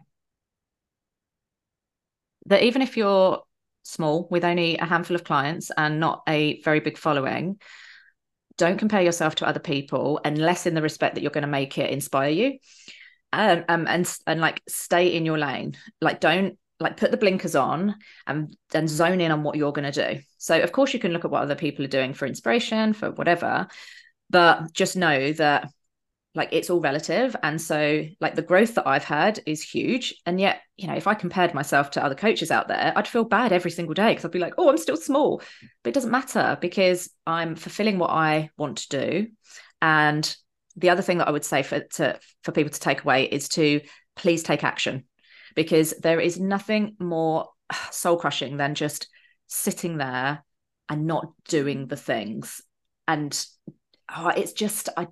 that 2.46 2.62
even 2.62 2.80
if 2.82 2.96
you're 2.96 3.42
small 3.82 4.28
with 4.30 4.44
only 4.44 4.76
a 4.78 4.84
handful 4.84 5.14
of 5.14 5.24
clients 5.24 5.70
and 5.76 6.00
not 6.00 6.22
a 6.28 6.60
very 6.62 6.80
big 6.80 6.96
following 6.96 7.58
don't 8.58 8.78
compare 8.78 9.02
yourself 9.02 9.34
to 9.36 9.46
other 9.46 9.60
people 9.60 10.20
unless 10.24 10.66
in 10.66 10.74
the 10.74 10.82
respect 10.82 11.14
that 11.14 11.22
you're 11.22 11.30
going 11.30 11.42
to 11.42 11.48
make 11.48 11.78
it 11.78 11.90
inspire 11.90 12.30
you. 12.30 12.58
Um, 13.32 13.64
um, 13.66 13.86
and 13.88 14.14
and 14.26 14.42
like 14.42 14.62
stay 14.68 15.16
in 15.16 15.24
your 15.24 15.38
lane. 15.38 15.74
Like 16.02 16.20
don't 16.20 16.58
like 16.78 16.98
put 16.98 17.10
the 17.10 17.16
blinkers 17.16 17.56
on 17.56 17.94
and 18.26 18.54
and 18.74 18.90
zone 18.90 19.22
in 19.22 19.32
on 19.32 19.42
what 19.42 19.56
you're 19.56 19.72
going 19.72 19.90
to 19.90 20.14
do. 20.14 20.20
So 20.36 20.60
of 20.60 20.70
course 20.70 20.92
you 20.92 21.00
can 21.00 21.12
look 21.12 21.24
at 21.24 21.30
what 21.30 21.42
other 21.42 21.54
people 21.54 21.82
are 21.86 21.88
doing 21.88 22.12
for 22.12 22.26
inspiration 22.26 22.92
for 22.92 23.10
whatever 23.10 23.68
but 24.32 24.72
just 24.72 24.96
know 24.96 25.32
that 25.34 25.68
like 26.34 26.48
it's 26.52 26.70
all 26.70 26.80
relative. 26.80 27.36
And 27.42 27.60
so 27.60 28.04
like 28.20 28.34
the 28.34 28.42
growth 28.42 28.74
that 28.74 28.86
i've 28.86 29.04
had 29.04 29.40
is 29.46 29.62
huge. 29.62 30.14
And 30.26 30.40
yet 30.40 30.60
you 30.76 30.88
know 30.88 30.94
if 30.94 31.06
i 31.06 31.14
compared 31.14 31.54
myself 31.54 31.90
to 31.92 32.04
other 32.04 32.14
coaches 32.14 32.50
out 32.50 32.66
there 32.66 32.92
i'd 32.96 33.06
feel 33.06 33.24
bad 33.24 33.52
every 33.52 33.70
single 33.70 33.94
day 33.94 34.10
because 34.10 34.24
i'd 34.24 34.30
be 34.30 34.38
like 34.38 34.54
oh 34.58 34.68
i'm 34.68 34.78
still 34.78 34.96
small. 34.96 35.42
But 35.82 35.90
it 35.90 35.94
doesn't 35.94 36.10
matter 36.10 36.58
because 36.60 37.10
i'm 37.26 37.54
fulfilling 37.54 37.98
what 37.98 38.10
i 38.10 38.50
want 38.56 38.78
to 38.78 38.88
do. 38.88 39.26
And 39.80 40.36
the 40.76 40.90
other 40.90 41.02
thing 41.02 41.18
that 41.18 41.28
i 41.28 41.32
would 41.32 41.44
say 41.44 41.62
for 41.62 41.80
to 41.80 42.18
for 42.44 42.52
people 42.52 42.70
to 42.70 42.80
take 42.80 43.02
away 43.02 43.24
is 43.24 43.48
to 43.50 43.80
please 44.16 44.42
take 44.42 44.64
action 44.64 45.04
because 45.54 45.92
there 46.00 46.20
is 46.20 46.40
nothing 46.40 46.96
more 46.98 47.48
soul 47.90 48.16
crushing 48.16 48.56
than 48.56 48.74
just 48.74 49.08
sitting 49.48 49.98
there 49.98 50.44
and 50.88 51.06
not 51.06 51.32
doing 51.48 51.86
the 51.86 51.96
things. 51.96 52.62
And 53.06 53.46
oh, 54.14 54.28
it's 54.28 54.52
just 54.52 54.88
i 54.96 55.06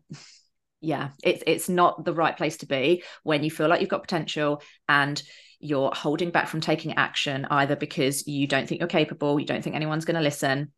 yeah 0.81 1.11
it's 1.22 1.43
it's 1.47 1.68
not 1.68 2.05
the 2.05 2.14
right 2.14 2.37
place 2.37 2.57
to 2.59 2.66
be 2.66 3.03
when 3.22 3.43
you 3.43 3.51
feel 3.51 3.68
like 3.68 3.81
you've 3.81 3.91
got 3.91 4.03
potential 4.03 4.62
and 4.89 5.22
you're 5.59 5.93
holding 5.95 6.31
back 6.31 6.49
from 6.49 6.61
taking 6.61 6.95
action 6.95 7.47
either 7.51 7.76
because 7.76 8.26
you 8.26 8.47
don't 8.47 8.68
think 8.68 8.81
you're 8.81 8.89
capable 8.89 9.39
you 9.39 9.47
don't 9.47 9.62
think 9.62 9.76
anyone's 9.76 10.05
going 10.05 10.16
to 10.16 10.22
listen 10.22 10.72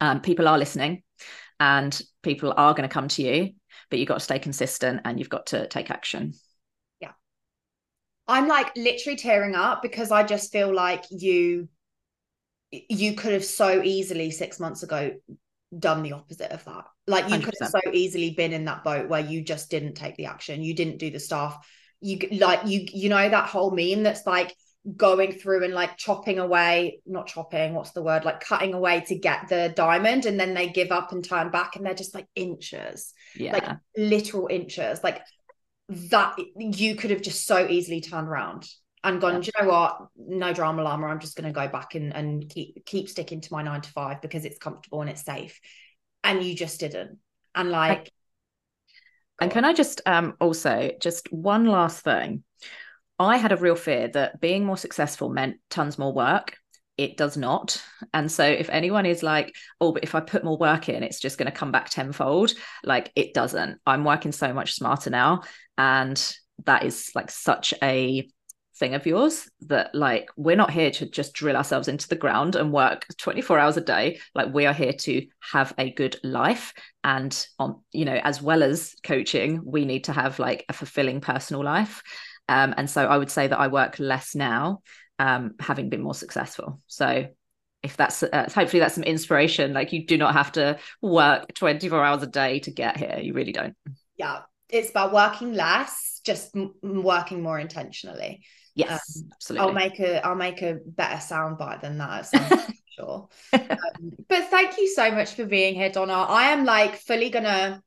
um, 0.00 0.20
people 0.20 0.48
are 0.48 0.58
listening 0.58 1.02
and 1.60 2.00
people 2.22 2.52
are 2.56 2.74
going 2.74 2.88
to 2.88 2.92
come 2.92 3.08
to 3.08 3.22
you 3.22 3.52
but 3.90 3.98
you've 3.98 4.08
got 4.08 4.14
to 4.14 4.20
stay 4.20 4.38
consistent 4.38 5.00
and 5.04 5.18
you've 5.18 5.28
got 5.28 5.46
to 5.46 5.68
take 5.68 5.90
action. 5.90 6.34
Yeah. 7.00 7.12
I'm 8.26 8.48
like 8.48 8.74
literally 8.76 9.16
tearing 9.16 9.54
up 9.54 9.82
because 9.82 10.10
i 10.10 10.22
just 10.22 10.52
feel 10.52 10.74
like 10.74 11.04
you 11.10 11.68
you 12.70 13.14
could 13.14 13.32
have 13.32 13.44
so 13.44 13.82
easily 13.82 14.30
six 14.30 14.58
months 14.58 14.82
ago 14.82 15.12
done 15.78 16.02
the 16.02 16.12
opposite 16.12 16.50
of 16.50 16.64
that. 16.64 16.84
Like 17.06 17.28
you 17.28 17.36
100%. 17.36 17.44
could 17.44 17.54
have 17.60 17.70
so 17.70 17.92
easily 17.92 18.30
been 18.30 18.52
in 18.52 18.64
that 18.66 18.84
boat 18.84 19.08
where 19.08 19.20
you 19.20 19.42
just 19.42 19.70
didn't 19.70 19.94
take 19.94 20.16
the 20.16 20.26
action, 20.26 20.62
you 20.62 20.74
didn't 20.74 20.98
do 20.98 21.10
the 21.10 21.20
stuff. 21.20 21.66
You 22.00 22.18
like 22.32 22.66
you 22.66 22.86
you 22.92 23.08
know 23.08 23.28
that 23.28 23.48
whole 23.48 23.70
meme 23.70 24.02
that's 24.02 24.26
like 24.26 24.54
going 24.96 25.32
through 25.32 25.64
and 25.64 25.72
like 25.72 25.96
chopping 25.96 26.38
away, 26.38 27.00
not 27.06 27.26
chopping, 27.26 27.74
what's 27.74 27.92
the 27.92 28.02
word? 28.02 28.24
Like 28.24 28.40
cutting 28.40 28.74
away 28.74 29.00
to 29.08 29.18
get 29.18 29.48
the 29.48 29.72
diamond 29.74 30.26
and 30.26 30.38
then 30.38 30.52
they 30.52 30.68
give 30.68 30.90
up 30.92 31.12
and 31.12 31.24
turn 31.24 31.50
back 31.50 31.76
and 31.76 31.86
they're 31.86 31.94
just 31.94 32.14
like 32.14 32.26
inches. 32.34 33.14
Yeah. 33.34 33.54
Like 33.54 33.68
literal 33.96 34.48
inches. 34.48 35.02
Like 35.02 35.22
that 35.88 36.38
you 36.56 36.96
could 36.96 37.10
have 37.10 37.22
just 37.22 37.46
so 37.46 37.66
easily 37.66 38.00
turned 38.00 38.28
around 38.28 38.66
and 39.04 39.20
gone, 39.20 39.42
yeah. 39.42 39.50
you 39.54 39.64
know 39.64 39.70
what? 39.70 39.98
No 40.16 40.52
drama 40.52 40.82
llama. 40.82 41.06
I'm 41.06 41.20
just 41.20 41.36
going 41.36 41.52
to 41.52 41.52
go 41.52 41.68
back 41.68 41.94
and, 41.94 42.12
and 42.14 42.48
keep 42.48 42.84
keep 42.86 43.08
sticking 43.08 43.42
to 43.42 43.52
my 43.52 43.62
nine 43.62 43.82
to 43.82 43.90
five 43.90 44.22
because 44.22 44.44
it's 44.46 44.58
comfortable 44.58 45.02
and 45.02 45.10
it's 45.10 45.24
safe. 45.24 45.60
And 46.24 46.42
you 46.42 46.56
just 46.56 46.80
didn't. 46.80 47.18
And 47.54 47.70
like 47.70 48.10
and 49.40 49.50
can 49.50 49.64
I 49.64 49.74
just 49.74 50.00
um 50.06 50.34
also 50.40 50.90
just 51.00 51.30
one 51.32 51.66
last 51.66 52.02
thing. 52.02 52.42
I 53.18 53.36
had 53.36 53.52
a 53.52 53.56
real 53.56 53.76
fear 53.76 54.08
that 54.08 54.40
being 54.40 54.64
more 54.64 54.78
successful 54.78 55.28
meant 55.28 55.58
tons 55.70 55.98
more 55.98 56.12
work. 56.12 56.56
It 56.96 57.16
does 57.16 57.36
not. 57.36 57.80
And 58.12 58.30
so 58.32 58.44
if 58.44 58.70
anyone 58.70 59.04
is 59.04 59.22
like, 59.22 59.54
oh, 59.80 59.92
but 59.92 60.02
if 60.04 60.14
I 60.14 60.20
put 60.20 60.44
more 60.44 60.56
work 60.56 60.88
in, 60.88 61.02
it's 61.02 61.20
just 61.20 61.38
going 61.38 61.50
to 61.50 61.56
come 61.56 61.72
back 61.72 61.90
tenfold, 61.90 62.52
like 62.84 63.12
it 63.14 63.34
doesn't. 63.34 63.80
I'm 63.86 64.04
working 64.04 64.32
so 64.32 64.52
much 64.52 64.74
smarter 64.74 65.10
now. 65.10 65.42
And 65.76 66.34
that 66.64 66.84
is 66.84 67.10
like 67.14 67.30
such 67.30 67.74
a 67.82 68.28
thing 68.76 68.94
of 68.94 69.06
yours 69.06 69.48
that 69.62 69.94
like 69.94 70.28
we're 70.36 70.56
not 70.56 70.70
here 70.70 70.90
to 70.90 71.08
just 71.08 71.32
drill 71.32 71.56
ourselves 71.56 71.88
into 71.88 72.08
the 72.08 72.16
ground 72.16 72.56
and 72.56 72.72
work 72.72 73.06
24 73.18 73.58
hours 73.58 73.76
a 73.76 73.80
day. 73.80 74.20
Like 74.34 74.52
we 74.52 74.66
are 74.66 74.72
here 74.72 74.92
to 74.92 75.26
have 75.52 75.72
a 75.78 75.90
good 75.90 76.16
life. 76.22 76.72
And 77.02 77.46
on 77.58 77.80
you 77.92 78.04
know 78.04 78.18
as 78.22 78.40
well 78.40 78.62
as 78.62 78.94
coaching 79.04 79.60
we 79.64 79.84
need 79.84 80.04
to 80.04 80.12
have 80.12 80.38
like 80.38 80.64
a 80.68 80.72
fulfilling 80.72 81.20
personal 81.20 81.62
life. 81.62 82.02
Um, 82.46 82.74
and 82.76 82.90
so 82.90 83.06
i 83.06 83.16
would 83.16 83.30
say 83.30 83.46
that 83.46 83.58
i 83.58 83.68
work 83.68 83.98
less 83.98 84.34
now 84.34 84.82
um, 85.18 85.54
having 85.60 85.88
been 85.88 86.02
more 86.02 86.14
successful. 86.14 86.80
So 86.86 87.28
if 87.82 87.96
that's 87.96 88.22
uh, 88.22 88.48
hopefully 88.54 88.80
that's 88.80 88.94
some 88.94 89.04
inspiration. 89.04 89.74
Like 89.74 89.92
you 89.92 90.06
do 90.06 90.16
not 90.16 90.32
have 90.32 90.52
to 90.52 90.78
work 91.02 91.52
24 91.54 92.02
hours 92.02 92.22
a 92.22 92.26
day 92.26 92.60
to 92.60 92.70
get 92.70 92.96
here. 92.96 93.18
You 93.22 93.34
really 93.34 93.52
don't. 93.52 93.76
Yeah. 94.16 94.40
It's 94.70 94.90
about 94.90 95.12
working 95.12 95.52
less 95.52 96.20
just 96.24 96.56
m- 96.56 96.74
working 96.82 97.42
more 97.42 97.58
intentionally 97.58 98.42
Yes, 98.74 99.22
um, 99.22 99.28
absolutely. 99.32 99.68
I'll 99.68 99.74
make 99.74 100.00
a 100.00 100.26
I'll 100.26 100.34
make 100.34 100.62
a 100.62 100.78
better 100.84 101.16
soundbite 101.16 101.80
than 101.80 101.98
that. 101.98 102.28
sure. 102.90 103.28
um, 103.52 103.68
but 104.28 104.48
thank 104.50 104.78
you 104.78 104.88
so 104.88 105.10
much 105.10 105.34
for 105.34 105.46
being 105.46 105.74
here, 105.74 105.90
Donna. 105.90 106.12
I 106.12 106.50
am 106.50 106.64
like 106.64 106.96
fully 106.96 107.30
gonna 107.30 107.82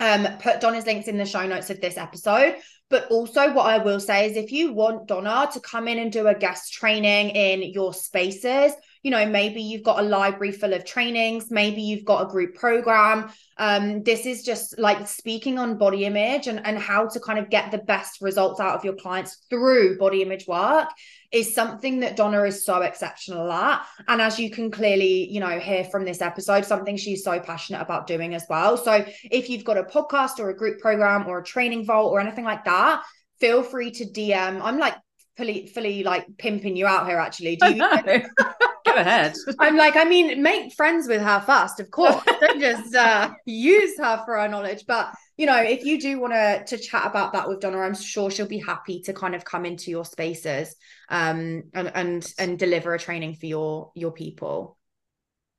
um 0.00 0.26
put 0.38 0.60
Donna's 0.60 0.86
links 0.86 1.08
in 1.08 1.18
the 1.18 1.26
show 1.26 1.46
notes 1.46 1.70
of 1.70 1.80
this 1.80 1.96
episode. 1.96 2.56
But 2.88 3.10
also, 3.10 3.52
what 3.52 3.66
I 3.66 3.78
will 3.78 4.00
say 4.00 4.30
is 4.30 4.36
if 4.36 4.52
you 4.52 4.72
want 4.72 5.08
Donna 5.08 5.48
to 5.52 5.60
come 5.60 5.88
in 5.88 5.98
and 5.98 6.12
do 6.12 6.26
a 6.26 6.34
guest 6.34 6.72
training 6.72 7.30
in 7.30 7.62
your 7.72 7.94
spaces, 7.94 8.72
you 9.02 9.10
know, 9.10 9.26
maybe 9.26 9.60
you've 9.60 9.82
got 9.82 10.00
a 10.00 10.02
library 10.02 10.52
full 10.52 10.72
of 10.72 10.84
trainings, 10.84 11.50
maybe 11.50 11.82
you've 11.82 12.04
got 12.04 12.26
a 12.26 12.30
group 12.30 12.54
program. 12.54 13.30
Um, 13.56 14.02
this 14.02 14.26
is 14.26 14.44
just 14.44 14.78
like 14.78 15.06
speaking 15.08 15.58
on 15.58 15.76
body 15.76 16.04
image 16.04 16.46
and, 16.46 16.64
and 16.64 16.78
how 16.78 17.08
to 17.08 17.20
kind 17.20 17.38
of 17.38 17.50
get 17.50 17.70
the 17.70 17.78
best 17.78 18.20
results 18.20 18.60
out 18.60 18.76
of 18.76 18.84
your 18.84 18.94
clients 18.94 19.44
through 19.50 19.98
body 19.98 20.22
image 20.22 20.46
work 20.46 20.88
is 21.32 21.54
something 21.54 22.00
that 22.00 22.14
Donna 22.14 22.42
is 22.42 22.64
so 22.64 22.82
exceptional 22.82 23.50
at. 23.50 23.84
And 24.06 24.20
as 24.20 24.38
you 24.38 24.50
can 24.50 24.70
clearly, 24.70 25.30
you 25.30 25.40
know, 25.40 25.58
hear 25.58 25.84
from 25.84 26.04
this 26.04 26.20
episode, 26.20 26.64
something 26.64 26.96
she's 26.96 27.24
so 27.24 27.40
passionate 27.40 27.80
about 27.80 28.06
doing 28.06 28.34
as 28.34 28.44
well. 28.48 28.76
So 28.76 29.04
if 29.24 29.48
you've 29.48 29.64
got 29.64 29.78
a 29.78 29.84
podcast 29.84 30.38
or 30.38 30.50
a 30.50 30.56
group 30.56 30.78
program 30.78 31.26
or 31.26 31.38
a 31.38 31.44
training 31.44 31.86
vault 31.86 32.12
or 32.12 32.20
anything 32.20 32.44
like 32.44 32.64
that, 32.66 33.02
feel 33.40 33.62
free 33.62 33.90
to 33.92 34.04
DM. 34.04 34.60
I'm 34.62 34.78
like 34.78 34.94
fully, 35.36 35.66
fully 35.66 36.04
like 36.04 36.26
pimping 36.36 36.76
you 36.76 36.86
out 36.86 37.06
here, 37.06 37.18
actually. 37.18 37.56
Do 37.56 37.74
you? 37.74 37.82
Go 38.94 39.00
ahead. 39.00 39.34
I'm 39.58 39.76
like, 39.76 39.96
I 39.96 40.04
mean, 40.04 40.42
make 40.42 40.72
friends 40.74 41.08
with 41.08 41.22
her 41.22 41.40
first, 41.40 41.80
of 41.80 41.90
course. 41.90 42.22
Don't 42.40 42.60
just 42.60 42.94
uh, 42.94 43.32
use 43.46 43.98
her 43.98 44.22
for 44.24 44.36
our 44.36 44.48
knowledge. 44.48 44.84
But 44.86 45.14
you 45.36 45.46
know, 45.46 45.56
if 45.56 45.84
you 45.84 46.00
do 46.00 46.20
want 46.20 46.34
to 46.34 46.64
to 46.66 46.82
chat 46.82 47.06
about 47.06 47.32
that 47.32 47.48
with 47.48 47.60
Donna, 47.60 47.78
I'm 47.78 47.94
sure 47.94 48.30
she'll 48.30 48.46
be 48.46 48.58
happy 48.58 49.00
to 49.02 49.12
kind 49.12 49.34
of 49.34 49.44
come 49.44 49.64
into 49.64 49.90
your 49.90 50.04
spaces 50.04 50.74
um 51.08 51.64
and 51.74 51.90
and 51.94 52.32
and 52.38 52.58
deliver 52.58 52.94
a 52.94 52.98
training 52.98 53.34
for 53.34 53.46
your 53.46 53.92
your 53.94 54.12
people. 54.12 54.78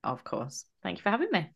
Of 0.03 0.23
course. 0.23 0.65
Thank 0.83 0.97
you 0.97 1.03
for 1.03 1.09
having 1.09 1.29
me. 1.31 1.53